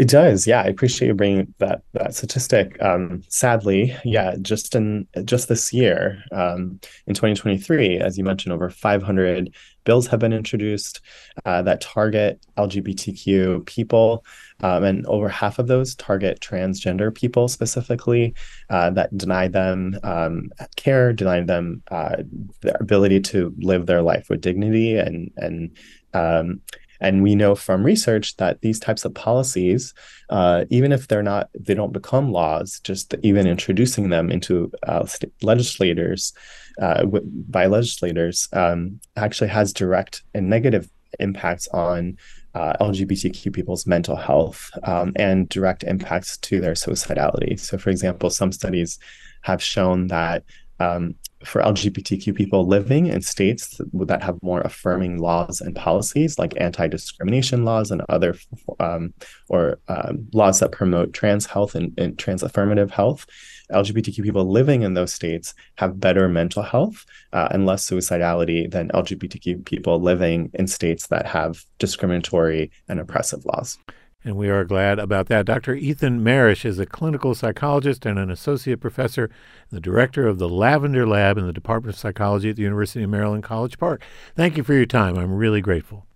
It 0.00 0.08
does, 0.08 0.46
yeah. 0.46 0.62
I 0.62 0.64
appreciate 0.64 1.08
you 1.08 1.14
bringing 1.14 1.52
that 1.58 1.82
that 1.92 2.14
statistic. 2.14 2.82
Um, 2.82 3.22
sadly, 3.28 3.94
yeah, 4.02 4.34
just 4.40 4.74
in 4.74 5.06
just 5.26 5.48
this 5.48 5.74
year, 5.74 6.24
um, 6.32 6.80
in 7.06 7.12
2023, 7.12 7.98
as 7.98 8.16
you 8.16 8.24
mentioned, 8.24 8.54
over 8.54 8.70
500 8.70 9.54
bills 9.84 10.06
have 10.06 10.20
been 10.20 10.32
introduced 10.32 11.02
uh, 11.44 11.60
that 11.60 11.82
target 11.82 12.40
LGBTQ 12.56 13.66
people, 13.66 14.24
um, 14.62 14.84
and 14.84 15.04
over 15.04 15.28
half 15.28 15.58
of 15.58 15.66
those 15.66 15.94
target 15.96 16.40
transgender 16.40 17.14
people 17.14 17.46
specifically. 17.46 18.32
Uh, 18.70 18.88
that 18.88 19.14
deny 19.18 19.48
them 19.48 19.98
um, 20.02 20.48
care, 20.76 21.12
deny 21.12 21.42
them 21.42 21.82
uh, 21.90 22.16
their 22.62 22.78
ability 22.80 23.20
to 23.20 23.54
live 23.58 23.84
their 23.84 24.00
life 24.00 24.30
with 24.30 24.40
dignity 24.40 24.96
and 24.96 25.30
and 25.36 25.76
um, 26.14 26.62
and 27.00 27.22
we 27.22 27.34
know 27.34 27.54
from 27.54 27.84
research 27.84 28.36
that 28.36 28.60
these 28.60 28.78
types 28.78 29.04
of 29.04 29.14
policies, 29.14 29.94
uh, 30.28 30.64
even 30.70 30.92
if 30.92 31.08
they're 31.08 31.22
not, 31.22 31.48
they 31.58 31.74
don't 31.74 31.92
become 31.92 32.30
laws, 32.32 32.80
just 32.84 33.14
even 33.22 33.46
introducing 33.46 34.10
them 34.10 34.30
into 34.30 34.70
uh, 34.86 35.06
legislators 35.42 36.32
uh, 36.80 37.04
by 37.48 37.66
legislators 37.66 38.48
um, 38.52 39.00
actually 39.16 39.48
has 39.48 39.72
direct 39.72 40.22
and 40.34 40.48
negative 40.48 40.88
impacts 41.18 41.68
on 41.68 42.16
uh, 42.54 42.74
LGBTQ 42.80 43.52
people's 43.52 43.86
mental 43.86 44.16
health 44.16 44.70
um, 44.84 45.12
and 45.16 45.48
direct 45.48 45.84
impacts 45.84 46.36
to 46.38 46.60
their 46.60 46.72
suicidality. 46.72 47.58
So, 47.58 47.78
for 47.78 47.90
example, 47.90 48.30
some 48.30 48.52
studies 48.52 48.98
have 49.42 49.62
shown 49.62 50.08
that 50.08 50.44
um, 50.80 51.14
for 51.44 51.62
LGBTQ 51.62 52.34
people 52.34 52.66
living 52.66 53.06
in 53.06 53.22
states 53.22 53.80
that 53.94 54.22
have 54.22 54.42
more 54.42 54.60
affirming 54.60 55.18
laws 55.18 55.60
and 55.60 55.74
policies, 55.74 56.38
like 56.38 56.52
anti-discrimination 56.60 57.64
laws 57.64 57.90
and 57.90 58.02
other, 58.08 58.36
um, 58.78 59.14
or 59.48 59.78
um, 59.88 60.28
laws 60.32 60.60
that 60.60 60.72
promote 60.72 61.12
trans 61.12 61.46
health 61.46 61.74
and, 61.74 61.98
and 61.98 62.18
trans 62.18 62.42
affirmative 62.42 62.90
health, 62.90 63.26
LGBTQ 63.72 64.22
people 64.22 64.50
living 64.50 64.82
in 64.82 64.94
those 64.94 65.12
states 65.12 65.54
have 65.76 66.00
better 66.00 66.28
mental 66.28 66.62
health 66.62 67.06
uh, 67.32 67.48
and 67.50 67.66
less 67.66 67.88
suicidality 67.88 68.70
than 68.70 68.88
LGBTQ 68.90 69.64
people 69.64 70.00
living 70.00 70.50
in 70.54 70.66
states 70.66 71.06
that 71.06 71.26
have 71.26 71.64
discriminatory 71.78 72.70
and 72.88 73.00
oppressive 73.00 73.44
laws 73.46 73.78
and 74.24 74.36
we 74.36 74.48
are 74.48 74.64
glad 74.64 74.98
about 74.98 75.26
that. 75.28 75.46
Dr. 75.46 75.74
Ethan 75.74 76.20
Mereish 76.20 76.64
is 76.64 76.78
a 76.78 76.86
clinical 76.86 77.34
psychologist 77.34 78.04
and 78.04 78.18
an 78.18 78.30
associate 78.30 78.80
professor 78.80 79.24
and 79.24 79.76
the 79.76 79.80
director 79.80 80.26
of 80.26 80.38
the 80.38 80.48
Lavender 80.48 81.06
Lab 81.06 81.38
in 81.38 81.46
the 81.46 81.52
Department 81.52 81.94
of 81.94 82.00
Psychology 82.00 82.50
at 82.50 82.56
the 82.56 82.62
University 82.62 83.02
of 83.02 83.10
Maryland 83.10 83.44
College 83.44 83.78
Park. 83.78 84.02
Thank 84.36 84.56
you 84.56 84.62
for 84.62 84.74
your 84.74 84.86
time. 84.86 85.16
I'm 85.16 85.34
really 85.34 85.60
grateful. 85.60 86.06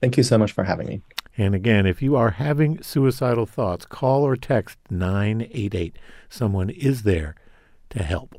Thank 0.00 0.16
you 0.16 0.22
so 0.22 0.38
much 0.38 0.52
for 0.52 0.64
having 0.64 0.86
me. 0.86 1.02
And 1.36 1.54
again, 1.54 1.86
if 1.86 2.02
you 2.02 2.16
are 2.16 2.30
having 2.30 2.82
suicidal 2.82 3.46
thoughts, 3.46 3.86
call 3.86 4.24
or 4.24 4.36
text 4.36 4.78
988. 4.90 5.96
Someone 6.28 6.70
is 6.70 7.02
there 7.02 7.34
to 7.90 8.02
help. 8.02 8.34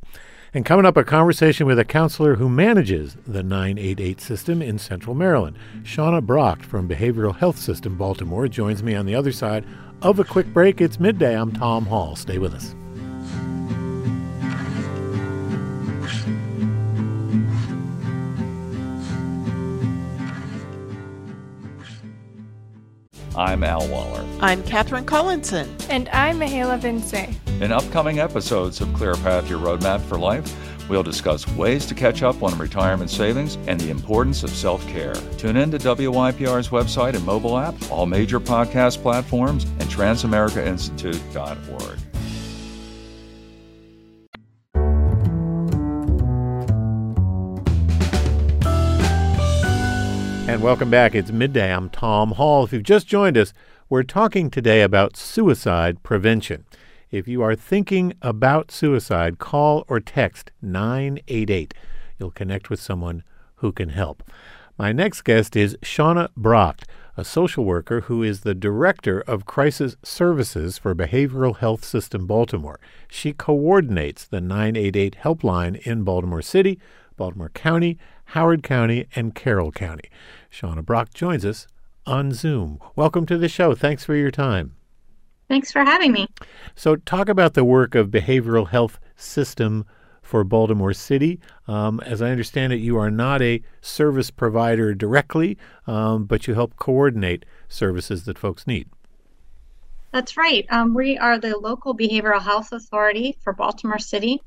And 0.52 0.66
coming 0.66 0.86
up, 0.86 0.98
a 0.98 1.04
conversation 1.04 1.68
with 1.68 1.78
a 1.78 1.86
counselor 1.86 2.36
who 2.36 2.50
manages 2.50 3.16
the 3.28 3.44
988 3.44 4.20
system 4.20 4.64
in 4.64 4.80
Central 4.80 5.14
Maryland. 5.14 5.58
Chauna 5.84 6.26
Brocht 6.26 6.66
from 6.66 6.90
Behavioral 6.90 7.38
Health 7.38 7.60
System 7.60 7.98
Baltimore 7.98 8.48
joins 8.48 8.82
me 8.82 8.96
on 8.96 9.06
the 9.06 9.14
other 9.14 9.32
side 9.32 9.64
of 10.02 10.18
a 10.18 10.24
quick 10.24 10.48
break. 10.48 10.82
It's 10.82 11.00
midday. 11.00 11.38
I'm 11.38 11.52
Tom 11.52 11.86
Hall. 11.86 12.16
Stay 12.16 12.40
with 12.40 12.56
us. 12.56 12.74
I'm 23.40 23.64
Al 23.64 23.88
Waller. 23.88 24.26
I'm 24.42 24.62
Katherine 24.64 25.06
Collinson. 25.06 25.74
And 25.90 26.10
I'm 26.10 26.42
Mahela 26.42 26.78
Vince. 26.78 27.14
In 27.14 27.72
upcoming 27.72 28.20
episodes 28.20 28.82
of 28.82 28.94
Clear 28.94 29.16
Path 29.16 29.50
Your 29.50 29.60
Roadmap 29.60 30.02
for 30.02 30.20
Life, 30.20 30.54
we'll 30.90 31.04
discuss 31.04 31.48
ways 31.48 31.86
to 31.86 31.96
catch 31.96 32.22
up 32.22 32.44
on 32.44 32.58
retirement 32.58 33.10
savings 33.10 33.56
and 33.66 33.80
the 33.80 33.92
importance 33.92 34.44
of 34.44 34.50
self 34.50 34.86
care. 34.90 35.16
Tune 35.38 35.56
in 35.56 35.72
to 35.72 35.78
WYPR's 35.78 36.68
website 36.68 37.16
and 37.16 37.26
mobile 37.26 37.58
app, 37.58 37.76
all 37.90 38.06
major 38.06 38.42
podcast 38.42 39.02
platforms, 39.02 39.64
and 39.64 39.84
transamericainstitute.org. 39.84 42.09
And 50.50 50.64
welcome 50.64 50.90
back. 50.90 51.14
It's 51.14 51.32
midday. 51.32 51.72
I'm 51.72 51.92
Tom 51.92 52.32
Hall. 52.32 52.64
If 52.64 52.74
you've 52.74 52.82
just 52.82 53.06
joined 53.06 53.38
us, 53.38 53.54
we're 53.88 54.02
talking 54.02 54.50
today 54.50 54.82
about 54.82 55.16
suicide 55.16 56.02
prevention. 56.02 56.66
If 57.12 57.28
you 57.28 57.44
are 57.44 57.54
thinking 57.56 58.16
about 58.24 58.72
suicide, 58.72 59.38
call 59.38 59.86
or 59.88 60.00
text 60.00 60.50
988. 60.64 61.76
You'll 62.18 62.32
connect 62.32 62.72
with 62.72 62.80
someone 62.80 63.22
who 63.58 63.72
can 63.72 63.90
help. 63.90 64.24
My 64.76 64.92
next 64.92 65.22
guest 65.22 65.56
is 65.56 65.78
Chauna 65.84 66.30
Brocht, 66.36 66.86
a 67.16 67.24
social 67.24 67.64
worker 67.64 68.02
who 68.02 68.24
is 68.24 68.42
the 68.42 68.56
director 68.56 69.22
of 69.22 69.46
crisis 69.46 69.98
services 70.02 70.80
for 70.80 70.96
Behavioral 70.96 71.58
Health 71.58 71.86
System 71.86 72.26
Baltimore. 72.26 72.80
She 73.08 73.34
coordinates 73.34 74.26
the 74.26 74.42
988 74.42 75.18
helpline 75.22 75.80
in 75.86 76.02
Baltimore 76.02 76.42
City, 76.42 76.80
Baltimore 77.18 77.50
County, 77.50 78.00
Howard 78.34 78.62
County, 78.62 79.08
and 79.16 79.34
Carroll 79.34 79.72
County. 79.72 80.08
Chauna 80.52 80.86
Brocht 80.86 81.16
joins 81.16 81.44
us 81.44 81.66
on 82.06 82.32
Zoom. 82.32 82.80
Welcome 82.96 83.26
to 83.26 83.40
the 83.40 83.50
show. 83.50 83.74
Thanks 83.74 84.04
for 84.04 84.14
your 84.14 84.30
time. 84.30 84.76
Thanks 85.48 85.72
for 85.72 85.84
having 85.84 86.12
me. 86.12 86.28
So, 86.76 86.96
talk 86.96 87.28
about 87.28 87.56
the 87.56 87.64
work 87.64 87.96
of 87.96 88.10
Behavioral 88.10 88.70
Health 88.70 89.00
System 89.16 89.84
for 90.22 90.44
Baltimore 90.44 90.94
City. 90.94 91.40
Um, 91.68 92.00
as 92.02 92.22
I 92.22 92.30
understand 92.30 92.72
it, 92.72 92.82
you 92.82 92.98
are 92.98 93.10
not 93.10 93.42
a 93.42 93.64
service 93.82 94.30
provider 94.30 94.94
directly, 94.94 95.58
um, 95.88 96.26
but 96.26 96.46
you 96.46 96.54
help 96.54 96.76
coordinate 96.76 97.46
services 97.68 98.26
that 98.26 98.38
folks 98.38 98.68
need. 98.68 98.90
That's 100.12 100.38
right. 100.38 100.68
Um, 100.70 100.94
we 100.94 101.18
are 101.18 101.40
the 101.40 101.58
local 101.58 101.98
behavioral 101.98 102.42
health 102.42 102.72
authority 102.72 103.38
for 103.42 103.54
Baltimore 103.54 103.98
City, 103.98 104.40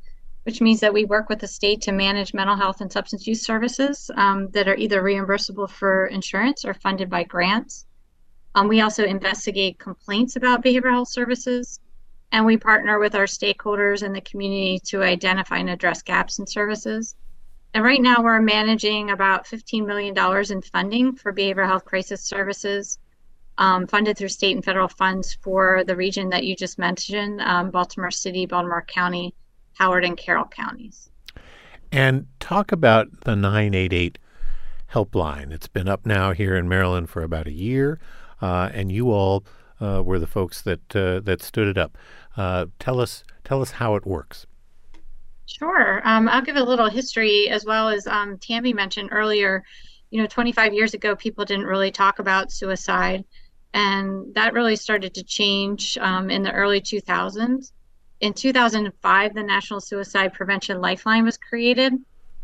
which 0.45 0.61
means 0.61 0.81
that 0.81 0.93
we 0.93 1.05
work 1.05 1.29
with 1.29 1.39
the 1.39 1.47
state 1.47 1.81
to 1.83 1.93
manage 1.93 2.35
mental 2.35 2.57
health 2.57 2.81
and 2.81 2.91
substance 2.91 3.27
use 3.27 3.45
services 3.45 4.11
um, 4.17 4.49
that 4.51 4.69
are 4.69 4.77
either 4.77 5.03
reimbursable 5.03 5.71
for 5.71 6.07
insurance 6.07 6.65
or 6.65 6.75
funded 6.75 7.09
by 7.09 7.23
grants. 7.23 7.87
Um, 8.55 8.69
we 8.69 8.81
also 8.81 9.05
investigate 9.05 9.79
complaints 9.79 10.37
about 10.37 10.65
behavioral 10.65 10.93
health 10.93 11.11
services, 11.11 11.81
and 12.33 12.45
we 12.45 12.57
partner 12.57 12.99
with 12.99 13.15
our 13.15 13.25
stakeholders 13.25 14.03
and 14.03 14.15
the 14.15 14.21
community 14.21 14.81
to 14.87 15.03
identify 15.03 15.59
and 15.59 15.71
address 15.71 16.03
gaps 16.03 16.39
in 16.39 16.47
services. 16.47 17.15
And 17.75 17.85
right 17.85 18.03
now, 18.03 18.23
we're 18.23 18.41
managing 18.41 19.11
about 19.11 19.47
$15 19.47 19.87
million 19.87 20.15
in 20.51 20.63
funding 20.63 21.17
for 21.17 21.33
behavioral 21.33 21.67
health 21.67 21.85
crisis 21.85 22.23
services 22.23 22.99
um, 23.59 23.87
funded 23.87 24.17
through 24.17 24.29
state 24.29 24.57
and 24.57 24.65
federal 24.65 24.89
funds 24.89 25.35
for 25.43 25.85
the 25.85 25.97
region 25.97 26.29
that 26.31 26.45
you 26.45 26.57
just 26.57 26.79
mentioned 26.79 27.41
um, 27.41 27.71
Baltimore 27.71 28.11
City, 28.11 28.47
Baltimore 28.47 28.85
County, 28.87 29.35
Howard, 29.75 30.05
and 30.05 30.17
Carroll 30.17 30.47
counties. 30.47 31.11
And 31.91 32.27
talk 32.41 32.73
about 32.73 33.09
the 33.23 33.37
988 33.37 34.19
helpline. 34.93 35.53
It's 35.53 35.69
been 35.69 35.89
up 35.89 36.07
now 36.07 36.33
here 36.33 36.57
in 36.57 36.69
Maryland 36.69 37.11
for 37.11 37.23
about 37.23 37.47
a 37.47 37.53
year, 37.53 37.99
uh, 38.41 38.71
and 38.73 38.91
you 38.91 39.11
all 39.11 39.45
uh, 39.81 40.03
were 40.05 40.19
the 40.19 40.27
folks 40.27 40.63
that 40.63 40.97
uh, 40.97 41.21
that 41.21 41.43
stood 41.43 41.69
it 41.69 41.79
up. 41.79 41.99
Uh, 42.37 42.67
tell 42.79 43.01
us 43.01 43.25
tell 43.45 43.61
us 43.61 43.73
how 43.73 43.95
it 43.97 44.07
works. 44.07 44.47
Sure. 45.47 46.01
Um, 46.05 46.29
I'll 46.29 46.43
give 46.43 46.57
a 46.57 46.63
little 46.63 46.89
history 46.89 47.49
as 47.49 47.65
well 47.65 47.89
as 47.89 48.07
um, 48.07 48.39
Tammi 48.39 48.73
mentioned 48.73 49.11
earlier. 49.13 49.65
You 50.11 50.21
know, 50.21 50.27
25 50.27 50.73
years 50.73 50.95
ago, 50.95 51.17
people 51.17 51.45
didn't 51.45 51.67
really 51.67 51.91
talk 51.91 52.19
about 52.19 52.53
suicide. 52.53 53.25
And 53.75 54.35
that 54.35 54.53
really 54.53 54.77
started 54.77 55.15
to 55.15 55.25
change 55.25 55.97
um, 55.99 56.31
in 56.31 56.43
the 56.43 56.53
early 56.53 56.81
2000s. 56.81 57.73
In 58.23 58.33
2005, 58.33 59.35
the 59.35 59.43
National 59.43 59.81
Suicide 59.81 60.33
Prevention 60.33 60.81
Lifeline 60.81 61.25
was 61.25 61.37
created. 61.37 61.93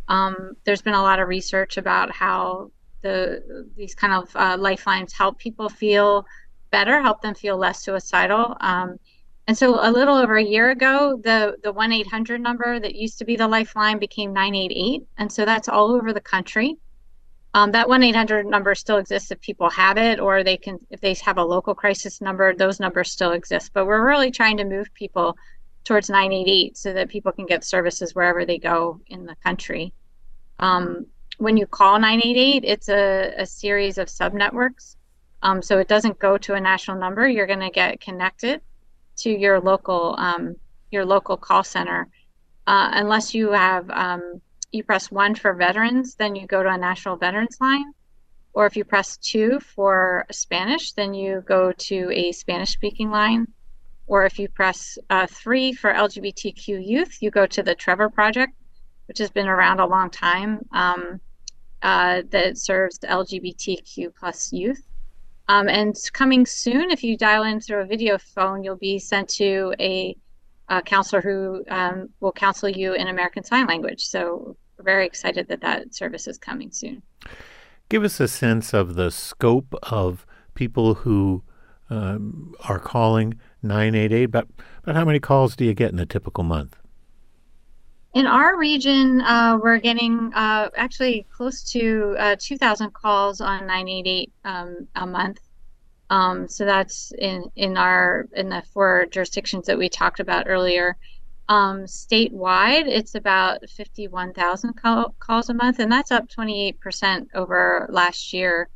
Um, 0.09 0.57
there's 0.65 0.83
been 0.83 0.95
a 0.95 1.03
lot 1.03 1.21
of 1.21 1.29
research 1.29 1.77
about 1.77 2.11
how 2.11 2.73
the 3.03 3.71
these 3.77 3.95
kind 3.95 4.13
of 4.13 4.35
uh, 4.35 4.57
lifelines 4.59 5.13
help 5.13 5.39
people 5.39 5.69
feel 5.69 6.27
better, 6.73 7.01
help 7.01 7.23
them 7.23 7.35
feel 7.35 7.57
less 7.57 7.85
suicidal. 7.85 8.57
Um, 8.61 8.99
and 9.47 9.57
so, 9.57 9.79
a 9.81 9.93
little 9.93 10.17
over 10.17 10.37
a 10.37 10.43
year 10.43 10.71
ago, 10.71 11.21
the 11.23 11.57
the 11.63 11.73
one 11.73 11.93
eight 11.93 12.09
hundred 12.09 12.41
number 12.41 12.81
that 12.81 12.97
used 12.97 13.19
to 13.19 13.25
be 13.25 13.37
the 13.37 13.47
lifeline 13.47 14.01
became 14.01 14.33
nine 14.33 14.57
eight 14.57 14.73
eight, 14.75 15.07
and 15.17 15.33
so 15.33 15.45
that's 15.45 15.69
all 15.69 15.93
over 15.93 16.13
the 16.13 16.21
country. 16.21 16.77
Um, 17.55 17.73
that 17.73 17.89
1 17.89 18.03
800 18.03 18.47
number 18.47 18.75
still 18.75 18.99
exists 18.99 19.31
if 19.31 19.41
people 19.41 19.71
have 19.71 19.97
it, 19.97 20.21
or 20.21 20.45
they 20.45 20.59
can, 20.59 20.79
if 20.91 21.01
they 21.01 21.15
have 21.15 21.39
a 21.39 21.43
local 21.43 21.75
crisis 21.75 22.21
number, 22.21 22.55
those 22.55 22.79
numbers 22.79 23.11
still 23.11 23.33
exist. 23.33 23.73
But 23.73 23.87
we're 23.87 24.07
really 24.07 24.31
trying 24.31 24.59
to 24.59 24.65
move 24.65 24.93
people 24.93 25.35
towards 25.85 26.11
988 26.11 26.77
so 26.77 26.93
that 26.93 27.09
people 27.09 27.33
can 27.33 27.47
get 27.47 27.65
services 27.65 28.15
wherever 28.15 28.45
they 28.45 28.59
go 28.59 29.01
in 29.07 29.25
the 29.25 29.37
country. 29.45 29.93
Um, 30.59 31.07
when 31.39 31.57
you 31.57 31.67
call 31.67 31.99
988, 31.99 32.65
it's 32.65 32.89
a, 32.89 33.33
a 33.39 33.47
series 33.47 33.99
of 33.99 34.11
sub 34.11 34.35
networks. 34.35 34.97
Um, 35.43 35.63
so 35.63 35.79
it 35.79 35.89
doesn't 35.89 36.19
go 36.19 36.37
to 36.39 36.55
a 36.55 36.61
national 36.61 36.99
number. 36.99 37.29
You're 37.29 37.47
going 37.47 37.61
to 37.61 37.71
get 37.71 38.01
connected 38.01 38.61
to 39.19 39.31
your 39.31 39.61
local 39.61 40.15
um, 40.19 40.57
your 40.91 41.05
local 41.05 41.37
call 41.37 41.63
center, 41.65 42.09
uh, 42.67 42.91
unless 42.95 43.35
you 43.35 43.51
have 43.51 43.89
um, 43.91 44.41
you 44.73 44.83
press 44.83 45.11
one 45.11 45.35
for 45.35 45.55
veterans, 45.55 46.15
then 46.15 46.35
you 46.35 46.47
go 46.47 46.63
to 46.63 46.69
a 46.69 46.79
national 46.79 47.17
veterans 47.17 47.57
line. 47.61 47.93
Or 48.53 48.67
if 48.67 48.77
you 48.77 48.85
press 48.85 49.17
two 49.19 49.61
for 49.61 50.27
Spanish, 50.31 50.93
then 50.93 51.15
you 51.15 51.43
go 51.47 51.73
to 51.73 52.11
a 52.13 52.33
Spanish 52.33 52.71
speaking 52.71 53.11
line. 53.11 53.47
Or 54.09 54.25
if 54.25 54.39
you 54.39 54.49
press 54.49 54.99
uh, 55.11 55.27
three 55.27 55.73
for 55.73 55.93
LGBTQ 55.93 56.85
youth, 56.85 57.23
you 57.23 57.31
go 57.31 57.47
to 57.47 57.63
the 57.63 57.75
Trevor 57.75 58.09
Project, 58.09 58.55
which 59.07 59.19
has 59.19 59.31
been 59.31 59.47
around 59.47 59.81
a 59.81 59.87
long 59.87 60.11
time, 60.11 60.67
um, 60.73 61.21
uh, 61.83 62.23
that 62.31 62.59
serves 62.59 62.99
LGBTQ 62.99 64.15
plus 64.19 64.53
youth. 64.53 64.83
Um, 65.49 65.69
and 65.69 65.95
coming 66.13 66.45
soon, 66.45 66.91
if 66.91 67.05
you 67.05 67.17
dial 67.17 67.45
in 67.45 67.61
through 67.61 67.83
a 67.83 67.87
video 67.87 68.19
phone, 68.19 68.65
you'll 68.65 68.77
be 68.77 68.99
sent 68.99 69.29
to 69.31 69.75
a 69.79 70.17
a 70.71 70.83
counselor 70.83 71.23
who 71.23 71.65
um, 71.69 72.11
will 72.21 72.33
counsel 72.33 72.69
you 72.69 72.93
in 72.93 73.09
American 73.09 73.43
Sign 73.43 73.67
Language. 73.67 74.05
So 74.05 74.57
we're 74.77 74.85
very 74.85 75.07
excited 75.07 75.49
that 75.49 75.61
that 75.63 75.95
service 75.95 76.27
is 76.27 76.39
coming 76.39 76.71
soon. 76.71 77.03
Give 77.89 78.05
us 78.05 78.21
a 78.21 78.29
sense 78.29 78.75
of 78.75 78.95
the 78.95 79.11
scope 79.11 79.75
of 79.85 80.27
people 80.55 80.95
who 80.95 81.43
um, 81.89 82.55
are 82.69 82.79
calling 82.79 83.41
988. 83.63 84.27
But, 84.27 84.49
but 84.85 84.97
how 84.97 85.05
many 85.05 85.21
calls 85.21 85.57
do 85.57 85.65
you 85.65 85.75
get 85.75 85.93
in 85.93 85.99
a 85.99 86.07
typical 86.07 86.45
month? 86.45 86.77
In 88.15 88.27
our 88.27 88.57
region, 88.57 89.21
uh, 89.21 89.59
we're 89.63 89.79
getting 89.79 90.33
uh, 90.35 90.71
actually 90.77 91.27
close 91.31 91.63
to 91.73 92.17
uh, 92.19 92.37
2,000 92.39 92.93
calls 92.93 93.41
on 93.41 93.67
988 93.67 94.33
um, 94.45 94.89
a 94.97 95.07
month. 95.07 95.39
Um, 96.11 96.49
so 96.49 96.65
that's 96.65 97.13
in 97.19 97.51
in 97.55 97.77
our 97.77 98.27
in 98.33 98.49
the 98.49 98.63
four 98.73 99.07
jurisdictions 99.11 99.67
that 99.67 99.77
we 99.77 99.91
talked 99.91 100.21
about 100.21 100.49
earlier. 100.49 100.97
Um, 101.49 101.85
statewide, 101.85 102.87
it's 102.87 103.15
about 103.15 103.69
51,000 103.71 104.75
call, 104.75 105.15
calls 105.19 105.49
a 105.49 105.55
month, 105.55 105.79
and 105.79 105.91
that's 105.91 106.11
up 106.11 106.29
28% 106.29 107.29
over 107.35 107.89
last 107.91 108.35
year 108.35 108.69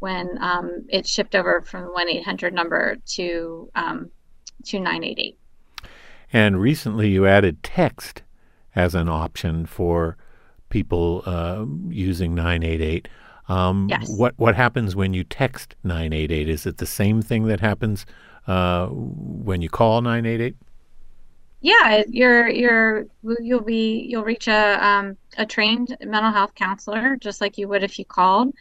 when 0.00 0.36
um, 0.40 0.86
it 0.88 1.06
shipped 1.06 1.36
over 1.36 1.60
from 1.60 1.84
the 1.84 1.92
1 1.92 2.08
800 2.08 2.52
number 2.52 2.96
to, 3.14 3.70
um, 4.74 4.80
to 4.80 4.84
988. 4.84 5.38
And 6.32 6.60
recently 6.60 7.08
you 7.08 7.26
added 7.26 7.62
text 7.62 8.22
as 8.74 8.94
an 8.94 9.08
option 9.08 9.66
for 9.66 10.16
people 10.68 11.22
uh, 11.24 11.64
using 11.88 12.34
988. 12.34 13.08
Um, 13.48 13.86
yes. 13.88 14.10
What 14.10 14.34
what 14.36 14.56
happens 14.56 14.96
when 14.96 15.14
you 15.14 15.22
text 15.22 15.76
988? 15.84 16.48
Is 16.48 16.66
it 16.66 16.78
the 16.78 16.86
same 16.86 17.22
thing 17.22 17.46
that 17.46 17.60
happens 17.60 18.04
uh, 18.46 18.88
when 18.88 19.62
you 19.62 19.68
call 19.68 20.02
988? 20.02 20.56
Yeah, 21.60 22.02
you're 22.08 22.48
you're 22.48 23.06
you'll 23.40 23.60
be 23.60 24.06
you'll 24.08 24.24
reach 24.24 24.48
a 24.48 24.84
um, 24.84 25.16
a 25.38 25.46
trained 25.46 25.96
mental 26.04 26.32
health 26.32 26.54
counselor 26.54 27.16
just 27.16 27.40
like 27.40 27.56
you 27.56 27.68
would 27.68 27.82
if 27.82 27.98
you 27.98 28.04
called. 28.04 28.52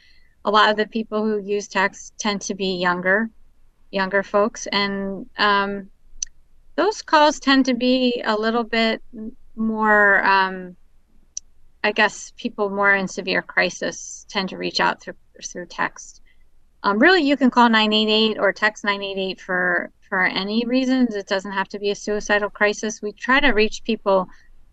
A 0.45 0.51
lot 0.51 0.69
of 0.69 0.77
the 0.77 0.85
people 0.85 1.23
who 1.23 1.39
use 1.39 1.67
text 1.67 2.13
tend 2.19 2.41
to 2.41 2.53
be 2.53 2.75
younger, 2.77 3.29
younger 3.89 4.21
folks, 4.21 4.67
and 4.67 5.25
um, 5.39 5.89
those 6.75 7.01
calls 7.01 7.39
tend 7.39 7.65
to 7.65 7.73
be 7.73 8.21
a 8.25 8.35
little 8.35 8.63
bit 8.63 9.01
more 9.55 10.23
um, 10.25 10.75
I 11.85 11.91
guess 11.91 12.33
people 12.35 12.71
more 12.71 12.95
in 12.95 13.07
severe 13.07 13.43
crisis 13.43 14.25
tend 14.27 14.49
to 14.49 14.57
reach 14.57 14.79
out 14.79 15.01
through 15.01 15.13
through 15.43 15.67
text. 15.67 16.21
Um, 16.81 16.97
really, 16.97 17.21
you 17.21 17.37
can 17.37 17.51
call 17.51 17.69
988 17.69 18.39
or 18.39 18.51
text 18.51 18.83
988 18.83 19.39
for 19.39 19.91
for 20.09 20.23
any 20.25 20.65
reasons. 20.65 21.13
It 21.13 21.27
doesn't 21.27 21.51
have 21.51 21.67
to 21.69 21.79
be 21.79 21.91
a 21.91 21.95
suicidal 21.95 22.49
crisis. 22.49 23.03
We 23.03 23.11
try 23.11 23.39
to 23.39 23.49
reach 23.49 23.83
people 23.83 24.27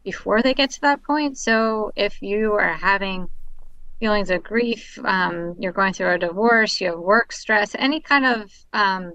before 0.05 0.41
they 0.41 0.55
get 0.55 0.71
to 0.71 0.81
that 0.81 1.03
point. 1.03 1.37
So 1.37 1.93
if 1.97 2.23
you 2.23 2.55
are 2.55 2.73
having 2.73 3.29
feelings 4.01 4.31
of 4.31 4.43
grief, 4.43 4.99
um, 5.05 5.55
you're 5.59 5.73
going 5.73 5.93
through 5.93 6.15
a 6.15 6.19
divorce, 6.19 6.81
you 6.81 6.89
have 6.89 6.99
work 6.99 7.31
stress, 7.33 7.77
any 7.79 8.01
kind 8.01 8.25
of 8.25 8.51
um, 8.73 9.13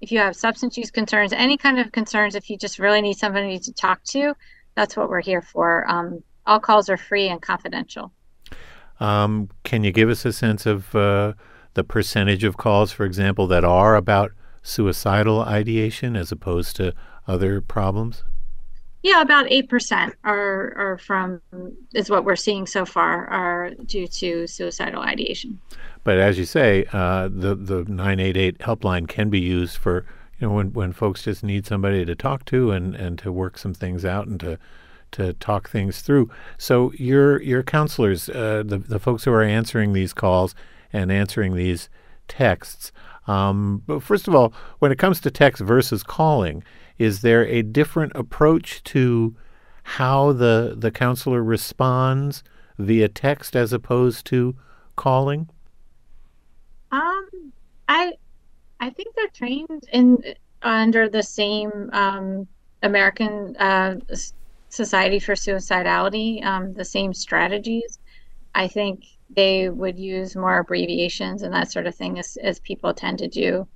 if 0.00 0.12
you 0.12 0.18
have 0.18 0.36
substance 0.36 0.76
use 0.76 0.90
concerns, 0.90 1.32
any 1.32 1.56
kind 1.56 1.78
of 1.78 1.92
concerns, 1.92 2.34
if 2.34 2.50
you 2.50 2.58
just 2.58 2.78
really 2.78 3.00
need 3.00 3.16
somebody 3.16 3.58
to 3.58 3.72
talk 3.72 4.02
to, 4.04 4.34
that's 4.74 4.96
what 4.96 5.08
we're 5.08 5.22
here 5.22 5.42
for. 5.42 5.88
Um, 5.90 6.22
all 6.46 6.60
calls 6.60 6.88
are 6.88 6.96
free 6.96 7.28
and 7.28 7.40
confidential. 7.40 8.12
Um, 9.00 9.50
can 9.64 9.84
you 9.84 9.92
give 9.92 10.08
us 10.08 10.24
a 10.24 10.32
sense 10.32 10.66
of 10.66 10.94
uh, 10.94 11.34
the 11.74 11.84
percentage 11.84 12.44
of 12.44 12.56
calls, 12.56 12.92
for 12.92 13.04
example, 13.04 13.46
that 13.48 13.64
are 13.64 13.96
about 13.96 14.32
suicidal 14.62 15.40
ideation 15.40 16.16
as 16.16 16.32
opposed 16.32 16.76
to 16.76 16.94
other 17.26 17.60
problems? 17.60 18.24
Yeah, 19.02 19.20
about 19.20 19.46
eight 19.52 19.68
percent 19.68 20.14
are 20.24 20.74
are 20.76 20.98
from 20.98 21.40
is 21.94 22.10
what 22.10 22.24
we're 22.24 22.34
seeing 22.34 22.66
so 22.66 22.84
far 22.84 23.26
are 23.26 23.70
due 23.84 24.08
to 24.08 24.46
suicidal 24.48 25.00
ideation. 25.00 25.60
But 26.06 26.18
as 26.18 26.38
you 26.38 26.44
say, 26.44 26.86
uh, 26.92 27.28
the 27.28 27.56
the 27.56 27.84
nine 27.88 28.20
eight 28.20 28.36
eight 28.36 28.58
helpline 28.58 29.08
can 29.08 29.28
be 29.28 29.40
used 29.40 29.76
for 29.76 30.06
you 30.38 30.46
know 30.46 30.54
when 30.54 30.72
when 30.72 30.92
folks 30.92 31.24
just 31.24 31.42
need 31.42 31.66
somebody 31.66 32.04
to 32.04 32.14
talk 32.14 32.44
to 32.44 32.70
and 32.70 32.94
and 32.94 33.18
to 33.18 33.32
work 33.32 33.58
some 33.58 33.74
things 33.74 34.04
out 34.04 34.28
and 34.28 34.38
to 34.38 34.56
to 35.10 35.32
talk 35.32 35.68
things 35.68 36.02
through. 36.02 36.30
So 36.58 36.92
your 36.92 37.42
your 37.42 37.64
counselors, 37.64 38.28
uh, 38.28 38.62
the 38.64 38.78
the 38.78 39.00
folks 39.00 39.24
who 39.24 39.32
are 39.32 39.42
answering 39.42 39.94
these 39.94 40.12
calls 40.12 40.54
and 40.92 41.10
answering 41.10 41.56
these 41.56 41.88
texts. 42.28 42.92
Um, 43.26 43.82
but 43.84 44.00
first 44.00 44.28
of 44.28 44.34
all, 44.36 44.52
when 44.78 44.92
it 44.92 45.00
comes 45.00 45.20
to 45.22 45.30
text 45.32 45.60
versus 45.60 46.04
calling, 46.04 46.62
is 46.98 47.22
there 47.22 47.44
a 47.48 47.62
different 47.62 48.12
approach 48.14 48.80
to 48.94 49.34
how 49.82 50.32
the 50.32 50.76
the 50.78 50.92
counselor 50.92 51.42
responds 51.42 52.44
via 52.78 53.08
text 53.08 53.56
as 53.56 53.72
opposed 53.72 54.24
to 54.26 54.54
calling? 54.94 55.48
Um, 56.90 57.52
I 57.88 58.12
I 58.80 58.90
think 58.90 59.14
they're 59.14 59.28
trained 59.28 59.84
in 59.92 60.18
under 60.62 61.08
the 61.08 61.22
same 61.22 61.90
um, 61.92 62.46
American 62.82 63.56
uh, 63.56 63.96
Society 64.68 65.18
for 65.18 65.34
Suicidality, 65.34 66.44
um, 66.44 66.72
the 66.74 66.84
same 66.84 67.14
strategies. 67.14 67.98
I 68.54 68.68
think 68.68 69.04
they 69.30 69.68
would 69.68 69.98
use 69.98 70.36
more 70.36 70.58
abbreviations 70.58 71.42
and 71.42 71.52
that 71.54 71.70
sort 71.70 71.86
of 71.86 71.94
thing 71.94 72.18
as, 72.18 72.36
as 72.42 72.60
people 72.60 72.94
tend 72.94 73.18
to 73.18 73.28
do 73.28 73.66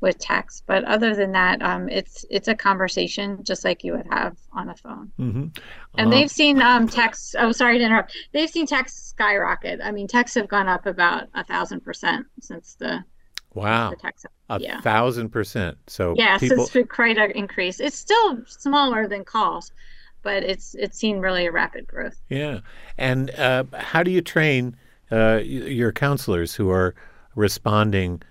with 0.00 0.18
text. 0.18 0.64
But 0.66 0.84
other 0.84 1.14
than 1.14 1.32
that, 1.32 1.60
um, 1.62 1.88
it's 1.88 2.24
it's 2.30 2.48
a 2.48 2.54
conversation 2.54 3.42
just 3.42 3.64
like 3.64 3.82
you 3.84 3.92
would 3.92 4.06
have 4.10 4.36
on 4.52 4.68
a 4.68 4.76
phone. 4.76 5.12
Mm-hmm. 5.18 5.46
And 5.96 6.12
they've 6.12 6.30
seen 6.30 6.62
um, 6.62 6.88
text. 6.88 7.34
Oh, 7.38 7.52
sorry 7.52 7.78
to 7.78 7.84
interrupt. 7.84 8.16
They've 8.32 8.50
seen 8.50 8.66
text 8.66 9.08
skyrocket. 9.10 9.80
I 9.82 9.90
mean, 9.90 10.06
texts 10.06 10.36
have 10.36 10.48
gone 10.48 10.68
up 10.68 10.86
about 10.86 11.28
a 11.34 11.44
thousand 11.44 11.80
percent 11.80 12.26
since 12.40 12.74
the 12.74 13.04
wow 13.54 13.90
the 13.90 13.96
text. 13.96 14.26
a 14.50 14.60
yeah. 14.60 14.80
thousand 14.80 15.30
percent. 15.30 15.78
So 15.86 16.14
Yes, 16.16 16.40
people, 16.40 16.62
it's 16.62 16.72
been 16.72 16.86
quite 16.86 17.18
an 17.18 17.32
increase. 17.32 17.80
It's 17.80 17.98
still 17.98 18.44
smaller 18.46 19.08
than 19.08 19.24
calls, 19.24 19.72
but 20.22 20.42
it's 20.44 20.74
it's 20.74 20.98
seen 20.98 21.18
really 21.18 21.46
a 21.46 21.52
rapid 21.52 21.86
growth. 21.86 22.20
yeah. 22.28 22.60
And 22.96 23.30
uh, 23.32 23.64
how 23.74 24.02
do 24.02 24.10
you 24.10 24.20
train 24.20 24.76
uh, 25.10 25.40
your 25.42 25.90
counselors 25.90 26.54
who 26.54 26.70
are 26.70 26.94
responding 27.34 28.22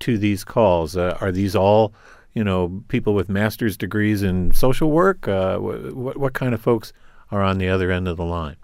to 0.00 0.18
these 0.18 0.44
calls? 0.44 0.96
Uh, 0.96 1.16
are 1.20 1.32
these 1.32 1.54
all 1.56 1.92
you 2.34 2.44
know 2.44 2.82
people 2.88 3.14
with 3.14 3.28
master's 3.28 3.76
degrees 3.76 4.22
in 4.22 4.52
social 4.52 4.90
work? 4.90 5.28
Uh, 5.28 5.58
what 5.58 6.16
what 6.16 6.32
kind 6.32 6.54
of 6.54 6.60
folks 6.60 6.92
are 7.30 7.42
on 7.42 7.58
the 7.58 7.68
other 7.68 7.90
end 7.90 8.08
of 8.08 8.16
the 8.16 8.24
line? 8.24 8.56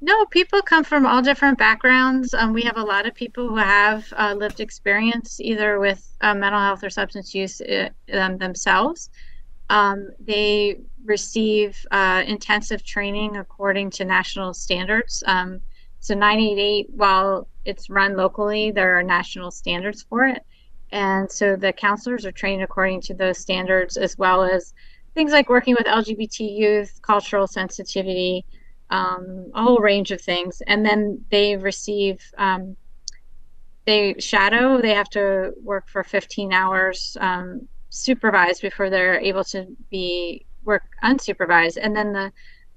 No, 0.00 0.26
people 0.26 0.62
come 0.62 0.84
from 0.84 1.06
all 1.06 1.22
different 1.22 1.58
backgrounds. 1.58 2.32
Um, 2.32 2.52
we 2.52 2.62
have 2.62 2.76
a 2.76 2.82
lot 2.82 3.06
of 3.06 3.14
people 3.14 3.48
who 3.48 3.56
have 3.56 4.06
uh, 4.16 4.34
lived 4.36 4.60
experience 4.60 5.40
either 5.40 5.80
with 5.80 6.08
uh, 6.20 6.34
mental 6.34 6.60
health 6.60 6.84
or 6.84 6.90
substance 6.90 7.34
use 7.34 7.60
uh, 7.60 7.88
um, 8.12 8.38
themselves. 8.38 9.10
Um, 9.70 10.10
they 10.20 10.78
receive 11.04 11.84
uh, 11.90 12.22
intensive 12.26 12.84
training 12.84 13.36
according 13.36 13.90
to 13.90 14.04
national 14.04 14.54
standards. 14.54 15.24
Um, 15.26 15.60
so 16.00 16.14
988, 16.14 16.90
while 16.90 17.48
it's 17.64 17.90
run 17.90 18.16
locally, 18.16 18.70
there 18.70 18.98
are 18.98 19.02
national 19.02 19.50
standards 19.50 20.02
for 20.02 20.24
it. 20.26 20.44
And 20.90 21.30
so 21.30 21.56
the 21.56 21.72
counselors 21.72 22.24
are 22.24 22.32
trained 22.32 22.62
according 22.62 23.02
to 23.02 23.14
those 23.14 23.38
standards, 23.38 23.96
as 23.96 24.16
well 24.16 24.42
as 24.42 24.72
things 25.14 25.32
like 25.32 25.48
working 25.48 25.74
with 25.76 25.86
LGBT 25.86 26.58
youth, 26.58 27.00
cultural 27.02 27.46
sensitivity, 27.46 28.44
um, 28.90 29.50
a 29.54 29.62
whole 29.62 29.78
range 29.78 30.10
of 30.10 30.20
things. 30.20 30.62
And 30.66 30.84
then 30.84 31.24
they 31.30 31.56
receive, 31.56 32.22
um, 32.38 32.76
they 33.84 34.14
shadow, 34.18 34.80
they 34.80 34.94
have 34.94 35.10
to 35.10 35.52
work 35.62 35.88
for 35.88 36.02
15 36.04 36.52
hours 36.52 37.16
um, 37.20 37.68
supervised 37.90 38.62
before 38.62 38.90
they're 38.90 39.20
able 39.20 39.44
to 39.44 39.66
be 39.90 40.46
work 40.64 40.84
unsupervised. 41.02 41.78
And 41.80 41.96
then 41.96 42.12
the, 42.12 42.32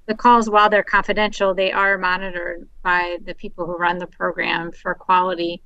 the 0.08 0.16
calls, 0.16 0.50
while 0.50 0.70
they're 0.70 0.84
confidential, 0.84 1.54
they 1.54 1.72
are 1.72 1.98
monitored 1.98 2.68
by 2.82 3.18
the 3.24 3.36
people 3.36 3.66
who 3.66 3.76
run 3.76 3.98
the 3.98 4.08
program 4.08 4.72
for 4.72 4.96
quality. 4.96 5.62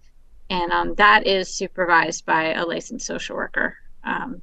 And 0.50 0.72
um, 0.72 0.96
that 0.96 1.26
is 1.26 1.54
supervised 1.54 2.26
by 2.26 2.54
a 2.54 2.66
licensed 2.66 3.06
social 3.06 3.36
worker. 3.36 3.78
Um, 4.04 4.42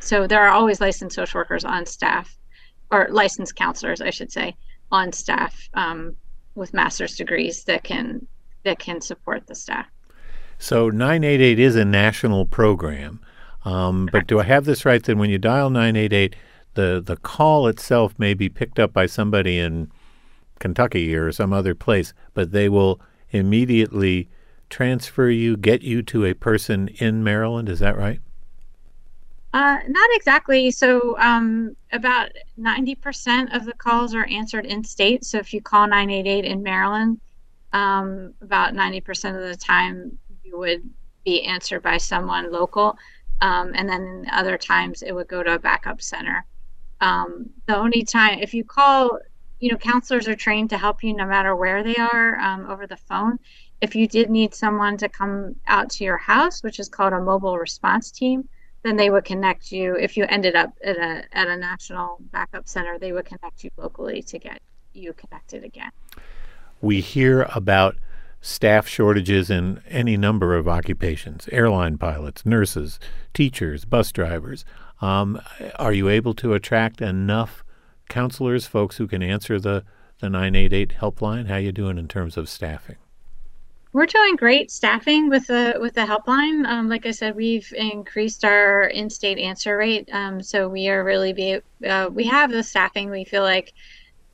so 0.00 0.26
there 0.26 0.42
are 0.42 0.50
always 0.50 0.80
licensed 0.80 1.16
social 1.16 1.38
workers 1.38 1.64
on 1.64 1.86
staff, 1.86 2.36
or 2.90 3.08
licensed 3.10 3.56
counselors, 3.56 4.00
I 4.00 4.10
should 4.10 4.32
say, 4.32 4.56
on 4.90 5.12
staff 5.12 5.68
um, 5.74 6.16
with 6.54 6.74
master's 6.74 7.16
degrees 7.16 7.64
that 7.64 7.84
can 7.84 8.26
that 8.64 8.78
can 8.78 9.00
support 9.00 9.46
the 9.46 9.54
staff. 9.54 9.86
So 10.58 10.90
988 10.90 11.58
is 11.58 11.76
a 11.76 11.84
national 11.84 12.46
program. 12.46 13.20
Um, 13.64 14.08
but 14.10 14.26
do 14.26 14.40
I 14.40 14.44
have 14.44 14.64
this 14.64 14.84
right? 14.84 15.02
Then 15.02 15.18
when 15.18 15.30
you 15.30 15.38
dial 15.38 15.70
988, 15.70 16.34
the, 16.74 17.02
the 17.04 17.16
call 17.16 17.66
itself 17.66 18.14
may 18.18 18.34
be 18.34 18.48
picked 18.48 18.78
up 18.78 18.92
by 18.92 19.06
somebody 19.06 19.58
in 19.58 19.90
Kentucky 20.58 21.14
or 21.14 21.30
some 21.32 21.52
other 21.52 21.74
place, 21.74 22.12
but 22.34 22.52
they 22.52 22.68
will 22.68 23.00
immediately 23.30 24.28
transfer 24.70 25.28
you, 25.28 25.56
get 25.56 25.82
you 25.82 26.02
to 26.02 26.24
a 26.24 26.34
person 26.34 26.88
in 26.98 27.24
Maryland. 27.24 27.68
Is 27.68 27.80
that 27.80 27.96
right? 27.96 28.20
Uh, 29.52 29.78
not 29.88 30.10
exactly. 30.12 30.70
So, 30.70 31.18
um, 31.18 31.74
about 31.92 32.30
90% 32.60 33.56
of 33.56 33.64
the 33.64 33.72
calls 33.72 34.14
are 34.14 34.26
answered 34.26 34.66
in 34.66 34.84
state. 34.84 35.24
So, 35.24 35.38
if 35.38 35.54
you 35.54 35.62
call 35.62 35.86
988 35.86 36.44
in 36.44 36.62
Maryland, 36.62 37.18
um, 37.72 38.34
about 38.42 38.74
90% 38.74 39.36
of 39.36 39.48
the 39.48 39.56
time 39.56 40.18
you 40.44 40.58
would 40.58 40.82
be 41.24 41.42
answered 41.44 41.82
by 41.82 41.96
someone 41.96 42.52
local. 42.52 42.96
Um, 43.40 43.72
and 43.74 43.88
then 43.88 44.26
other 44.32 44.58
times 44.58 45.02
it 45.02 45.12
would 45.12 45.28
go 45.28 45.42
to 45.42 45.54
a 45.54 45.58
backup 45.58 46.02
center. 46.02 46.44
Um, 47.00 47.50
the 47.66 47.76
only 47.76 48.02
time, 48.04 48.40
if 48.40 48.52
you 48.52 48.64
call, 48.64 49.18
you 49.60 49.70
know, 49.70 49.76
counselors 49.76 50.26
are 50.26 50.34
trained 50.34 50.70
to 50.70 50.78
help 50.78 51.02
you 51.02 51.14
no 51.14 51.26
matter 51.26 51.54
where 51.54 51.82
they 51.82 51.96
are 51.96 52.38
um, 52.38 52.68
over 52.68 52.86
the 52.86 52.96
phone. 52.96 53.38
If 53.80 53.94
you 53.94 54.08
did 54.08 54.28
need 54.30 54.54
someone 54.54 54.96
to 54.98 55.08
come 55.08 55.56
out 55.66 55.90
to 55.90 56.04
your 56.04 56.16
house, 56.16 56.62
which 56.62 56.80
is 56.80 56.88
called 56.88 57.12
a 57.12 57.20
mobile 57.20 57.58
response 57.58 58.10
team, 58.10 58.48
then 58.82 58.96
they 58.96 59.10
would 59.10 59.24
connect 59.24 59.70
you. 59.72 59.96
If 59.96 60.16
you 60.16 60.24
ended 60.28 60.56
up 60.56 60.72
at 60.82 60.96
a 60.96 61.24
at 61.32 61.48
a 61.48 61.56
national 61.56 62.18
backup 62.32 62.68
center, 62.68 62.98
they 62.98 63.12
would 63.12 63.24
connect 63.24 63.64
you 63.64 63.70
locally 63.76 64.22
to 64.22 64.38
get 64.38 64.60
you 64.92 65.12
connected 65.12 65.64
again. 65.64 65.90
We 66.80 67.00
hear 67.00 67.42
about 67.54 67.96
staff 68.40 68.86
shortages 68.86 69.50
in 69.50 69.82
any 69.88 70.16
number 70.16 70.56
of 70.56 70.68
occupations 70.68 71.48
airline 71.50 71.98
pilots, 71.98 72.46
nurses, 72.46 72.98
teachers, 73.34 73.84
bus 73.84 74.12
drivers. 74.12 74.64
Um, 75.00 75.40
are 75.76 75.92
you 75.92 76.08
able 76.08 76.34
to 76.34 76.54
attract 76.54 77.00
enough 77.00 77.64
counselors, 78.08 78.66
folks 78.66 78.96
who 78.96 79.06
can 79.06 79.22
answer 79.22 79.60
the, 79.60 79.84
the 80.20 80.28
988 80.28 80.94
helpline? 81.00 81.46
How 81.46 81.56
you 81.56 81.72
doing 81.72 81.98
in 81.98 82.08
terms 82.08 82.36
of 82.36 82.48
staffing? 82.48 82.96
We're 83.98 84.06
doing 84.06 84.36
great 84.36 84.70
staffing 84.70 85.28
with 85.28 85.48
the 85.48 85.76
with 85.80 85.94
the 85.94 86.02
helpline. 86.02 86.64
Um, 86.68 86.88
like 86.88 87.04
I 87.04 87.10
said, 87.10 87.34
we've 87.34 87.68
increased 87.76 88.44
our 88.44 88.84
in-state 88.84 89.38
answer 89.38 89.76
rate, 89.76 90.08
um, 90.12 90.40
so 90.40 90.68
we 90.68 90.88
are 90.88 91.02
really 91.02 91.32
be 91.32 91.58
uh, 91.84 92.08
we 92.08 92.22
have 92.26 92.52
the 92.52 92.62
staffing. 92.62 93.10
We 93.10 93.24
feel 93.24 93.42
like 93.42 93.72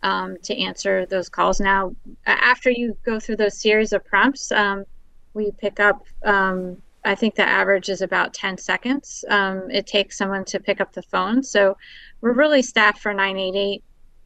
um, 0.03 0.37
to 0.43 0.55
answer 0.55 1.07
those 1.07 1.31
calls 1.31 1.61
now. 1.61 1.97
After 2.27 2.71
you 2.71 2.95
go 3.07 3.19
through 3.19 3.37
those 3.37 3.59
series 3.59 3.95
of 3.95 4.05
prompts, 4.05 4.53
um, 4.53 4.85
we 5.33 5.51
pick 5.53 5.81
up. 5.81 6.05
Um, 6.27 6.83
I 7.07 7.15
think 7.15 7.35
the 7.35 7.49
average 7.49 7.89
is 7.89 8.03
about 8.03 8.35
10 8.35 8.59
seconds. 8.59 9.25
Um, 9.31 9.71
it 9.71 9.87
takes 9.87 10.19
someone 10.19 10.45
to 10.47 10.61
pick 10.61 10.83
up 10.83 10.93
the 10.93 11.03
phone, 11.05 11.43
so 11.43 11.79
we're 12.21 12.35
really 12.35 12.61
staffed 12.61 12.99
for 12.99 13.15
988 13.15 13.83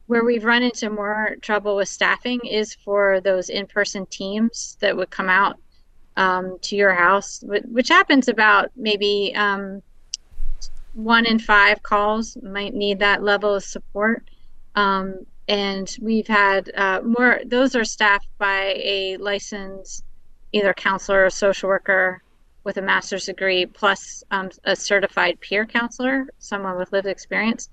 where 0.09 0.25
we've 0.25 0.43
run 0.43 0.63
into 0.63 0.89
more 0.89 1.35
trouble 1.39 1.75
with 1.75 1.87
staffing 1.87 2.39
is 2.43 2.73
for 2.73 3.21
those 3.21 3.47
in-person 3.49 4.07
teams 4.07 4.75
that 4.79 4.97
would 4.97 5.11
come 5.11 5.29
out 5.29 5.59
um, 6.17 6.57
to 6.61 6.75
your 6.75 6.91
house, 6.91 7.43
which 7.43 7.89
happens 7.89 8.27
about 8.27 8.71
maybe 8.75 9.31
um, 9.35 9.83
one 10.95 11.27
in 11.27 11.37
five 11.37 11.83
calls 11.83 12.35
might 12.41 12.73
need 12.73 12.97
that 12.97 13.21
level 13.21 13.53
of 13.53 13.63
support. 13.63 14.27
Um, 14.73 15.27
and 15.47 15.95
we've 16.01 16.27
had 16.27 16.71
uh, 16.75 17.01
more; 17.05 17.41
those 17.45 17.75
are 17.75 17.85
staffed 17.85 18.29
by 18.39 18.73
a 18.83 19.17
licensed 19.17 20.03
either 20.53 20.73
counselor 20.73 21.23
or 21.25 21.29
social 21.29 21.69
worker 21.69 22.23
with 22.63 22.77
a 22.77 22.81
master's 22.81 23.25
degree, 23.25 23.67
plus 23.67 24.23
um, 24.31 24.49
a 24.63 24.75
certified 24.75 25.39
peer 25.39 25.67
counselor, 25.67 26.25
someone 26.39 26.79
with 26.79 26.91
lived 26.91 27.07
experience 27.07 27.69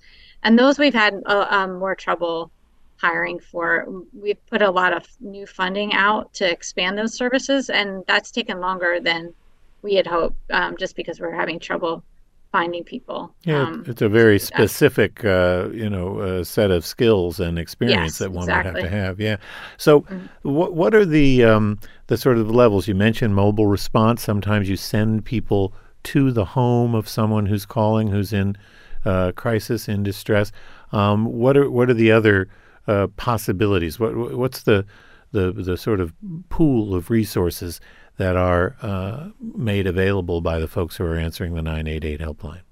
and 0.47 0.57
those 0.57 0.79
we've 0.79 0.95
had 0.95 1.21
uh, 1.27 1.47
um, 1.51 1.79
more 1.79 1.97
trouble 1.97 2.53
hiring 2.99 3.41
for. 3.41 3.87
We've 4.13 4.45
put 4.47 4.63
a 4.63 4.71
lot 4.71 4.97
of 4.97 5.05
new 5.21 5.45
funding 5.45 5.93
out 5.93 6.33
to 6.35 6.49
expand 6.51 6.97
those 6.97 7.15
services, 7.15 7.69
and 7.69 8.05
that's 8.07 8.31
taken 8.31 8.61
longer 8.61 9.01
than 9.03 9.35
we 9.83 9.95
had 9.95 10.07
hoped, 10.07 10.39
um, 10.53 10.77
just 10.79 10.95
because 10.95 11.19
we're 11.19 11.35
having 11.35 11.59
trouble 11.59 12.05
finding 12.53 12.85
people. 12.85 13.35
Yeah, 13.43 13.63
um, 13.63 13.85
it's 13.89 14.03
a 14.03 14.09
very 14.09 14.39
specific, 14.39 15.25
uh, 15.25 15.69
you 15.73 15.91
know, 15.91 16.21
uh, 16.21 16.45
set 16.45 16.71
of 16.71 16.87
skills 16.87 17.41
and 17.41 17.59
experience 17.59 18.13
Yes, 18.13 18.19
that 18.19 18.31
one 18.31 18.45
exactly. 18.45 18.83
would 18.83 18.83
have 18.85 18.91
to 18.93 18.97
have. 18.97 19.21
Yeah. 19.21 19.37
So, 19.79 20.03
Mhm. 20.03 20.29
what 20.43 20.75
what 20.75 20.95
are 20.95 21.05
the 21.05 21.43
um, 21.43 21.81
the 22.07 22.17
sort 22.17 22.39
of 22.39 22.49
levels 22.53 22.87
you 22.87 22.95
mentioned? 22.95 23.35
Mobile 23.35 23.67
response. 23.67 24.23
Sometimes 24.23 24.69
you 24.69 24.77
send 24.77 25.25
people 25.25 25.75
to 26.05 26.31
the 26.31 26.45
home 26.45 26.95
of 26.95 27.09
someone 27.09 27.47
who's 27.47 27.67
calling, 27.67 28.09
who's 28.09 28.33
in 28.33 28.57
uh, 29.07 29.33
crisis, 29.33 29.89
in 29.89 30.03
distress. 30.03 30.53
Um, 30.93 31.25
what 31.27 31.57
are 31.57 31.71
what 31.71 31.89
are 31.89 31.95
the 31.95 32.13
other 32.13 32.49
uh, 32.87 33.07
possibilities? 33.17 33.99
What 33.99 34.37
what's 34.37 34.63
the 34.63 34.85
the 35.33 35.53
the 35.53 35.77
sort 35.77 36.01
of 36.01 36.13
pool 36.49 36.95
of 36.95 37.11
resources 37.11 37.81
that 38.19 38.37
are 38.37 38.77
uh, 38.83 39.29
made 39.41 39.87
available 39.87 40.41
by 40.41 40.59
the 40.59 40.69
folks 40.69 40.97
who 40.97 41.05
are 41.05 41.17
answering 41.17 41.55
the 41.55 41.63
988 41.63 42.21
helpline? 42.21 42.63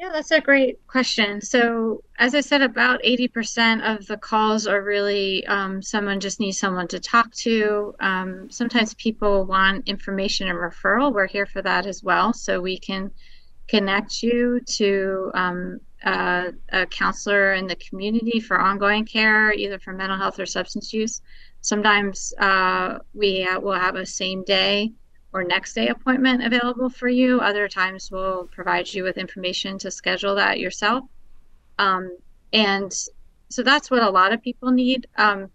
Yeah, 0.00 0.10
that's 0.12 0.32
a 0.32 0.40
great 0.40 0.86
question. 0.86 1.40
So, 1.40 2.02
as 2.18 2.34
I 2.34 2.40
said, 2.40 2.62
about 2.62 3.02
80% 3.02 3.96
of 3.96 4.06
the 4.06 4.16
calls 4.16 4.66
are 4.66 4.82
really 4.82 5.46
um, 5.46 5.80
someone 5.80 6.20
just 6.20 6.40
needs 6.40 6.58
someone 6.58 6.88
to 6.88 6.98
talk 6.98 7.32
to. 7.36 7.94
Um, 8.00 8.50
sometimes 8.50 8.92
people 8.94 9.44
want 9.44 9.88
information 9.88 10.48
and 10.48 10.58
referral. 10.58 11.12
We're 11.12 11.26
here 11.26 11.46
for 11.46 11.62
that 11.62 11.86
as 11.86 12.02
well. 12.02 12.32
So, 12.32 12.60
we 12.60 12.76
can 12.78 13.12
connect 13.68 14.22
you 14.22 14.60
to 14.66 15.30
um, 15.34 15.80
a, 16.04 16.52
a 16.70 16.86
counselor 16.86 17.54
in 17.54 17.66
the 17.66 17.76
community 17.76 18.40
for 18.40 18.60
ongoing 18.60 19.04
care, 19.04 19.52
either 19.52 19.78
for 19.78 19.92
mental 19.92 20.18
health 20.18 20.38
or 20.38 20.46
substance 20.46 20.92
use. 20.92 21.22
Sometimes 21.60 22.34
uh, 22.38 22.98
we 23.14 23.48
will 23.62 23.72
have 23.72 23.96
a 23.96 24.04
same 24.04 24.44
day 24.44 24.92
or 25.32 25.44
next 25.44 25.72
day 25.72 25.88
appointment 25.88 26.44
available 26.44 26.90
for 26.90 27.08
you. 27.08 27.40
Other 27.40 27.68
times 27.68 28.10
we'll 28.10 28.48
provide 28.52 28.92
you 28.92 29.02
with 29.02 29.18
information 29.18 29.78
to 29.78 29.90
schedule 29.90 30.34
that 30.36 30.60
yourself. 30.60 31.04
Um, 31.78 32.16
and 32.52 32.92
so 33.48 33.62
that's 33.62 33.90
what 33.90 34.02
a 34.02 34.10
lot 34.10 34.32
of 34.32 34.42
people 34.42 34.70
need. 34.70 35.06
Um, 35.16 35.50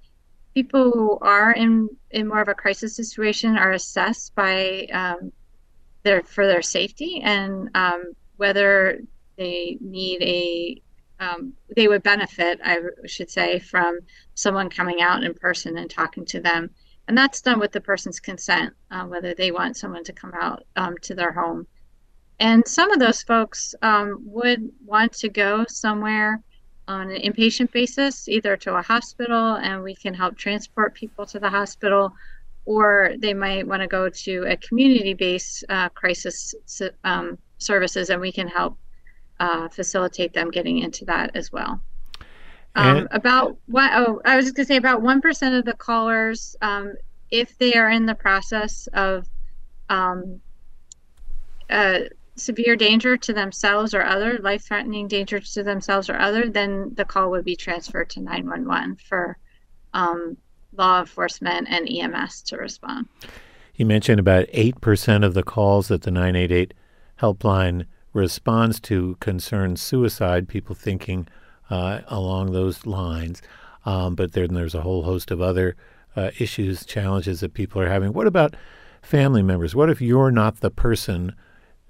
people 0.54 0.92
who 0.92 1.18
are 1.20 1.52
in, 1.52 1.90
in 2.12 2.28
more 2.28 2.42
of 2.42 2.48
a 2.48 2.54
crisis 2.54 2.96
situation 2.96 3.58
are 3.58 3.72
assessed 3.72 4.36
by 4.36 4.88
um, 4.92 5.32
their 6.04 6.24
for 6.24 6.48
their 6.48 6.62
safety 6.62 7.22
and 7.24 7.70
um, 7.76 8.14
whether 8.38 9.00
they 9.38 9.78
need 9.82 10.22
a 10.22 10.82
um, 11.22 11.52
they 11.76 11.90
would 11.90 12.02
benefit, 12.02 12.62
I 12.64 12.78
should 13.06 13.30
say, 13.30 13.60
from 13.60 14.00
someone 14.36 14.70
coming 14.70 15.02
out 15.02 15.24
in 15.24 15.34
person 15.34 15.78
and 15.78 15.90
talking 15.90 16.24
to 16.28 16.40
them 16.40 16.70
and 17.10 17.18
that's 17.18 17.42
done 17.42 17.60
with 17.60 17.72
the 17.72 17.82
person's 17.82 18.20
consent, 18.20 18.72
uh, 18.92 19.04
whether 19.04 19.34
they 19.34 19.50
want 19.50 19.76
someone 19.76 20.04
to 20.04 20.14
come 20.14 20.32
out 20.40 20.64
um, 20.76 20.96
to 21.02 21.16
their 21.16 21.32
home. 21.32 21.66
And 22.40 22.66
some 22.68 22.92
of 22.92 23.00
those 23.00 23.24
folks 23.24 23.74
um, 23.82 24.20
would 24.26 24.70
want 24.86 25.14
to 25.14 25.28
go 25.28 25.66
somewhere 25.68 26.40
on 26.88 27.10
an 27.10 27.20
inpatient 27.20 27.72
basis, 27.72 28.30
either 28.30 28.56
to 28.58 28.76
a 28.76 28.84
hospital, 28.84 29.56
and 29.56 29.82
we 29.82 29.96
can 29.96 30.14
help 30.14 30.38
transport 30.38 30.94
people 30.94 31.26
to 31.26 31.40
the 31.40 31.50
hospital, 31.50 32.14
or 32.70 33.16
they 33.18 33.34
might 33.34 33.66
want 33.66 33.82
to 33.82 33.88
go 33.88 34.08
to 34.10 34.44
a 34.48 34.56
community 34.58 35.16
based 35.16 35.64
uh, 35.70 35.90
crisis 35.90 36.54
um, 37.04 37.36
services, 37.58 38.12
and 38.12 38.22
we 38.22 38.32
can 38.32 38.48
help 38.48 38.78
uh, 39.40 39.68
facilitate 39.70 40.34
them 40.34 40.52
getting 40.52 40.78
into 40.78 41.04
that 41.04 41.32
as 41.34 41.52
well. 41.52 41.82
Um, 42.76 43.08
about 43.10 43.58
what? 43.66 43.90
Oh, 43.96 44.22
I 44.24 44.36
was 44.36 44.46
just 44.46 44.56
gonna 44.56 44.68
say 44.68 44.76
about 44.76 45.02
one 45.02 45.20
percent 45.20 45.56
of 45.56 45.66
the 45.66 45.74
callers, 45.74 46.56
um, 46.62 46.94
if 47.32 47.58
they 47.58 47.74
are 47.74 47.90
in 47.90 48.06
the 48.06 48.14
process 48.14 48.88
of 48.94 49.28
um, 49.90 50.40
uh, 51.72 52.02
severe 52.36 52.76
danger 52.76 53.18
to 53.18 53.34
themselves 53.34 53.96
or 53.96 54.04
other, 54.04 54.38
life-threatening 54.44 55.08
danger 55.08 55.40
to 55.40 55.64
themselves 55.64 56.08
or 56.08 56.20
other, 56.20 56.48
then 56.48 56.94
the 56.94 57.04
call 57.04 57.32
would 57.32 57.46
be 57.46 57.56
transferred 57.56 58.12
to 58.12 58.22
911 58.22 58.98
for 58.98 59.40
um, 59.96 60.38
law 60.74 61.00
enforcement 61.00 61.68
and 61.70 61.90
EMS 61.90 62.42
to 62.44 62.58
respond. 62.58 63.08
You 63.76 63.86
mentioned 63.86 64.20
about 64.20 64.48
8% 64.48 65.26
of 65.26 65.34
the 65.34 65.44
calls 65.44 65.88
that 65.88 66.02
the 66.02 66.12
988 66.12 66.74
helpline 67.22 67.86
responds 68.14 68.80
to 68.82 69.16
concern 69.20 69.76
suicide, 69.76 70.48
people 70.48 70.76
thinking 70.76 71.28
uh, 71.70 72.02
along 72.08 72.52
those 72.52 72.86
lines. 72.86 73.42
Um, 73.86 74.16
but 74.16 74.34
then 74.34 74.54
there's 74.54 74.76
a 74.76 74.82
whole 74.82 75.04
host 75.04 75.32
of 75.32 75.42
other 75.42 75.76
uh, 76.16 76.32
issues, 76.40 76.86
challenges 76.86 77.40
that 77.40 77.54
people 77.54 77.82
are 77.82 77.90
having. 77.90 78.14
What 78.14 78.28
about 78.28 78.56
family 79.02 79.44
members? 79.44 79.76
What 79.76 79.90
if 79.90 80.02
you're 80.02 80.32
not 80.32 80.60
the 80.60 80.72
person 80.72 81.36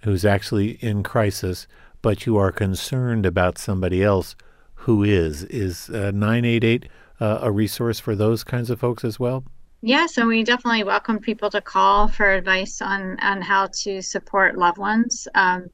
who's 0.03 0.25
actually 0.25 0.71
in 0.83 1.03
crisis, 1.03 1.67
but 2.01 2.25
you 2.25 2.37
are 2.37 2.51
concerned 2.51 3.25
about 3.25 3.57
somebody 3.57 4.03
else 4.03 4.35
who 4.75 5.03
is? 5.03 5.43
Is 5.45 5.89
uh, 5.89 6.11
988 6.13 6.87
uh, 7.19 7.39
a 7.41 7.51
resource 7.51 7.99
for 7.99 8.15
those 8.15 8.43
kinds 8.43 8.69
of 8.69 8.79
folks 8.79 9.03
as 9.03 9.19
well? 9.19 9.43
Yeah, 9.81 10.07
so 10.07 10.27
we 10.27 10.43
definitely 10.43 10.83
welcome 10.83 11.19
people 11.19 11.49
to 11.51 11.61
call 11.61 12.09
for 12.09 12.29
advice 12.29 12.81
on 12.81 13.17
on 13.21 13.41
how 13.41 13.67
to 13.83 14.01
support 14.01 14.57
loved 14.57 14.77
ones. 14.77 15.27
Um, 15.35 15.69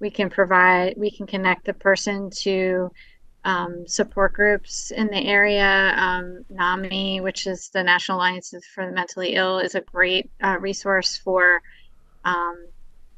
we 0.00 0.10
can 0.10 0.30
provide, 0.30 0.94
we 0.96 1.10
can 1.10 1.26
connect 1.26 1.66
the 1.66 1.74
person 1.74 2.30
to 2.30 2.90
um, 3.44 3.86
support 3.86 4.32
groups 4.32 4.90
in 4.90 5.06
the 5.08 5.26
area. 5.26 5.94
Um, 5.96 6.44
NAMI, 6.48 7.20
which 7.20 7.46
is 7.46 7.68
the 7.68 7.82
National 7.82 8.18
Alliance 8.18 8.54
for 8.74 8.86
the 8.86 8.92
Mentally 8.92 9.34
Ill, 9.34 9.58
is 9.58 9.74
a 9.74 9.80
great 9.82 10.30
uh, 10.42 10.56
resource 10.58 11.16
for 11.16 11.62
um, 12.24 12.66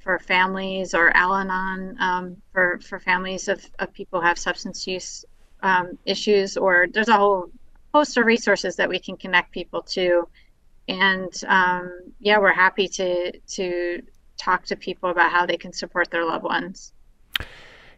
for 0.01 0.18
families, 0.18 0.95
or 0.95 1.16
Al-Anon 1.16 1.97
um, 2.01 2.37
for 2.53 2.80
for 2.80 2.99
families 2.99 3.49
of, 3.49 3.64
of 3.78 3.93
people 3.93 4.20
who 4.20 4.26
have 4.26 4.39
substance 4.39 4.87
use 4.87 5.24
um, 5.62 5.99
issues. 6.05 6.57
Or 6.57 6.87
there's 6.93 7.09
a 7.09 7.16
whole 7.16 7.51
host 7.93 8.16
of 8.16 8.24
resources 8.24 8.76
that 8.76 8.88
we 8.88 8.99
can 8.99 9.16
connect 9.16 9.53
people 9.53 9.82
to. 9.82 10.28
And 10.88 11.32
um, 11.47 12.12
yeah, 12.18 12.38
we're 12.38 12.53
happy 12.53 12.88
to 12.88 13.38
to 13.38 14.03
talk 14.36 14.64
to 14.66 14.76
people 14.76 15.11
about 15.11 15.30
how 15.30 15.47
they 15.47 15.57
can 15.57 15.72
support 15.72 16.11
their 16.11 16.24
loved 16.24 16.45
ones. 16.45 16.93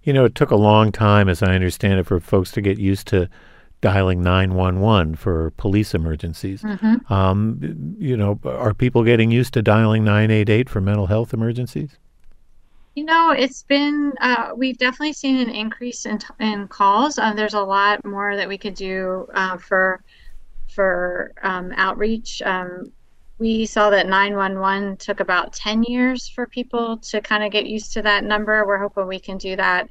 You 0.03 0.12
know, 0.12 0.26
it 0.26 0.34
took 0.34 0.51
a 0.51 0.57
long 0.57 0.92
time, 0.92 1.28
as 1.28 1.42
I 1.42 1.55
understand 1.55 1.99
it, 1.99 2.05
for 2.05 2.20
folks 2.20 2.51
to 2.53 2.61
get 2.61 2.78
used 2.78 3.07
to 3.09 3.30
dialing 3.80 4.22
911 4.22 5.14
for 5.14 5.51
police 5.53 5.95
emergencies. 5.95 6.62
Mm-hmm. 6.62 7.12
Um, 7.12 7.97
you 7.99 8.16
know, 8.16 8.38
are 8.45 8.74
people 8.74 9.03
getting 9.03 9.30
used 9.30 9.55
to 9.55 9.62
dialing 9.62 10.05
988 10.05 10.68
for 10.68 10.80
mental 10.80 11.07
health 11.07 11.32
emergencies? 11.32 11.99
You 12.95 13.05
know, 13.05 13.32
it's 13.32 13.64
been, 13.64 14.12
uh, 14.20 14.51
we've 14.57 14.78
definitely 14.78 15.14
seen 15.14 15.36
an 15.36 15.51
increase 15.51 16.07
in, 16.07 16.20
in 16.38 16.68
calls. 16.68 17.18
Uh, 17.18 17.32
there's 17.34 17.55
a 17.55 17.61
lot 17.61 18.05
more 18.05 18.36
that 18.36 18.49
we 18.49 18.57
could 18.57 18.74
do 18.74 19.26
uh, 19.34 19.57
for 19.57 20.03
for 20.74 21.32
um, 21.42 21.72
outreach. 21.76 22.42
Um, 22.42 22.92
we 23.38 23.66
saw 23.66 23.90
that 23.90 24.07
911 24.07 24.97
took 24.97 25.20
about 25.20 25.53
10 25.53 25.82
years 25.84 26.28
for 26.28 26.47
people 26.47 26.97
to 26.99 27.20
kind 27.20 27.45
of 27.45 27.53
get 27.53 27.66
used 27.66 27.92
to 27.95 28.03
that 28.03 28.24
number. 28.24 28.66
We're 28.66 28.78
hoping 28.78 29.07
we 29.07 29.18
can 29.18 29.38
do 29.38 29.57
that 29.57 29.88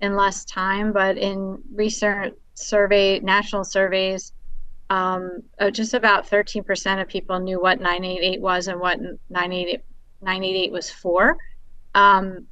in 0.00 0.16
less 0.16 0.44
time, 0.44 0.92
but 0.92 1.18
in 1.18 1.58
recent 1.72 2.34
survey, 2.54 3.20
national 3.20 3.64
surveys, 3.64 4.32
um, 4.88 5.42
uh, 5.58 5.70
just 5.70 5.94
about 5.94 6.28
13% 6.28 7.00
of 7.00 7.08
people 7.08 7.38
knew 7.38 7.60
what 7.60 7.80
988 7.80 8.40
was 8.40 8.66
and 8.66 8.80
what 8.80 8.98
988, 9.00 9.80
988 10.22 10.72
was 10.72 10.90
for. 10.90 11.36
Um, 11.94 12.46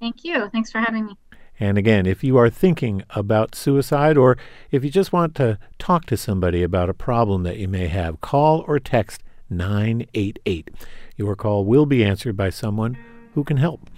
Thank 0.00 0.24
you. 0.24 0.48
Thanks 0.50 0.70
for 0.70 0.78
having 0.80 1.06
me. 1.06 1.16
And 1.60 1.78
again, 1.78 2.06
if 2.06 2.24
you 2.24 2.36
are 2.36 2.50
thinking 2.50 3.02
about 3.10 3.54
suicide 3.54 4.16
or 4.16 4.36
if 4.70 4.84
you 4.84 4.90
just 4.90 5.12
want 5.12 5.34
to 5.36 5.58
talk 5.78 6.06
to 6.06 6.16
somebody 6.16 6.62
about 6.62 6.90
a 6.90 6.94
problem 6.94 7.44
that 7.44 7.58
you 7.58 7.68
may 7.68 7.86
have, 7.88 8.20
call 8.20 8.64
or 8.66 8.78
text 8.80 9.22
988. 9.50 10.70
Your 11.16 11.36
call 11.36 11.64
will 11.64 11.86
be 11.86 12.04
answered 12.04 12.36
by 12.36 12.50
someone 12.50 12.98
who 13.34 13.44
can 13.44 13.58
help. 13.58 13.88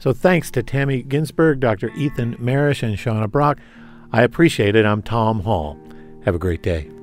So 0.00 0.12
thanks 0.12 0.50
to 0.52 0.62
Tammi 0.62 1.02
Ginsberg, 1.02 1.60
Dr. 1.60 1.90
Ethan 1.90 2.36
Mereish, 2.36 2.82
and 2.82 2.96
Chauna 2.96 3.30
Brocht. 3.30 3.58
I 4.10 4.22
appreciate 4.22 4.74
it. 4.74 4.84
I'm 4.84 5.02
Tom 5.02 5.40
Hall. 5.40 5.78
Have 6.24 6.34
a 6.34 6.38
great 6.38 6.62
day. 6.62 7.01